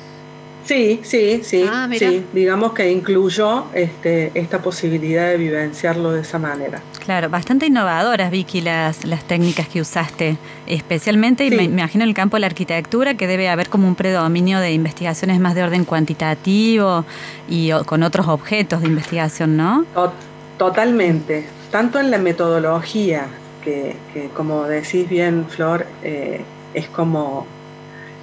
Sí, 0.68 1.00
sí, 1.02 1.40
sí, 1.44 1.64
ah, 1.66 1.88
sí. 1.98 2.26
Digamos 2.34 2.74
que 2.74 2.92
incluyó 2.92 3.64
este, 3.72 4.30
esta 4.34 4.60
posibilidad 4.60 5.28
de 5.28 5.38
vivenciarlo 5.38 6.12
de 6.12 6.20
esa 6.20 6.38
manera. 6.38 6.82
Claro, 7.06 7.30
bastante 7.30 7.64
innovadoras, 7.64 8.30
Vicky, 8.30 8.60
las, 8.60 9.06
las 9.06 9.24
técnicas 9.24 9.66
que 9.66 9.80
usaste, 9.80 10.36
especialmente, 10.66 11.46
y 11.46 11.50
me, 11.50 11.62
imagino 11.62 12.04
en 12.04 12.10
el 12.10 12.14
campo 12.14 12.36
de 12.36 12.40
la 12.40 12.48
arquitectura, 12.48 13.14
que 13.14 13.26
debe 13.26 13.48
haber 13.48 13.70
como 13.70 13.88
un 13.88 13.94
predominio 13.94 14.60
de 14.60 14.72
investigaciones 14.72 15.40
más 15.40 15.54
de 15.54 15.62
orden 15.62 15.86
cuantitativo 15.86 17.06
y 17.48 17.70
con 17.86 18.02
otros 18.02 18.28
objetos 18.28 18.82
de 18.82 18.88
investigación, 18.88 19.56
¿no? 19.56 19.86
Totalmente, 20.58 21.46
tanto 21.70 21.98
en 21.98 22.10
la 22.10 22.18
metodología, 22.18 23.26
que, 23.64 23.96
que 24.12 24.28
como 24.28 24.64
decís 24.64 25.08
bien, 25.08 25.46
Flor, 25.48 25.86
eh, 26.02 26.42
es 26.74 26.88
como 26.88 27.46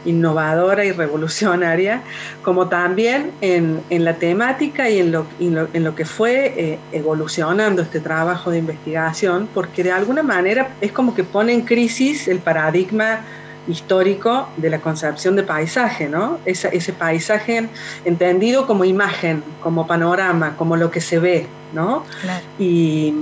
innovadora 0.05 0.85
y 0.85 0.91
revolucionaria, 0.91 2.03
como 2.41 2.69
también 2.69 3.31
en, 3.41 3.83
la 3.89 4.13
temática 4.13 4.89
y 4.89 4.99
en 4.99 5.11
lo, 5.11 5.27
en 5.39 5.83
lo, 5.83 5.95
que 5.95 6.05
fue 6.05 6.53
eh, 6.57 6.79
evolucionando 6.91 7.81
este 7.81 7.99
trabajo 7.99 8.51
de 8.51 8.59
investigación, 8.59 9.49
porque 9.53 9.83
de 9.83 9.91
alguna 9.91 10.23
manera 10.23 10.75
es 10.79 10.91
como 10.91 11.13
que 11.13 11.23
pone 11.23 11.53
en 11.53 11.61
crisis 11.61 12.27
el 12.27 12.39
paradigma 12.39 13.25
histórico 13.67 14.47
de 14.57 14.69
la 14.69 14.79
concepción 14.79 15.35
de 15.35 15.43
paisaje, 15.43 16.07
¿no? 16.07 16.39
Esa- 16.45 16.69
ese 16.69 16.93
paisaje 16.93 17.69
entendido 18.03 18.67
como 18.67 18.85
imagen, 18.85 19.43
como 19.59 19.87
panorama, 19.87 20.55
como 20.55 20.75
lo 20.75 20.91
que 20.91 21.01
se 21.01 21.19
ve, 21.19 21.47
¿no? 21.71 22.03
Claro. 22.21 22.45
Y, 22.59 23.13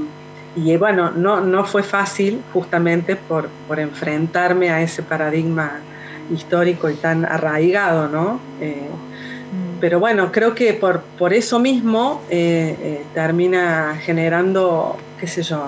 y, 0.53 0.75
bueno, 0.77 1.11
no, 1.11 1.41
no 1.41 1.63
fue 1.65 1.83
fácil 1.83 2.43
justamente 2.51 3.15
por, 3.15 3.49
por 3.65 3.79
enfrentarme 3.79 4.69
a 4.69 4.81
ese 4.81 5.01
paradigma 5.03 5.85
histórico 6.33 6.89
y 6.89 6.95
tan 6.95 7.25
arraigado, 7.25 8.07
¿no? 8.07 8.39
Eh, 8.61 8.87
Mm. 9.51 9.79
pero 9.79 9.99
bueno, 9.99 10.31
creo 10.31 10.55
que 10.55 10.73
por, 10.73 11.01
por 11.19 11.31
eso 11.31 11.59
mismo 11.59 12.21
eh, 12.31 12.75
eh, 12.81 13.05
termina 13.13 13.95
generando, 14.01 14.97
qué 15.19 15.27
sé 15.27 15.43
yo, 15.43 15.67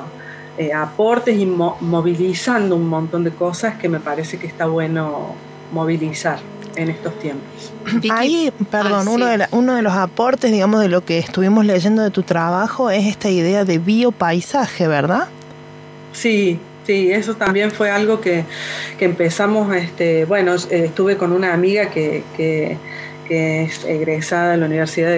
eh, 0.58 0.74
aportes 0.74 1.38
y 1.38 1.46
mo- 1.46 1.78
movilizando 1.82 2.76
un 2.76 2.88
montón 2.88 3.24
de 3.24 3.30
cosas 3.32 3.76
que 3.76 3.88
me 3.88 4.00
parece 4.00 4.40
que 4.40 4.48
está 4.48 4.66
bueno 4.66 5.36
movilizar 5.72 6.40
en 6.76 6.90
estos 6.90 7.14
tiempos. 7.20 7.72
Ahí, 8.10 8.52
perdón, 8.72 9.08
Ah, 9.08 9.12
uno, 9.12 9.26
sí. 9.26 9.32
de 9.32 9.38
la- 9.38 9.50
uno 9.52 9.76
de 9.76 9.82
los 9.84 9.94
aportes, 9.94 10.52
digamos, 10.52 10.82
de 10.82 10.90
lo 10.90 11.06
que 11.06 11.20
estuvimos 11.20 11.64
leyendo 11.66 12.02
de 12.02 12.10
tu 12.10 12.24
trabajo 12.24 12.90
es 12.90 13.06
esta 13.06 13.30
idea 13.30 13.66
de 13.66 13.78
biopaisaje, 13.78 14.88
¿verdad? 14.88 15.28
Sí, 16.12 16.60
sí, 16.86 17.12
eso 17.12 17.36
también 17.36 17.72
fue 17.72 17.90
algo 17.92 18.22
que, 18.22 18.46
que 18.98 19.06
empezamos, 19.06 19.76
este, 19.76 20.26
bueno, 20.26 20.56
eh, 20.56 20.86
estuve 20.86 21.18
con 21.18 21.32
una 21.34 21.54
amiga 21.54 21.90
que, 21.90 22.24
que, 22.36 22.84
es 23.28 23.84
egresada 23.86 24.52
de 24.52 24.58
la 24.58 24.68
Universidad 24.68 25.16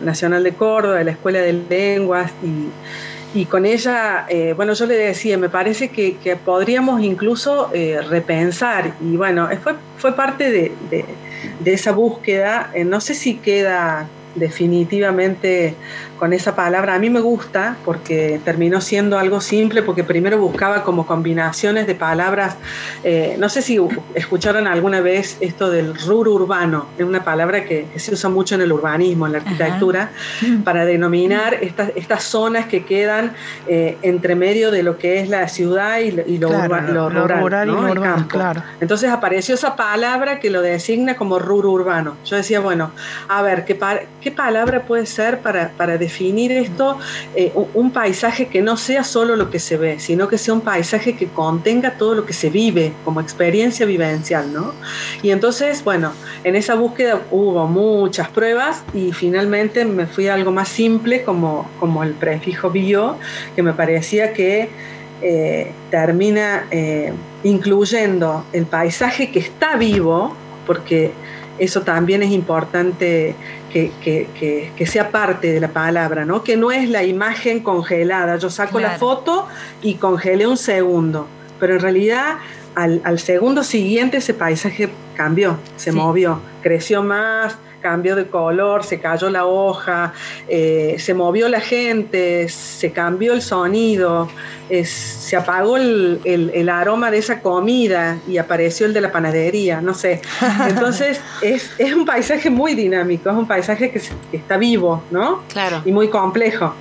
Nacional 0.00 0.42
de 0.42 0.56
Córdoba, 0.56 0.98
de 0.98 1.04
la 1.04 1.12
Escuela 1.12 1.40
de 1.40 1.52
Lenguas, 1.52 2.32
y, 2.42 2.76
y 3.32 3.46
con 3.46 3.64
ella, 3.66 4.26
eh, 4.28 4.54
bueno, 4.54 4.74
yo 4.74 4.86
le 4.86 4.96
decía, 4.96 5.38
me 5.38 5.48
parece 5.50 5.92
que, 5.92 6.18
podríamos 6.44 7.02
incluso 7.02 7.70
eh, 7.72 8.00
repensar, 8.02 8.96
y 9.00 9.16
bueno, 9.16 9.48
fue, 9.62 9.74
fue 9.96 10.16
parte 10.16 10.50
de, 10.50 10.76
de- 10.80 11.20
de 11.58 11.72
esa 11.74 11.92
búsqueda, 11.92 12.70
no 12.86 13.00
sé 13.00 13.14
si 13.14 13.40
queda 13.40 14.14
definitivamente 14.34 15.78
con 16.18 16.32
esa 16.32 16.54
palabra. 16.54 16.94
A 16.94 16.98
mí 16.98 17.10
me 17.10 17.20
gusta 17.20 17.76
porque 17.84 18.40
terminó 18.44 18.80
siendo 18.80 19.18
algo 19.18 19.40
simple, 19.40 19.82
porque 19.82 20.04
primero 20.04 20.38
buscaba 20.38 20.82
como 20.84 21.06
combinaciones 21.06 21.86
de 21.86 21.94
palabras. 21.94 22.56
eh, 23.02 23.36
no 23.38 23.48
sé 23.48 23.62
si 23.62 23.78
escucharon 24.14 24.66
alguna 24.66 25.00
vez 25.00 25.36
esto 25.40 25.70
del 25.70 25.94
rur 26.06 26.28
urbano, 26.28 26.86
es 26.96 27.04
una 27.04 27.24
palabra 27.24 27.64
que, 27.64 27.86
que 27.92 27.98
se 27.98 28.12
usa 28.14 28.30
mucho 28.30 28.54
en 28.54 28.60
el 28.62 28.72
urbanismo, 28.72 29.26
en 29.26 29.32
la 29.32 29.38
arquitectura, 29.38 30.12
para 30.64 30.84
denominar 30.84 31.54
estas, 31.54 31.90
estas 31.96 32.22
zonas 32.24 32.66
que 32.66 32.84
quedan 32.84 33.32
eh, 33.66 33.98
entre 34.02 34.34
medio 34.34 34.70
de 34.70 34.82
lo 34.82 34.96
que 34.98 35.20
es 35.20 35.28
la 35.28 35.48
ciudad 35.48 35.98
y 35.98 36.10
lo, 36.12 36.22
y 36.26 36.38
lo 36.38 36.48
Claro, 36.48 36.74
urba- 36.76 36.80
lo- 36.92 37.10
rural, 37.10 37.68
El 37.68 37.74
urbano, 37.74 38.02
campo. 38.02 38.28
claro. 38.28 38.62
Entonces 38.80 39.10
apareció 39.10 39.54
esa 39.54 39.76
palabra 39.76 40.38
que 40.40 40.50
lo 40.50 40.62
designa 40.62 41.16
como 41.16 41.38
rur 41.38 41.66
urbano. 41.66 42.16
Yo 42.24 42.36
decía, 42.36 42.60
bueno, 42.60 42.92
a 43.28 43.42
ver, 43.42 43.64
¿qué, 43.64 43.74
pa- 43.74 44.00
qué 44.20 44.30
palabra 44.30 44.84
puede 44.84 45.06
ser 45.06 45.40
para, 45.40 45.70
para 45.76 45.98
definir 46.04 46.52
esto? 46.52 46.98
Eh, 47.34 47.52
un, 47.74 47.90
paisaje 47.90 48.46
que 48.46 48.60
no 48.60 48.76
sea 48.76 49.04
solo 49.04 49.36
lo 49.36 49.50
que 49.50 49.58
se 49.58 49.76
ve, 49.76 50.00
sino 50.00 50.26
que 50.28 50.36
sea 50.36 50.54
un 50.54 50.60
paisaje 50.60 51.14
que 51.14 51.26
contenga 51.26 51.92
todo 51.96 52.14
lo 52.14 52.24
que 52.26 52.32
se 52.32 52.50
vive 52.50 52.92
como 53.04 53.20
experiencia 53.20 53.86
vivencial, 53.86 54.52
¿no? 54.52 54.72
Y 55.22 55.30
entonces, 55.30 55.84
bueno, 55.84 56.12
en 56.42 56.56
esa 56.56 56.74
búsqueda 56.74 57.20
hubo 57.30 57.66
muchas 57.66 58.28
pruebas 58.28 58.82
y 58.92 59.12
finalmente 59.12 59.84
me 59.84 60.06
fui 60.06 60.28
a 60.28 60.34
algo 60.34 60.50
más 60.50 60.68
simple 60.68 61.22
como, 61.22 61.68
como 61.78 62.02
el 62.02 62.12
prefijo 62.12 62.70
bio, 62.70 63.16
que 63.54 63.62
me 63.62 63.72
parecía 63.72 64.32
que 64.32 64.68
eh, 65.22 65.70
termina 65.90 66.66
eh, 66.70 67.12
incluyendo 67.44 68.44
el 68.52 68.66
paisaje 68.66 69.30
que 69.30 69.38
está 69.38 69.76
vivo, 69.76 70.34
porque 70.66 71.12
eso 71.58 71.82
también 71.82 72.22
es 72.22 72.30
importante 72.30 73.34
que, 73.74 73.90
que- 74.04 74.28
que- 74.38 74.70
que 74.76 74.86
sea 74.86 75.10
parte 75.10 75.52
de 75.52 75.58
la 75.60 75.68
palabra, 75.72 76.24
¿no? 76.24 76.44
que 76.44 76.56
no 76.56 76.70
es 76.70 76.88
la 76.88 77.02
imagen 77.02 77.58
congelada, 77.60 78.36
yo 78.36 78.48
saco 78.48 78.78
la 78.78 78.92
foto 78.98 79.48
y 79.82 79.94
congelé 79.96 80.46
un 80.46 80.56
segundo, 80.56 81.26
pero 81.58 81.74
en 81.74 81.80
realidad 81.80 82.36
al, 82.76 83.00
al 83.04 83.18
segundo 83.18 83.64
siguiente 83.64 84.18
ese 84.18 84.32
paisaje 84.32 84.88
cambió, 85.16 85.58
se 85.76 85.90
Sí. 85.90 85.96
movió, 85.96 86.40
creció 86.62 87.02
más, 87.02 87.56
cambió 87.84 88.16
de 88.16 88.26
color, 88.28 88.82
se 88.82 88.98
cayó 88.98 89.28
la 89.28 89.44
hoja, 89.44 90.14
eh, 90.48 90.96
se 90.98 91.12
movió 91.12 91.50
la 91.50 91.60
gente, 91.60 92.48
se 92.48 92.92
cambió 92.92 93.34
el 93.34 93.42
sonido, 93.42 94.26
es- 94.70 94.88
se 94.88 95.36
apagó 95.36 95.76
el, 95.76 96.18
el- 96.24 96.50
el 96.54 96.68
aroma 96.70 97.10
de 97.10 97.18
esa 97.18 97.40
comida 97.42 98.16
y 98.26 98.38
apareció 98.38 98.86
el 98.86 98.94
de 98.94 99.02
la 99.02 99.12
panadería, 99.12 99.82
no 99.82 99.92
sé. 99.92 100.22
Entonces 100.68 101.20
es, 101.42 101.72
es 101.76 101.92
un 101.92 102.06
paisaje 102.06 102.48
muy 102.48 102.74
dinámico, 102.74 103.28
es 103.28 103.36
un 103.36 103.46
paisaje 103.46 103.90
que, 103.90 104.00
está 104.32 104.56
vivo, 104.56 105.02
¿no? 105.10 105.42
Claro. 105.52 105.82
y 105.84 105.92
muy 105.92 106.08
complejo. 106.08 106.72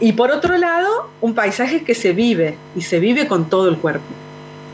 Y 0.00 0.12
por 0.12 0.30
otro 0.30 0.56
lado, 0.56 1.10
un 1.20 1.34
paisaje 1.34 1.84
que 1.84 1.94
se 1.94 2.12
vive 2.14 2.56
y 2.74 2.80
se 2.80 2.98
vive 2.98 3.28
con 3.28 3.50
todo 3.50 3.68
el 3.68 3.76
cuerpo, 3.76 4.06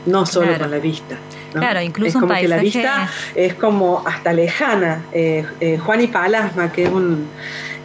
no 0.05 0.25
solo 0.25 0.47
Claro. 0.47 0.61
con 0.61 0.71
la 0.71 0.79
vista. 0.79 1.17
¿No? 1.53 1.61
Claro, 1.61 1.81
incluso 1.81 2.09
es 2.09 2.15
un 2.15 2.21
como 2.21 2.33
que 2.35 2.47
la 2.47 2.57
paisaje- 2.57 2.77
vista 2.79 3.09
es 3.35 3.53
como 3.55 4.03
hasta 4.05 4.33
lejana. 4.33 5.05
Eh, 5.11 5.45
eh, 5.59 5.77
Juan 5.77 6.01
y 6.01 6.07
Palasma, 6.07 6.71
que 6.71 6.83
es 6.83 6.89
un, 6.89 7.27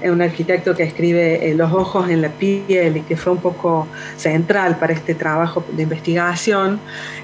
un 0.03 0.23
arquitecto 0.23 0.75
que 0.75 0.83
escribe 0.83 1.51
eh, 1.51 1.55
Los 1.55 1.73
ojos 1.73 2.09
en 2.11 2.23
la 2.23 2.29
piel 2.31 2.97
y 2.97 3.01
que 3.03 3.17
fue 3.17 3.33
un 3.33 3.41
poco 3.41 3.89
central 4.17 4.77
para 4.79 4.93
este 4.93 5.15
trabajo 5.15 5.65
de 5.73 5.83
investigación, 5.85 6.81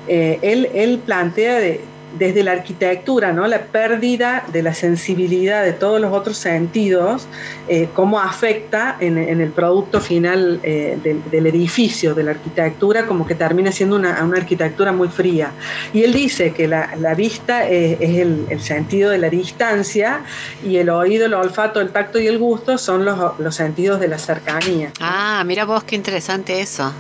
eh, 0.07 0.39
él, 0.43 0.69
él 0.75 1.03
plantea 1.05 1.57
de- 1.59 1.81
desde 2.17 2.43
la 2.43 2.53
arquitectura, 2.53 3.33
¿no? 3.33 3.47
la 3.47 3.61
pérdida 3.63 4.45
de 4.53 4.63
la 4.63 4.73
sensibilidad 4.75 5.65
de 5.65 5.73
todos 5.73 6.01
los 6.01 6.13
otros 6.13 6.39
sentidos, 6.39 7.27
eh, 7.69 7.89
cómo 7.95 8.21
afecta 8.21 8.97
en, 9.01 9.19
en 9.19 9.41
el 9.41 9.51
producto 9.51 10.01
final 10.01 10.61
eh, 10.63 10.99
del, 11.03 11.23
del 11.31 11.47
edificio, 11.47 12.15
de 12.15 12.23
la 12.23 12.31
arquitectura, 12.33 13.07
como 13.07 13.27
que 13.27 13.35
termina 13.35 13.73
siendo 13.73 13.97
una, 13.97 14.23
una 14.25 14.39
arquitectura 14.39 14.93
muy 14.93 15.09
fría. 15.09 15.53
Y 15.93 16.03
él 16.03 16.13
dice 16.13 16.53
que 16.53 16.67
la, 16.67 16.91
la 16.99 17.15
vista 17.15 17.69
eh, 17.69 17.99
es 18.01 18.19
el, 18.19 18.47
el 18.49 18.61
sentido 18.61 19.11
de 19.11 19.19
la 19.19 19.29
distancia 19.29 20.21
y 20.65 20.77
el 20.77 20.89
oído, 20.91 21.27
el 21.27 21.35
olfato, 21.35 21.81
el 21.81 21.91
tacto 21.91 22.19
y 22.19 22.27
el 22.27 22.39
gusto 22.39 22.79
son 22.79 23.05
los, 23.05 23.39
los 23.39 23.55
sentidos 23.55 24.01
de 24.01 24.09
la 24.09 24.19
cercanía. 24.19 24.93
Ah, 25.01 25.43
mira 25.47 25.65
vos, 25.65 25.85
qué 25.85 25.97
interesante 25.97 26.61
eso. 26.61 26.93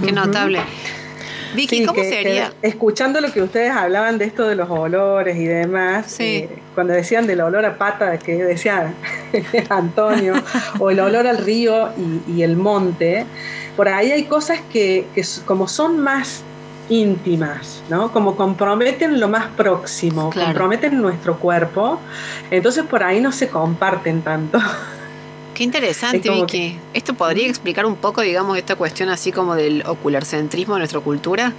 Qué 0.00 0.06
Ujú. 0.06 0.14
notable. 0.14 0.60
Vicky, 1.56 1.78
Sí, 1.78 1.84
¿cómo 1.86 2.00
que- 2.00 2.08
sería? 2.08 2.52
que 2.60 2.68
escuchando 2.68 3.20
lo 3.20 3.32
que 3.32 3.42
ustedes 3.42 3.72
hablaban 3.72 4.18
de 4.18 4.26
esto 4.26 4.46
de 4.46 4.54
los 4.54 4.70
olores 4.70 5.36
y 5.36 5.46
demás, 5.46 6.06
Sí. 6.12 6.22
eh, 6.22 6.48
cuando 6.74 6.92
decían 6.92 7.26
del 7.26 7.40
olor 7.40 7.64
a 7.64 7.76
pata, 7.78 8.18
que 8.18 8.36
decía 8.44 8.92
Antonio, 9.70 10.34
o 10.78 10.90
el 10.90 11.00
olor 11.00 11.26
al 11.26 11.38
río 11.38 11.88
y, 11.96 12.32
y 12.36 12.42
el 12.42 12.56
monte, 12.56 13.24
por 13.76 13.88
ahí 13.88 14.12
hay 14.12 14.24
cosas 14.24 14.60
que, 14.72 15.06
que 15.14 15.24
como 15.44 15.66
son 15.66 15.98
más 16.00 16.42
íntimas, 16.88 17.82
¿no? 17.90 18.12
Como 18.12 18.36
comprometen 18.36 19.18
lo 19.18 19.28
más 19.28 19.46
próximo, 19.56 20.30
Claro. 20.30 20.46
comprometen 20.48 21.00
nuestro 21.02 21.36
cuerpo, 21.38 21.98
entonces 22.50 22.84
por 22.84 23.02
ahí 23.02 23.20
no 23.20 23.32
se 23.32 23.48
comparten 23.48 24.22
tanto. 24.22 24.58
Qué 25.56 25.64
interesante, 25.64 26.28
Es 26.28 26.34
Vicky. 26.34 26.78
¿Esto 26.92 27.14
podría 27.14 27.48
explicar 27.48 27.86
un 27.86 27.96
poco, 27.96 28.20
digamos, 28.20 28.58
esta 28.58 28.76
cuestión 28.76 29.08
así 29.08 29.32
como 29.32 29.54
del 29.54 29.82
ocularcentrismo 29.86 30.74
de 30.74 30.80
nuestra 30.80 31.00
cultura? 31.00 31.54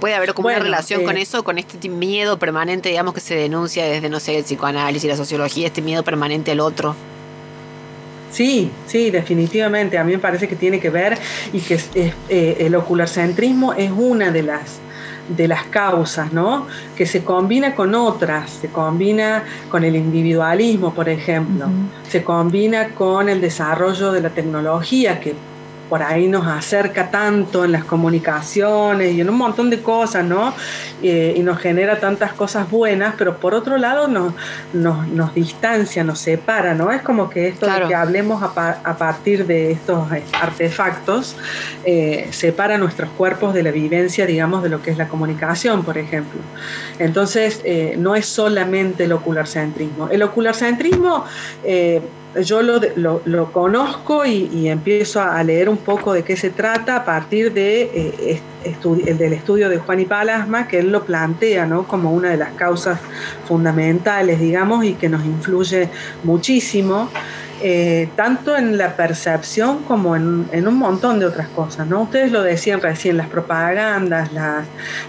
¿Puede 0.00 0.14
haber 0.14 0.34
como 0.34 0.48
Bueno, 0.48 0.58
una 0.58 0.64
relación 0.64 1.00
eh, 1.00 1.04
con 1.04 1.16
eso, 1.16 1.42
con 1.44 1.56
este 1.56 1.88
miedo 1.88 2.38
permanente, 2.38 2.90
digamos, 2.90 3.14
que 3.14 3.20
se 3.20 3.36
denuncia 3.36 3.86
desde, 3.86 4.10
no 4.10 4.20
sé, 4.20 4.36
el 4.36 4.44
psicoanálisis, 4.44 5.08
la 5.08 5.16
sociología, 5.16 5.68
este 5.68 5.80
miedo 5.80 6.02
permanente 6.02 6.50
al 6.50 6.60
otro? 6.60 6.94
Sí, 8.30 8.70
sí, 8.86 9.10
definitivamente. 9.10 9.96
A 9.96 10.04
mí 10.04 10.12
me 10.12 10.18
parece 10.18 10.46
que 10.46 10.56
tiene 10.56 10.78
que 10.78 10.90
ver 10.90 11.16
y 11.54 11.60
que 11.60 11.74
es- 11.74 11.88
es, 11.94 12.12
eh, 12.28 12.56
el 12.60 12.74
ocularcentrismo 12.74 13.72
es 13.72 13.90
una 13.90 14.30
de 14.30 14.42
las 14.42 14.80
de 15.26 15.48
las 15.48 15.64
causas, 15.64 16.34
¿no? 16.34 16.66
Que 16.94 17.06
se 17.06 17.24
combina 17.24 17.74
con 17.74 17.94
otras, 17.94 18.50
se 18.60 18.68
combina 18.68 19.42
con 19.70 19.82
el 19.82 19.96
individualismo, 19.96 20.92
por 20.92 21.08
ejemplo, 21.08 21.64
se 22.14 22.22
combina 22.22 22.94
con 22.94 23.28
el 23.28 23.40
desarrollo 23.40 24.12
de 24.12 24.20
la 24.20 24.32
tecnología 24.32 25.18
que 25.18 25.48
por 25.94 26.02
ahí 26.02 26.26
nos 26.26 26.44
acerca 26.48 27.08
tanto 27.08 27.64
en 27.64 27.70
las 27.70 27.84
comunicaciones 27.84 29.14
y 29.14 29.20
en 29.20 29.30
un 29.30 29.36
montón 29.36 29.70
de 29.70 29.80
cosas, 29.80 30.24
¿no? 30.24 30.52
Eh, 31.04 31.34
y 31.36 31.40
nos 31.44 31.58
genera 31.60 32.00
tantas 32.00 32.32
cosas 32.32 32.68
buenas, 32.68 33.14
pero 33.16 33.36
por 33.36 33.54
otro 33.54 33.76
lado 33.78 34.08
nos, 34.08 34.32
nos, 34.72 35.06
nos 35.06 35.32
distancia, 35.36 36.02
nos 36.02 36.18
separa, 36.18 36.74
¿no? 36.74 36.90
Es 36.90 37.00
como 37.02 37.30
que 37.30 37.46
esto 37.46 37.66
Claro. 37.66 37.84
de 37.84 37.88
que 37.90 37.94
hablemos 37.94 38.42
a, 38.42 38.52
pa- 38.52 38.78
a 38.82 38.96
partir 38.96 39.46
de 39.46 39.70
estos 39.70 40.10
eh, 40.10 40.24
artefactos 40.42 41.36
eh, 41.84 42.26
separa 42.32 42.76
nuestros 42.76 43.10
cuerpos 43.10 43.54
de 43.54 43.62
la 43.62 43.70
vivencia, 43.70 44.26
digamos, 44.26 44.64
de 44.64 44.70
lo 44.70 44.82
que 44.82 44.90
es 44.90 44.98
la 44.98 45.06
comunicación, 45.06 45.84
por 45.84 45.96
ejemplo. 45.96 46.40
Entonces, 46.98 47.60
eh, 47.64 47.94
no 47.98 48.16
es 48.16 48.26
solamente 48.26 49.04
el 49.04 49.12
ocularcentrismo. 49.12 50.08
El 50.08 50.24
ocularcentrismo... 50.24 51.24
eh, 51.62 52.02
yo 52.42 52.62
lo, 52.62 52.80
lo, 52.96 53.22
lo 53.24 53.52
conozco 53.52 54.24
y, 54.24 54.68
empiezo 54.68 55.20
a 55.20 55.42
leer 55.42 55.68
un 55.68 55.76
poco 55.76 56.12
de 56.12 56.22
qué 56.22 56.36
se 56.36 56.50
trata 56.50 56.96
a 56.96 57.04
partir 57.04 57.52
de, 57.52 57.82
eh, 57.82 58.40
estu 58.64 58.96
del 58.96 59.32
estudio 59.32 59.68
de 59.68 59.78
Juan 59.78 60.00
y 60.00 60.04
Palasma, 60.04 60.66
que 60.66 60.78
él 60.78 60.90
lo 60.90 61.04
plantea 61.04 61.66
¿no? 61.66 61.86
como 61.86 62.12
una 62.12 62.30
de 62.30 62.36
las 62.36 62.52
causas 62.52 62.98
fundamentales, 63.46 64.40
digamos, 64.40 64.84
y 64.84 64.94
que 64.94 65.08
nos 65.08 65.24
influye 65.24 65.88
muchísimo. 66.22 67.10
Eh, 67.66 68.10
tanto 68.14 68.54
en 68.54 68.76
la 68.76 68.94
percepción 68.94 69.84
como 69.84 70.14
en, 70.16 70.68
un 70.68 70.74
montón 70.74 71.18
de 71.18 71.24
otras 71.24 71.48
cosas, 71.48 71.86
¿no? 71.86 72.02
Ustedes 72.02 72.30
lo 72.30 72.42
decían 72.42 72.82
recién, 72.82 73.16
las 73.16 73.28
propagandas, 73.28 74.28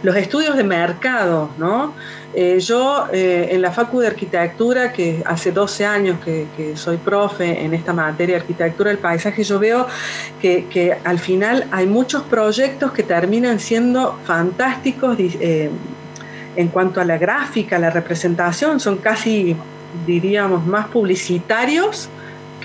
los 0.03 0.15
estudios 0.15 0.55
de 0.55 0.63
mercado, 0.63 1.49
¿no? 1.57 1.93
Eh, 2.33 2.61
yo 2.61 3.07
eh, 3.11 3.49
en 3.51 3.61
la 3.61 3.71
Facu 3.71 3.99
de 3.99 4.07
Arquitectura, 4.07 4.93
que 4.93 5.21
hace 5.25 5.51
12 5.51 5.85
años 5.85 6.17
que, 6.23 6.47
soy 6.77 6.95
profe 6.95 7.61
en 7.65 7.73
esta 7.73 7.91
materia 7.91 8.37
arquitectura 8.37 8.89
del 8.89 8.99
paisaje, 8.99 9.43
yo 9.43 9.59
veo 9.59 9.85
que, 10.41 10.97
al 11.03 11.19
final 11.19 11.67
hay 11.71 11.87
muchos 11.87 12.23
proyectos 12.23 12.93
que 12.93 13.03
terminan 13.03 13.59
siendo 13.59 14.17
fantásticos 14.23 15.17
en 16.55 16.67
cuanto 16.69 17.01
a 17.01 17.03
la 17.03 17.17
gráfica, 17.17 17.77
la 17.77 17.89
representación, 17.89 18.79
son 18.79 18.95
casi, 18.99 19.57
diríamos, 20.07 20.65
más 20.65 20.87
publicitarios 20.87 22.09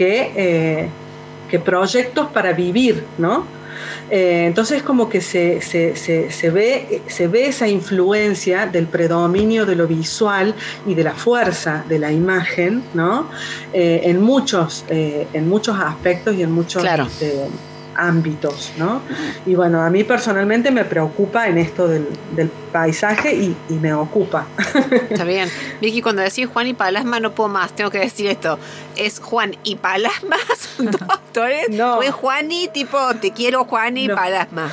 que, 0.01 0.89
que 1.51 1.59
proyectos 1.59 2.29
para 2.29 2.53
vivir, 2.55 3.05
¿no? 3.19 3.45
Eh, 4.11 4.45
entonces 4.47 4.83
como 4.83 5.09
que 5.09 5.21
se, 5.21 5.61
se, 5.61 5.95
se, 5.95 6.31
se, 6.31 6.51
ve, 6.51 7.03
se 7.07 7.29
ve 7.29 7.47
esa 7.47 7.69
influencia 7.69 8.67
del 8.67 8.87
predominio 8.87 9.67
de 9.67 9.77
lo 9.77 9.87
visual 9.87 10.55
y 10.87 10.95
de 10.95 11.05
la 11.05 11.13
fuerza 11.15 11.85
de 11.89 11.99
la 11.99 12.11
imagen, 12.11 12.83
¿no? 12.95 13.29
Eh, 13.73 14.01
en, 14.05 14.21
muchos, 14.21 14.85
eh, 14.89 15.27
en 15.33 15.49
muchos 15.49 15.79
aspectos 15.79 16.35
y 16.35 16.43
en 16.43 16.51
muchos... 16.51 16.83
Claro. 16.83 17.05
Este, 17.05 17.47
ámbitos, 17.97 18.73
¿no? 18.77 19.01
Y 19.47 19.55
bueno, 19.55 19.83
a 19.83 19.91
mí 19.91 20.05
personalmente 20.05 20.71
me 20.71 20.85
preocupa 20.85 21.49
en 21.49 21.59
esto 21.59 21.89
del, 21.89 22.07
del 22.35 22.49
paisaje 22.49 23.35
y, 23.35 23.57
y, 23.69 23.75
me 23.75 23.93
ocupa. 23.93 24.47
Está 25.11 25.25
bien. 25.25 25.49
Vicky, 25.81 26.03
cuando 26.03 26.23
decís 26.23 26.49
Juan 26.53 26.67
y 26.69 26.75
Palasma 26.75 27.21
no 27.21 27.33
puedo 27.33 27.49
más, 27.49 27.75
tengo 27.75 27.91
que 27.91 27.99
decir 27.99 28.27
esto. 28.27 28.59
¿Es 28.97 29.21
Juan 29.21 29.57
y 29.65 29.77
Palasma? 29.77 30.37
¿Son 30.77 30.87
dos 30.87 31.03
actores? 31.09 31.69
No. 31.71 31.99
¿O 31.99 32.03
es 32.03 32.13
Juani 32.13 32.69
tipo 32.69 32.99
te 33.21 33.33
quiero 33.33 33.65
Juan 33.65 33.97
y 33.97 34.09
No. 34.09 34.15
Palasma? 34.15 34.71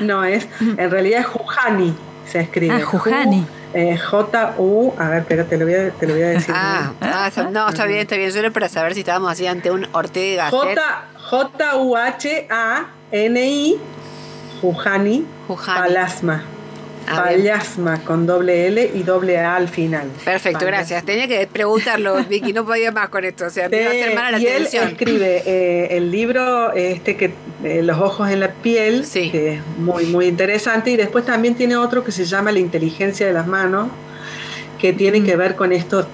no, 0.00 0.24
es, 0.24 0.46
en 0.60 0.90
realidad 0.90 1.20
es 1.20 1.26
Jujani, 1.26 1.94
se 2.26 2.40
escribe. 2.40 2.74
Ah, 2.74 2.84
Jujani. 2.84 3.46
Eh, 3.72 3.96
J-U, 3.96 4.94
a 4.98 5.08
ver, 5.10 5.24
pero 5.28 5.44
te 5.46 5.56
lo 5.56 5.64
voy 5.64 5.74
a, 5.74 5.90
te 5.90 6.06
lo 6.06 6.14
voy 6.14 6.22
a 6.24 6.28
decir. 6.30 6.52
Ah, 6.56 6.92
ah, 7.00 7.28
está- 7.28 7.50
no, 7.50 7.68
está 7.68 7.84
bien, 7.86 8.00
está 8.00 8.16
bien. 8.16 8.32
Solo 8.32 8.52
para 8.52 8.68
saber 8.68 8.94
si 8.94 9.00
estábamos 9.00 9.30
así 9.30 9.46
ante 9.46 9.70
un 9.70 9.86
Ortega 9.92 10.50
J-U-H-A-N-I, 12.50 13.78
Jujani, 14.60 15.24
Jujani. 15.46 15.80
Palasma. 15.80 16.42
Ah. 17.08 17.24
Palasma 17.24 18.02
con 18.04 18.26
doble 18.26 18.66
L 18.68 18.90
y 18.94 19.02
doble 19.02 19.38
A 19.38 19.56
al 19.56 19.68
final. 19.68 20.08
Perfecto, 20.24 20.58
Palasma. 20.60 20.76
gracias. 20.78 21.04
Tenía 21.04 21.26
que 21.26 21.46
preguntarlo, 21.46 22.22
Vicky, 22.28 22.52
no 22.52 22.64
podía 22.64 22.92
más 22.92 23.08
con 23.08 23.24
esto. 23.24 23.46
O 23.46 23.50
sea, 23.50 23.68
me 23.68 23.78
iba 23.78 23.86
a 23.86 23.90
hacer 23.90 24.14
mal 24.14 24.26
a 24.26 24.30
la 24.32 24.38
y 24.38 24.46
él 24.46 24.66
escribe 24.70 25.42
eh, 25.46 25.88
el 25.96 26.10
libro 26.10 26.72
este 26.72 27.16
que 27.16 27.32
eh, 27.64 27.82
Los 27.82 27.98
ojos 27.98 28.30
en 28.30 28.40
la 28.40 28.52
piel, 28.52 29.04
Sí. 29.04 29.30
que 29.30 29.54
es 29.54 29.66
muy 29.78 30.06
muy 30.06 30.26
interesante, 30.26 30.90
y 30.90 30.96
después 30.96 31.24
también 31.26 31.54
tiene 31.54 31.76
otro 31.76 32.04
que 32.04 32.12
se 32.12 32.24
llama 32.24 32.52
La 32.52 32.58
inteligencia 32.58 33.26
de 33.26 33.32
las 33.32 33.46
manos, 33.46 33.88
que 34.78 34.92
tiene 34.92 35.22
que 35.22 35.36
ver 35.36 35.56
con 35.56 35.72
esto 35.72 36.06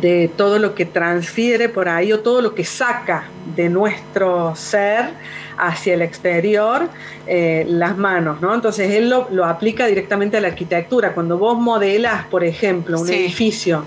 de 0.00 0.30
todo 0.36 0.58
lo 0.58 0.74
que 0.74 0.86
transfiere 0.86 1.68
por 1.68 1.88
ahí 1.88 2.12
o 2.12 2.20
todo 2.20 2.40
lo 2.40 2.54
que 2.54 2.64
saca 2.64 3.24
de 3.56 3.68
nuestro 3.68 4.54
ser 4.56 5.10
hacia 5.58 5.94
el 5.94 6.02
exterior 6.02 6.88
eh, 7.26 7.64
las 7.68 7.96
manos, 7.98 8.40
¿no? 8.40 8.54
Entonces 8.54 8.90
él 8.92 9.10
lo, 9.10 9.28
lo 9.30 9.44
aplica 9.44 9.86
directamente 9.86 10.38
a 10.38 10.40
la 10.40 10.48
arquitectura. 10.48 11.12
Cuando 11.12 11.36
vos 11.38 11.58
modelas, 11.58 12.24
por 12.26 12.42
ejemplo, 12.42 12.98
un 13.00 13.06
Sí. 13.06 13.14
edificio 13.14 13.84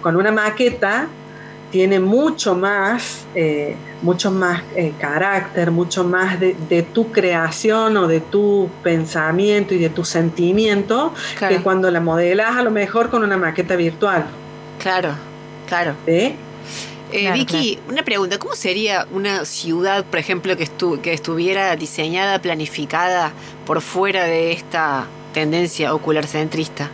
con 0.00 0.16
una 0.16 0.30
maqueta, 0.30 1.08
tiene 1.72 1.98
mucho 2.00 2.54
más, 2.54 3.26
eh, 3.34 3.74
mucho 4.02 4.30
más 4.30 4.62
eh, 4.76 4.92
carácter, 4.98 5.70
mucho 5.70 6.02
más 6.04 6.38
de, 6.40 6.56
de 6.68 6.82
tu 6.82 7.10
creación 7.12 7.96
o 7.98 8.06
de 8.06 8.20
tu 8.20 8.70
pensamiento 8.82 9.74
y 9.74 9.78
de 9.78 9.90
tu 9.90 10.04
sentimiento 10.04 11.12
Claro. 11.36 11.56
que 11.56 11.62
cuando 11.62 11.90
la 11.90 12.00
modelas 12.00 12.56
a 12.56 12.62
lo 12.62 12.70
mejor 12.70 13.10
con 13.10 13.22
una 13.24 13.36
maqueta 13.36 13.76
virtual. 13.76 14.24
Claro, 14.78 15.10
Eh, 16.06 17.20
Claro, 17.20 17.36
Vicky, 17.36 17.78
una 17.88 18.02
pregunta. 18.02 18.38
¿Cómo 18.38 18.54
sería 18.54 19.06
una 19.12 19.44
ciudad, 19.46 20.04
por 20.04 20.18
ejemplo, 20.18 20.54
que, 20.58 20.64
estu- 20.66 21.00
que 21.00 21.14
estuviera 21.14 21.74
diseñada, 21.74 22.38
planificada 22.42 23.32
por 23.66 23.80
fuera 23.80 24.24
de 24.24 24.52
esta 24.52 25.06
tendencia 25.32 25.94
ocular 25.94 26.26
centrista? 26.26 26.90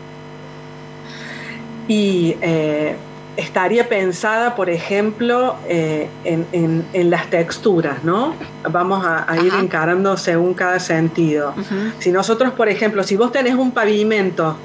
Y 1.88 2.36
eh, 2.40 2.96
estaría 3.36 3.88
pensada, 3.88 4.54
por 4.54 4.70
ejemplo, 4.70 5.56
eh, 5.68 6.08
en, 6.24 6.46
en- 6.52 6.84
en 6.92 7.10
las 7.10 7.28
texturas, 7.30 8.04
¿no? 8.04 8.34
Vamos 8.70 9.04
a, 9.04 9.30
a 9.30 9.36
ir 9.38 9.52
encarando 9.54 10.16
según 10.16 10.54
cada 10.54 10.78
sentido. 10.78 11.52
Si 11.98 12.12
nosotros, 12.12 12.52
por 12.52 12.68
ejemplo, 12.68 13.02
si 13.02 13.16
vos 13.16 13.32
tenés 13.32 13.54
un 13.54 13.72
pavimento 13.72 14.56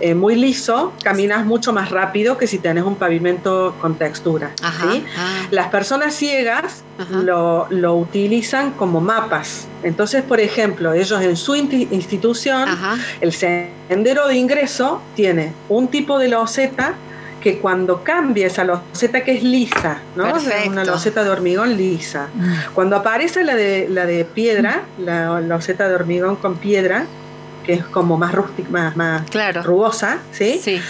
eh, 0.00 0.14
muy 0.14 0.34
liso, 0.36 0.92
caminas 1.02 1.44
mucho 1.46 1.72
más 1.72 1.90
rápido 1.90 2.36
que 2.36 2.46
si 2.46 2.58
tenés 2.58 2.84
un 2.84 2.96
pavimento 2.96 3.74
con 3.80 3.94
textura. 3.94 4.50
Ajá. 4.62 4.92
¿sí? 4.92 5.04
Ah, 5.16 5.46
Las 5.50 5.68
personas 5.68 6.14
ciegas 6.14 6.84
lo, 7.10 7.66
lo 7.70 7.94
utilizan 7.96 8.72
como 8.72 9.00
mapas. 9.00 9.66
Entonces, 9.82 10.22
por 10.22 10.40
ejemplo, 10.40 10.92
ellos 10.92 11.22
en 11.22 11.36
su 11.36 11.56
institución, 11.56 12.68
Ajá. 12.68 12.96
el 13.22 13.32
sendero 13.32 14.28
de 14.28 14.36
ingreso 14.36 15.00
tiene 15.16 15.52
un 15.70 15.88
tipo 15.88 16.18
de 16.18 16.28
loseta 16.28 16.94
que 17.40 17.58
cuando 17.58 18.02
cambia 18.04 18.46
esa 18.46 18.64
loseta 18.64 19.22
que 19.24 19.32
es 19.32 19.42
lisa, 19.42 19.98
¿no? 20.16 20.32
O 20.34 20.38
sea, 20.38 20.62
una 20.68 20.84
loseta 20.84 21.24
de 21.24 21.30
hormigón 21.30 21.76
lisa. 21.76 22.28
Cuando 22.74 22.96
aparece 22.96 23.42
la 23.44 23.54
de, 23.54 23.88
la 23.88 24.04
de 24.06 24.24
piedra, 24.24 24.82
la 24.98 25.40
loseta 25.40 25.88
de 25.88 25.94
hormigón 25.94 26.36
con 26.36 26.56
piedra, 26.56 27.06
que 27.64 27.72
es 27.74 27.84
como 27.84 28.18
más 28.18 28.34
rústica, 28.34 28.68
más, 28.70 28.96
más 28.96 29.28
Claro. 29.30 29.62
rugosa, 29.62 30.18
¿sí? 30.32 30.60
Sí. 30.62 30.80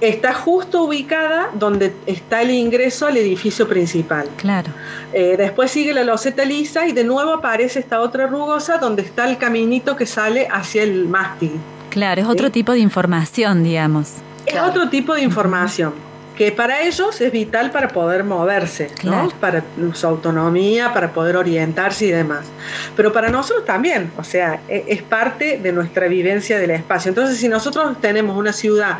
está 0.00 0.32
justo 0.32 0.82
ubicada 0.84 1.50
donde 1.54 1.92
está 2.06 2.40
el 2.42 2.50
ingreso 2.50 3.06
al 3.06 3.16
edificio 3.18 3.68
principal. 3.68 4.26
Claro. 4.36 4.70
Eh, 5.12 5.36
después 5.36 5.70
sigue 5.70 5.92
la 5.92 6.04
loseta 6.04 6.44
lisa 6.44 6.86
y 6.86 6.92
de 6.92 7.04
nuevo 7.04 7.34
aparece 7.34 7.80
esta 7.80 8.00
otra 8.00 8.26
rugosa 8.26 8.78
donde 8.78 9.02
está 9.02 9.28
el 9.28 9.36
caminito 9.38 9.96
que 9.96 10.06
sale 10.06 10.48
hacia 10.50 10.82
el 10.84 11.06
mástil. 11.06 11.52
Claro, 11.90 12.20
es 12.22 12.26
otro 12.28 12.50
tipo 12.50 12.72
de 12.72 12.78
información, 12.78 13.62
digamos. 13.62 14.12
Es 14.46 14.52
Claro. 14.52 14.68
otro 14.70 14.88
tipo 14.90 15.14
de 15.14 15.22
información 15.22 15.92
que 16.36 16.52
para 16.52 16.80
ellos 16.82 17.20
es 17.20 17.30
vital 17.30 17.70
para 17.70 17.88
poder 17.88 18.24
moverse, 18.24 18.86
Claro. 18.86 19.24
¿no? 19.24 19.30
para 19.40 19.62
su 19.92 20.06
autonomía, 20.06 20.94
para 20.94 21.12
poder 21.12 21.36
orientarse 21.36 22.06
y 22.06 22.10
demás. 22.10 22.46
Pero 22.96 23.12
para 23.12 23.28
nosotros 23.28 23.66
también, 23.66 24.10
o 24.16 24.24
sea, 24.24 24.60
e- 24.66 24.84
es 24.88 25.02
parte 25.02 25.58
de 25.62 25.72
nuestra 25.72 26.08
vivencia 26.08 26.58
del 26.58 26.70
espacio. 26.70 27.10
Entonces, 27.10 27.36
si 27.38 27.48
nosotros 27.48 28.00
tenemos 28.00 28.38
una 28.38 28.54
ciudad 28.54 28.98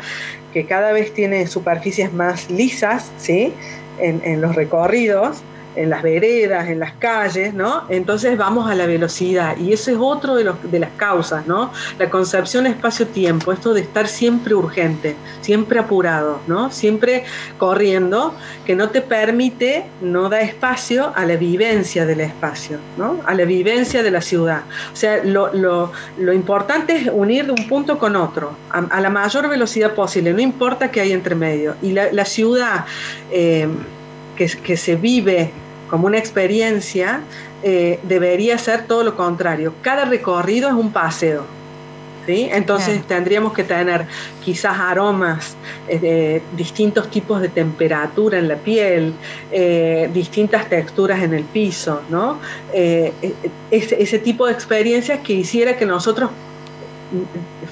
que 0.53 0.67
cada 0.67 0.91
vez 0.91 1.13
tiene 1.15 1.47
superficies 1.47 2.13
más 2.13 2.49
lisas, 2.51 3.09
¿sí? 3.17 3.53
En, 3.97 4.21
en 4.23 4.39
los 4.41 4.55
recorridos, 4.55 5.41
en 5.75 5.89
las 5.89 6.01
veredas, 6.01 6.69
en 6.69 6.79
las 6.79 6.93
calles, 6.93 7.53
¿no? 7.53 7.83
Entonces 7.89 8.37
vamos 8.37 8.69
a 8.69 8.75
la 8.75 8.85
velocidad 8.85 9.57
y 9.57 9.73
eso 9.73 9.91
es 9.91 9.97
otro 9.99 10.35
de, 10.35 10.43
los, 10.43 10.71
de 10.71 10.79
las 10.79 10.91
causas, 10.97 11.47
¿no? 11.47 11.71
La 11.97 12.09
concepción 12.09 12.67
espacio-tiempo, 12.67 13.51
esto 13.51 13.73
de 13.73 13.81
estar 13.81 14.07
siempre 14.07 14.53
urgente, 14.53 15.15
siempre 15.41 15.79
apurado, 15.79 16.39
¿no? 16.47 16.71
Siempre 16.71 17.23
corriendo, 17.57 18.33
que 18.65 18.75
no 18.75 18.89
te 18.89 19.01
permite, 19.01 19.85
no 20.01 20.29
da 20.29 20.41
espacio 20.41 21.13
a 21.15 21.25
la 21.25 21.35
vivencia 21.35 22.05
del 22.05 22.21
espacio, 22.21 22.77
¿no? 22.97 23.19
A 23.25 23.33
la 23.33 23.45
vivencia 23.45 24.03
de 24.03 24.11
la 24.11 24.21
ciudad. 24.21 24.63
O 24.91 24.95
sea, 24.95 25.23
lo, 25.23 25.53
lo, 25.53 25.91
lo 26.17 26.33
importante 26.33 26.95
es 26.95 27.09
unir 27.11 27.45
de 27.45 27.51
un 27.51 27.67
punto 27.67 27.97
con 27.97 28.15
otro, 28.15 28.55
a, 28.69 28.79
a, 28.79 29.01
la 29.01 29.09
mayor 29.09 29.47
velocidad 29.47 29.93
posible, 29.93 30.33
no 30.33 30.41
importa 30.41 30.91
qué 30.91 31.01
hay 31.01 31.11
entre 31.11 31.35
medio. 31.35 31.75
Y 31.81 31.91
la, 31.93 32.11
la 32.11 32.25
ciudad 32.25 32.85
eh, 33.31 33.67
que, 34.41 34.57
que 34.61 34.77
se 34.77 34.95
vive 34.95 35.51
como 35.89 36.07
una 36.07 36.17
experiencia, 36.17 37.21
eh, 37.63 37.99
debería 38.03 38.57
ser 38.57 38.87
todo 38.87 39.03
lo 39.03 39.15
contrario. 39.15 39.73
Cada 39.81 40.05
recorrido 40.05 40.69
es 40.69 40.75
un 40.75 40.91
paseo. 40.91 41.43
¿sí? 42.25 42.49
Entonces 42.51 42.93
Claro. 42.93 43.05
tendríamos 43.07 43.53
que 43.53 43.63
tener 43.63 44.05
quizás 44.43 44.79
aromas, 44.79 45.55
eh, 45.87 46.41
distintos 46.55 47.09
tipos 47.09 47.41
de 47.41 47.49
temperatura 47.49 48.37
en 48.39 48.47
la 48.47 48.55
piel, 48.55 49.13
eh, 49.51 50.09
distintas 50.13 50.69
texturas 50.69 51.21
en 51.23 51.33
el 51.33 51.43
piso, 51.43 52.01
¿no? 52.09 52.39
Eh, 52.73 53.11
ese, 53.69 54.01
ese 54.01 54.19
tipo 54.19 54.45
de 54.45 54.53
experiencias 54.53 55.19
que 55.19 55.33
hiciera 55.33 55.77
que 55.77 55.85
nosotros 55.85 56.29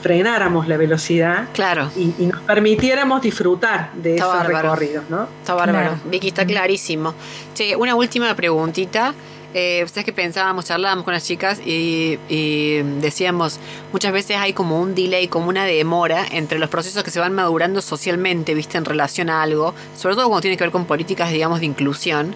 frenáramos 0.02 0.68
la 0.68 0.78
velocidad 0.78 1.48
Claro. 1.54 1.90
y, 1.96 2.14
y 2.20 2.26
nos 2.28 2.42
permitiéramos 2.42 3.22
disfrutar 3.22 3.92
de 3.94 4.16
Está 4.16 4.26
esos 4.26 4.38
bárbaro. 4.38 4.62
recorridos, 4.76 5.04
¿no? 5.10 5.28
Está 5.42 5.54
bárbaro. 5.54 5.90
Claro. 5.90 6.02
Vicky, 6.06 6.28
está 6.30 6.46
clarísimo. 6.46 7.14
Che, 7.54 7.76
una 7.76 7.96
última 7.96 8.34
preguntita. 8.36 9.14
Eh, 9.52 9.82
Ustedes 9.84 10.06
que 10.06 10.14
pensábamos, 10.14 10.66
charlábamos 10.66 11.04
con 11.04 11.12
las 11.12 11.24
chicas 11.26 11.60
y, 11.66 12.20
y 12.30 12.82
decíamos, 13.02 13.60
muchas 13.92 14.12
veces 14.14 14.38
hay 14.38 14.54
como 14.54 14.80
un 14.80 14.94
delay, 14.94 15.28
como 15.28 15.50
una 15.50 15.66
demora 15.66 16.24
entre 16.32 16.60
los 16.60 16.70
procesos 16.70 17.04
que 17.04 17.10
se 17.10 17.20
van 17.20 17.34
madurando 17.34 17.82
socialmente, 17.82 18.54
viste, 18.54 18.78
en 18.78 18.86
relación 18.86 19.28
a 19.32 19.42
algo, 19.42 19.74
sobre 19.98 20.14
todo 20.14 20.26
cuando 20.28 20.42
tiene 20.42 20.56
que 20.56 20.64
ver 20.66 20.72
con 20.72 20.86
políticas, 20.86 21.32
digamos, 21.32 21.62
de 21.62 21.66
inclusión. 21.66 22.36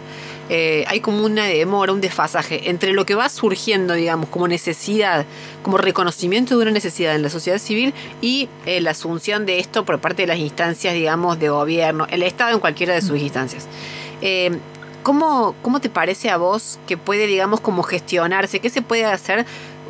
Eh, 0.50 0.84
hay 0.88 1.00
como 1.00 1.24
una 1.24 1.46
demora, 1.46 1.94
un 1.94 2.02
desfasaje 2.02 2.70
entre 2.70 2.92
lo 2.92 3.06
que 3.06 3.16
va 3.16 3.30
surgiendo, 3.30 3.94
digamos, 3.94 4.30
como 4.30 4.48
necesidad, 4.48 5.26
como 5.62 5.78
reconocimiento 5.78 6.58
de 6.58 6.64
una 6.64 6.72
necesidad 6.72 7.16
en 7.16 7.22
la 7.22 7.30
sociedad 7.30 7.60
civil 7.60 7.94
y 8.22 8.50
eh, 8.66 8.82
la 8.82 8.92
asunción 8.92 9.46
de 9.46 9.60
esto 9.60 9.86
por 9.86 10.00
parte 10.00 10.24
de 10.24 10.28
las 10.28 10.38
instancias, 10.38 10.94
digamos, 10.94 11.40
de 11.40 11.50
gobierno, 11.50 12.08
el 12.10 12.24
Estado 12.24 12.54
en 12.54 12.60
cualquiera 12.60 12.94
de 12.94 13.02
sus 13.02 13.20
instancias. 13.20 13.68
Eh, 14.22 14.52
¿Cómo, 15.02 15.54
¿Cómo 15.62 15.82
te 15.82 15.90
parece 15.90 16.30
a 16.30 16.38
vos 16.38 16.80
que 16.88 16.96
puede, 16.96 17.28
digamos, 17.28 17.60
como 17.60 17.84
gestionarse? 17.84 18.60
¿Qué 18.60 18.70
se 18.70 18.82
puede 18.82 19.04
hacer? 19.04 19.46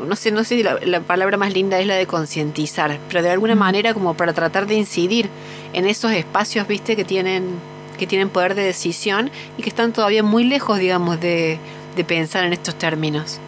No 0.07 0.15
sé, 0.15 0.31
no 0.31 0.43
sé 0.43 0.55
si 0.55 0.63
la, 0.63 0.79
la 0.83 1.01
palabra 1.01 1.37
más 1.37 1.53
linda 1.53 1.79
es 1.79 1.85
la 1.85 1.93
de 1.93 2.07
concientizar, 2.07 2.97
pero 3.09 3.21
de 3.21 3.29
alguna 3.29 3.53
manera 3.53 3.93
como 3.93 4.15
para 4.15 4.33
tratar 4.33 4.65
de 4.65 4.73
incidir 4.73 5.29
en 5.73 5.85
esos 5.85 6.11
espacios, 6.13 6.67
viste, 6.67 6.95
que 6.95 7.05
tienen, 7.05 7.59
que 8.03 8.07
tienen 8.07 8.27
poder 8.27 8.53
de 8.53 8.63
decisión 8.63 9.31
y 9.57 9.63
que 9.63 9.69
están 9.69 9.93
todavía 9.93 10.23
muy 10.23 10.43
lejos, 10.43 10.77
digamos, 10.77 11.21
de, 11.21 11.57
de 11.95 12.03
pensar 12.03 12.43
en 12.43 12.51
estos 12.51 12.75
términos. 12.75 13.39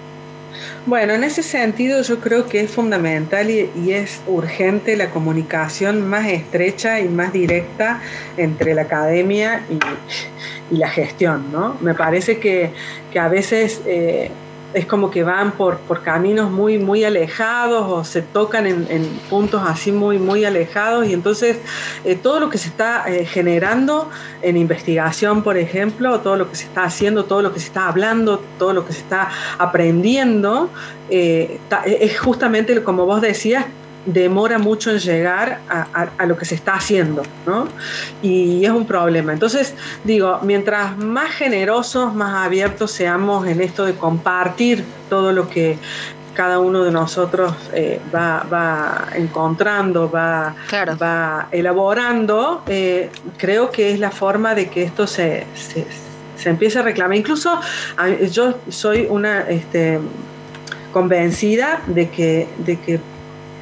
Bueno, 0.85 1.13
en 1.13 1.25
ese 1.25 1.43
sentido 1.43 2.01
yo 2.03 2.21
creo 2.21 2.45
que 2.45 2.61
es 2.61 2.71
fundamental 2.71 3.49
y, 3.49 3.91
es 3.91 4.21
urgente 4.27 4.95
la 4.95 5.09
comunicación 5.09 6.07
más 6.07 6.27
estrecha 6.27 7.01
y 7.01 7.09
más 7.09 7.33
directa 7.33 7.99
entre 8.37 8.73
la 8.75 8.83
academia 8.83 9.61
y, 9.69 10.73
y 10.73 10.77
la 10.77 10.87
gestión, 10.87 11.51
¿no? 11.51 11.75
Me 11.81 11.93
parece 11.93 12.39
que, 12.39 12.69
que 13.11 13.19
a 13.19 13.27
veces 13.27 13.81
eh, 13.85 14.31
es 14.75 14.85
como 14.85 15.09
que 15.09 15.23
van 15.23 15.53
por, 15.53 15.77
por 15.77 16.03
caminos 16.03 16.51
muy, 16.51 16.77
muy 16.77 17.05
alejados 17.05 17.85
o 17.89 18.03
se 18.03 18.21
tocan 18.21 18.67
en, 18.67 18.85
en 18.89 19.07
puntos 19.29 19.61
así 19.65 19.93
muy, 19.93 20.19
muy 20.19 20.43
alejados. 20.43 21.07
Y 21.07 21.13
entonces 21.13 21.57
eh, 22.03 22.15
todo 22.15 22.41
lo 22.41 22.49
que 22.49 22.57
se 22.57 22.67
está 22.67 23.05
eh, 23.07 23.25
generando 23.25 24.09
en 24.41 24.57
investigación, 24.57 25.43
por 25.43 25.57
ejemplo, 25.57 26.19
todo 26.19 26.35
lo 26.35 26.49
que 26.49 26.57
se 26.57 26.65
está 26.65 26.83
haciendo, 26.83 27.23
todo 27.23 27.41
lo 27.41 27.53
que 27.53 27.61
se 27.61 27.67
está 27.67 27.87
hablando, 27.87 28.43
todo 28.59 28.73
lo 28.73 28.85
que 28.85 28.91
se 28.91 28.99
está 28.99 29.29
aprendiendo, 29.57 30.69
eh, 31.09 31.57
es 31.85 32.19
justamente, 32.19 32.83
como 32.83 33.05
vos 33.05 33.21
decías, 33.21 33.65
demora 34.05 34.57
mucho 34.59 34.91
en 34.91 34.99
llegar 34.99 35.59
a, 35.69 35.87
a- 35.93 36.09
a 36.17 36.25
lo 36.25 36.37
que 36.37 36.45
se 36.45 36.55
está 36.55 36.75
haciendo, 36.75 37.23
¿no? 37.45 37.67
Y 38.21 38.63
es 38.63 38.71
un 38.71 38.85
problema. 38.85 39.33
Entonces, 39.33 39.73
digo, 40.03 40.39
mientras 40.43 40.97
más 40.97 41.31
generosos, 41.31 42.13
más 42.13 42.45
abiertos 42.45 42.91
seamos 42.91 43.47
en 43.47 43.61
esto 43.61 43.83
de 43.85 43.93
compartir 43.93 44.83
todo 45.09 45.31
lo 45.31 45.49
que 45.49 45.77
cada 46.35 46.59
uno 46.59 46.83
de 46.83 46.91
nosotros 46.91 47.53
eh, 47.73 47.99
va, 48.13 48.45
va 48.51 49.07
encontrando, 49.15 50.11
va, 50.11 50.53
Claro. 50.67 50.97
va 51.01 51.47
elaborando, 51.51 52.61
eh, 52.67 53.09
creo 53.37 53.71
que 53.71 53.91
es 53.93 53.99
la 53.99 54.11
forma 54.11 54.53
de 54.53 54.67
que 54.69 54.83
esto 54.83 55.07
se, 55.07 55.45
se, 55.55 55.87
se 56.37 56.49
empiece 56.49 56.77
a 56.79 56.81
reclamar. 56.81 57.15
Incluso 57.17 57.59
yo 58.31 58.55
soy 58.69 59.07
una 59.09 59.49
este, 59.49 59.99
convencida 60.91 61.81
de 61.87 62.09
que, 62.09 62.47
de 62.59 62.79
que 62.79 62.99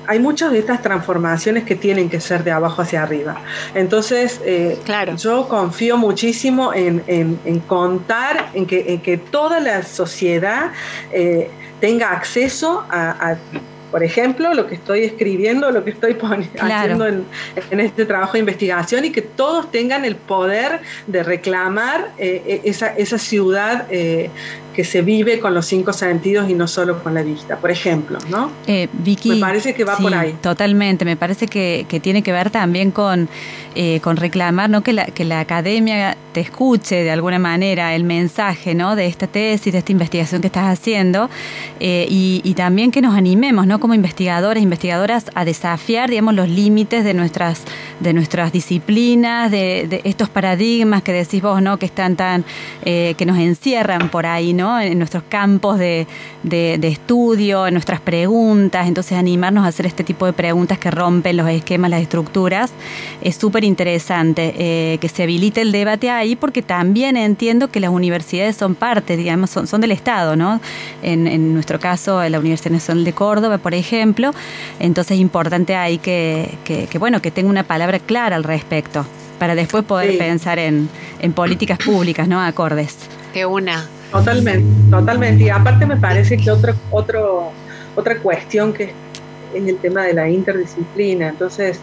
hay 0.07 0.19
muchas 0.19 0.51
de 0.51 0.59
estas 0.59 0.81
transformaciones 0.81 1.63
que 1.63 1.75
tienen 1.75 2.09
que 2.09 2.19
ser 2.19 2.43
de 2.43 2.51
abajo 2.51 2.81
hacia 2.81 3.03
arriba. 3.03 3.37
Entonces, 3.75 4.41
eh, 4.45 4.77
Claro. 4.85 5.15
yo 5.15 5.47
confío 5.47 5.97
muchísimo 5.97 6.73
en, 6.73 7.03
en- 7.07 7.39
en 7.45 7.59
contar, 7.59 8.49
en 8.53 8.65
que, 8.65 8.93
en 8.93 9.01
que 9.01 9.17
toda 9.17 9.59
la 9.59 9.83
sociedad 9.83 10.71
eh, 11.11 11.49
tenga 11.79 12.11
acceso 12.11 12.85
a, 12.89 13.31
a, 13.31 13.37
por 13.91 14.03
ejemplo, 14.03 14.53
lo 14.55 14.65
que 14.65 14.73
estoy 14.73 15.03
escribiendo, 15.03 15.69
lo 15.69 15.83
que 15.83 15.91
estoy 15.91 16.15
Claro. 16.15 16.47
haciendo 16.63 17.05
en, 17.07 17.25
en 17.69 17.79
este 17.79 18.05
trabajo 18.05 18.33
de 18.33 18.39
investigación 18.39 19.05
y 19.05 19.11
que 19.11 19.21
todos 19.21 19.69
tengan 19.71 20.03
el 20.03 20.15
poder 20.15 20.79
de 21.05 21.21
reclamar 21.21 22.09
eh, 22.17 22.61
esa, 22.63 22.87
esa 22.95 23.19
ciudad 23.19 23.85
eh, 23.91 24.31
que 24.73 24.83
se 24.83 25.01
vive 25.01 25.39
con 25.39 25.53
los 25.53 25.65
cinco 25.65 25.93
sentidos 25.93 26.49
y 26.49 26.53
no 26.53 26.67
solo 26.67 27.01
con 27.01 27.13
la 27.13 27.21
vista, 27.21 27.57
por 27.57 27.71
ejemplo, 27.71 28.17
¿no? 28.29 28.51
Eh, 28.67 28.87
Vicky, 28.91 29.29
Me 29.29 29.37
parece 29.37 29.73
que 29.73 29.83
va 29.83 29.95
sí, 29.97 30.03
por 30.03 30.13
ahí. 30.13 30.35
Totalmente, 30.41 31.05
me 31.05 31.15
parece 31.15 31.47
que, 31.47 31.85
que 31.87 31.99
tiene 31.99 32.23
que 32.23 32.31
ver 32.31 32.49
también 32.49 32.91
con, 32.91 33.29
eh, 33.75 33.99
con 34.01 34.17
reclamar 34.17 34.69
¿no? 34.69 34.81
que, 34.83 34.93
la, 34.93 35.05
que 35.05 35.25
la 35.25 35.39
academia 35.39 36.17
te 36.33 36.41
escuche 36.41 37.03
de 37.03 37.11
alguna 37.11 37.39
manera 37.39 37.93
el 37.95 38.03
mensaje 38.03 38.73
¿no? 38.73 38.95
de 38.95 39.05
esta 39.05 39.27
tesis, 39.27 39.71
de 39.71 39.79
esta 39.79 39.91
investigación 39.91 40.41
que 40.41 40.47
estás 40.47 40.79
haciendo 40.79 41.29
eh, 41.79 42.07
y, 42.09 42.41
y 42.43 42.55
también 42.55 42.91
que 42.91 43.01
nos 43.01 43.15
animemos 43.15 43.67
¿no? 43.67 43.79
como 43.79 43.93
investigadores, 43.93 44.63
investigadoras 44.63 45.25
a 45.35 45.45
desafiar 45.45 46.09
digamos, 46.09 46.33
los 46.33 46.49
límites 46.49 47.03
de 47.03 47.13
nuestras, 47.13 47.61
de 47.99 48.13
nuestras 48.13 48.51
disciplinas, 48.51 49.51
de, 49.51 49.87
de 49.87 50.01
estos 50.03 50.29
paradigmas 50.29 51.03
que 51.03 51.11
decís 51.11 51.41
vos, 51.41 51.61
¿no? 51.61 51.77
que 51.77 51.85
están 51.85 52.15
tan, 52.15 52.45
eh, 52.83 53.13
que 53.17 53.25
nos 53.25 53.37
encierran 53.37 54.09
por 54.09 54.25
ahí, 54.25 54.53
¿no? 54.53 54.62
En 54.63 54.97
nuestros 54.97 55.23
campos 55.29 55.77
de, 55.77 56.07
de- 56.43 56.77
de 56.79 56.87
estudio, 56.87 57.67
en 57.67 57.73
nuestras 57.73 57.99
preguntas. 58.01 58.87
Entonces, 58.87 59.17
animarnos 59.17 59.65
a 59.65 59.67
hacer 59.67 59.85
este 59.85 60.03
tipo 60.03 60.25
de 60.25 60.33
preguntas 60.33 60.77
que 60.79 60.89
rompen 60.91 61.37
los 61.37 61.47
esquemas, 61.49 61.89
las 61.91 62.01
estructuras, 62.01 62.71
es 63.21 63.35
súper 63.35 63.63
interesante 63.63 64.53
eh, 64.57 64.97
que 64.99 65.09
se 65.09 65.23
habilite 65.23 65.61
el 65.61 65.71
debate 65.71 66.09
ahí, 66.09 66.35
porque 66.35 66.61
también 66.61 67.17
entiendo 67.17 67.69
que 67.69 67.79
las 67.79 67.91
universidades 67.91 68.55
son 68.55 68.75
parte, 68.75 69.17
digamos, 69.17 69.49
son, 69.49 69.67
son 69.67 69.81
del 69.81 69.91
Estado, 69.91 70.35
¿no? 70.35 70.61
En, 71.01 71.27
en 71.27 71.53
nuestro 71.53 71.79
caso, 71.79 72.27
la 72.29 72.39
Universidad 72.39 72.71
Nacional 72.71 73.03
de 73.03 73.13
Córdoba, 73.13 73.57
por 73.57 73.73
ejemplo. 73.73 74.31
Entonces, 74.79 75.15
es 75.15 75.19
importante 75.21 75.75
ahí 75.75 75.97
que, 75.97 76.49
que, 76.63 76.87
que, 76.87 76.97
bueno, 76.97 77.21
que 77.21 77.31
tenga 77.31 77.49
una 77.49 77.63
palabra 77.63 77.99
clara 77.99 78.35
al 78.35 78.43
respecto, 78.43 79.05
para 79.39 79.55
después 79.55 79.83
poder 79.83 80.11
Sí. 80.11 80.17
pensar 80.17 80.59
en, 80.59 80.89
en 81.19 81.33
políticas 81.33 81.77
públicas, 81.79 82.27
¿no? 82.27 82.39
Acordes. 82.41 82.95
Que 83.33 83.45
una. 83.45 83.87
Totalmente, 84.13 84.65
totalmente. 84.91 85.43
Y 85.43 85.49
aparte 85.49 85.85
me 85.85 85.97
parece 85.97 86.37
que 86.37 86.49
otro, 86.51 86.73
otro, 86.91 87.51
otra 87.95 88.17
cuestión 88.19 88.71
que 88.71 88.93
es 89.53 89.67
el 89.67 89.77
tema 89.77 90.03
de 90.03 90.13
la 90.13 90.29
interdisciplina. 90.29 91.29
Entonces, 91.29 91.79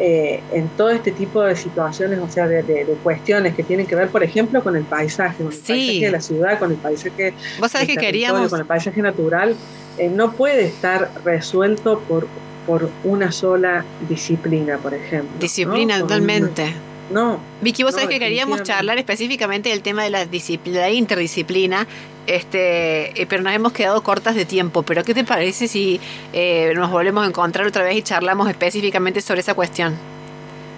eh, 0.00 0.40
en 0.52 0.68
todo 0.76 0.90
este 0.90 1.10
tipo 1.12 1.42
de 1.42 1.56
situaciones, 1.56 2.18
o 2.20 2.28
sea, 2.28 2.46
de, 2.46 2.62
de- 2.62 2.84
de 2.84 2.94
cuestiones 3.02 3.54
que 3.54 3.62
tienen 3.62 3.86
que 3.86 3.94
ver, 3.96 4.08
por 4.08 4.22
ejemplo, 4.22 4.62
con 4.62 4.76
el 4.76 4.84
paisaje, 4.84 5.38
con 5.38 5.46
el 5.46 5.52
Sí. 5.52 5.62
paisaje 5.66 6.04
de 6.06 6.10
la 6.10 6.20
ciudad, 6.20 6.58
con 6.58 6.70
el 6.72 6.76
paisaje 6.76 7.32
Vos 7.58 7.70
sabés 7.72 7.88
que 7.88 7.96
queríamos. 7.96 8.50
con 8.50 8.60
el 8.60 8.66
paisaje 8.66 9.00
natural, 9.02 9.54
eh, 9.98 10.08
no 10.08 10.32
puede 10.32 10.66
estar 10.66 11.10
resuelto 11.24 12.00
por, 12.08 12.26
por 12.66 12.90
una 13.04 13.32
sola 13.32 13.84
disciplina, 14.08 14.78
por 14.78 14.94
ejemplo. 14.94 15.30
Disciplina, 15.40 15.98
totalmente. 16.00 16.72
No, 17.10 17.38
Vicky, 17.62 17.82
vos 17.82 17.92
No, 17.92 18.00
sabés 18.00 18.14
que 18.14 18.20
queríamos 18.20 18.62
charlar 18.62 18.98
específicamente 18.98 19.70
del 19.70 19.80
tema 19.82 20.02
de 20.02 20.10
la, 20.10 20.26
disciplina, 20.26 20.80
la 20.80 20.90
interdisciplina, 20.90 21.86
este, 22.26 23.20
eh, 23.20 23.26
pero 23.26 23.42
nos 23.42 23.54
hemos 23.54 23.72
quedado 23.72 24.02
cortas 24.02 24.34
de 24.34 24.44
tiempo. 24.44 24.82
Pero 24.82 25.04
¿qué 25.04 25.14
te 25.14 25.24
parece 25.24 25.68
si 25.68 26.00
eh, 26.32 26.72
nos 26.76 26.90
volvemos 26.90 27.24
a 27.24 27.28
encontrar 27.28 27.66
otra 27.66 27.82
vez 27.82 27.96
y 27.96 28.02
charlamos 28.02 28.48
específicamente 28.50 29.20
sobre 29.22 29.40
esa 29.40 29.54
cuestión? 29.54 29.96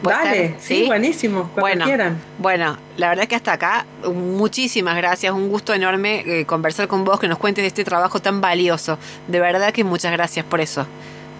¿Puede 0.02 0.16
dale, 0.16 0.48
ser? 0.48 0.54
sí, 0.60 0.86
buenísimo, 0.86 1.50
cuando 1.54 1.60
Bueno. 1.60 1.84
quieran. 1.84 2.18
Bueno, 2.38 2.78
la 2.96 3.08
verdad 3.10 3.24
es 3.24 3.28
que 3.28 3.34
hasta 3.36 3.52
acá, 3.52 3.84
muchísimas 4.14 4.96
gracias, 4.96 5.32
un 5.32 5.48
gusto 5.50 5.74
enorme 5.74 6.22
eh, 6.24 6.46
conversar 6.46 6.88
con 6.88 7.04
vos, 7.04 7.20
que 7.20 7.28
nos 7.28 7.36
cuentes 7.36 7.62
de 7.64 7.68
este 7.68 7.84
trabajo 7.84 8.18
tan 8.20 8.40
valioso. 8.40 8.98
De 9.28 9.40
verdad 9.40 9.72
que 9.72 9.84
muchas 9.84 10.12
gracias 10.12 10.46
por 10.46 10.60
eso, 10.62 10.86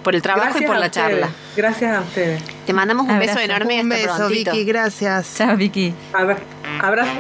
por 0.03 0.15
el 0.15 0.23
trabajo 0.23 0.59
y 0.59 0.63
por 0.67 0.77
la 0.79 0.87
ustedes, 0.87 1.11
charla. 1.11 1.29
Gracias 1.57 1.97
a 1.97 2.01
ustedes. 2.01 2.43
Te 2.67 2.73
mandamos 2.73 3.09
un 3.09 3.19
beso 3.19 3.39
enorme 3.41 3.81
Un 3.83 3.93
hasta 3.93 4.07
beso, 4.07 4.17
prontito. 4.19 4.53
Vicky, 4.53 4.65
gracias. 4.65 5.35
Chao, 5.37 5.57
Vicky. 5.57 5.95
Abra- 6.13 6.39
Abrazo. 6.81 7.11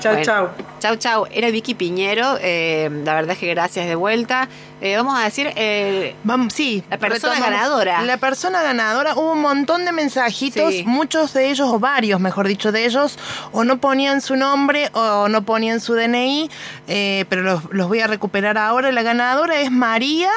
Chao, 0.00 0.12
Bueno. 0.12 0.24
chao. 0.24 0.50
Chau, 0.80 0.96
chau. 0.96 1.26
Era 1.30 1.50
Vicky 1.50 1.74
Piñero. 1.74 2.38
eh, 2.40 2.88
la 3.04 3.14
verdad 3.14 3.32
es 3.32 3.38
que 3.38 3.46
gracias 3.48 3.86
de 3.86 3.94
vuelta. 3.94 4.48
Eh, 4.80 4.96
vamos 4.96 5.18
a 5.18 5.24
decir, 5.24 5.52
eh, 5.56 6.14
Vamos, 6.24 6.52
sí. 6.52 6.82
La 6.90 6.98
persona 6.98 7.34
retomamos. 7.34 7.58
ganadora. 7.60 8.02
La 8.02 8.16
persona 8.16 8.62
ganadora. 8.62 9.14
Hubo 9.14 9.32
un 9.32 9.40
montón 9.42 9.84
de 9.84 9.92
mensajitos, 9.92 10.72
Sí. 10.72 10.84
muchos 10.86 11.32
de 11.34 11.50
ellos, 11.50 11.68
o 11.70 11.78
varios, 11.78 12.20
mejor 12.20 12.46
dicho, 12.48 12.72
de 12.72 12.84
ellos, 12.86 13.18
o 13.52 13.64
no 13.64 13.78
ponían 13.78 14.20
su 14.20 14.36
nombre 14.36 14.90
o 14.92 15.28
no 15.28 15.42
ponían 15.42 15.80
su 15.80 15.94
DNI, 15.94 16.50
eh, 16.88 17.24
pero 17.28 17.42
los, 17.42 17.62
los 17.70 17.88
voy 17.88 18.00
a 18.00 18.06
recuperar 18.06 18.58
ahora. 18.58 18.90
La 18.92 19.02
ganadora 19.02 19.60
es 19.60 19.70
María 19.70 20.30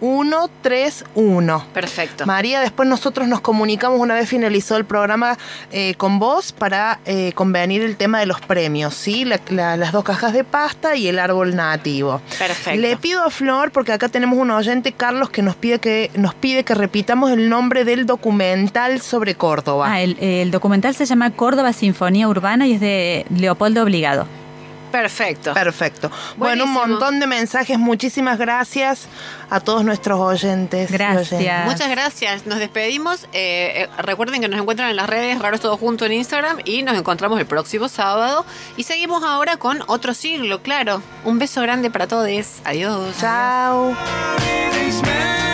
131. 0.00 1.64
Perfecto. 1.72 2.26
María, 2.26 2.60
después 2.60 2.88
nosotros 2.88 3.26
nos 3.28 3.40
comunicamos 3.40 4.00
una 4.00 4.14
vez 4.14 4.28
finalizó 4.28 4.76
el 4.76 4.84
programa 4.84 5.36
eh, 5.72 5.94
con 5.96 6.18
vos 6.18 6.52
para 6.52 7.00
eh, 7.06 7.32
convenir 7.34 7.82
el 7.82 7.96
tema 7.96 8.20
de 8.20 8.26
los 8.26 8.40
premios, 8.40 8.94
¿sí? 8.94 9.24
La- 9.24 9.40
la- 9.50 9.76
las 9.76 9.92
dos 9.92 10.04
cajas 10.04 10.32
de 10.32 10.44
pasta 10.44 10.96
y 10.96 11.08
el 11.08 11.18
árbol 11.18 11.54
nativo. 11.56 12.20
Perfecto. 12.38 12.80
Le 12.80 12.96
pido 12.96 13.22
a 13.24 13.30
Flor, 13.30 13.70
porque 13.72 13.92
acá 13.92 14.08
tenemos 14.08 14.38
un 14.38 14.50
oyente, 14.50 14.92
Carlos, 14.92 15.30
que 15.30 15.42
nos 15.42 15.56
pide 15.56 15.78
que, 15.78 16.10
nos 16.14 16.34
pide 16.34 16.64
que 16.64 16.74
repitamos 16.74 17.30
el 17.30 17.48
nombre 17.48 17.84
del 17.84 18.06
documental 18.06 19.00
sobre 19.00 19.34
Córdoba. 19.34 19.86
Ah, 19.92 20.00
el, 20.00 20.16
el 20.20 20.50
documental 20.50 20.94
se 20.94 21.06
llama 21.06 21.30
Córdoba 21.30 21.72
Sinfonía 21.72 22.28
Urbana 22.28 22.66
y 22.66 22.72
es 22.74 22.80
de 22.80 23.26
Leopoldo 23.34 23.82
Obligado. 23.82 24.26
Perfecto. 24.90 25.54
Perfecto. 25.54 26.10
Bueno, 26.36 26.64
un 26.64 26.72
montón 26.72 27.20
de 27.20 27.26
mensajes. 27.26 27.78
Muchísimas 27.78 28.38
gracias 28.38 29.08
a 29.50 29.60
todos 29.60 29.84
nuestros 29.84 30.20
oyentes. 30.20 30.90
Gracias. 30.90 31.32
oyentes. 31.32 31.64
Muchas 31.64 31.90
gracias. 31.90 32.46
Nos 32.46 32.58
despedimos. 32.58 33.24
Eh, 33.32 33.86
eh, 33.86 33.88
recuerden 33.98 34.40
que 34.40 34.48
nos 34.48 34.60
encuentran 34.60 34.90
en 34.90 34.96
las 34.96 35.08
redes 35.08 35.38
Raros 35.38 35.60
Todo 35.60 35.76
Junto 35.76 36.04
en 36.04 36.12
Instagram 36.12 36.58
y 36.64 36.82
nos 36.82 36.96
encontramos 36.96 37.38
el 37.38 37.46
próximo 37.46 37.88
sábado. 37.88 38.44
Y 38.76 38.82
seguimos 38.82 39.22
ahora 39.22 39.56
con 39.56 39.82
otro 39.86 40.14
siglo, 40.14 40.62
claro. 40.62 41.02
Un 41.24 41.38
beso 41.38 41.62
grande 41.62 41.90
para 41.90 42.06
todos. 42.06 42.26
Adiós. 42.64 43.16
Chao. 43.20 43.94
Ladies, 44.76 45.45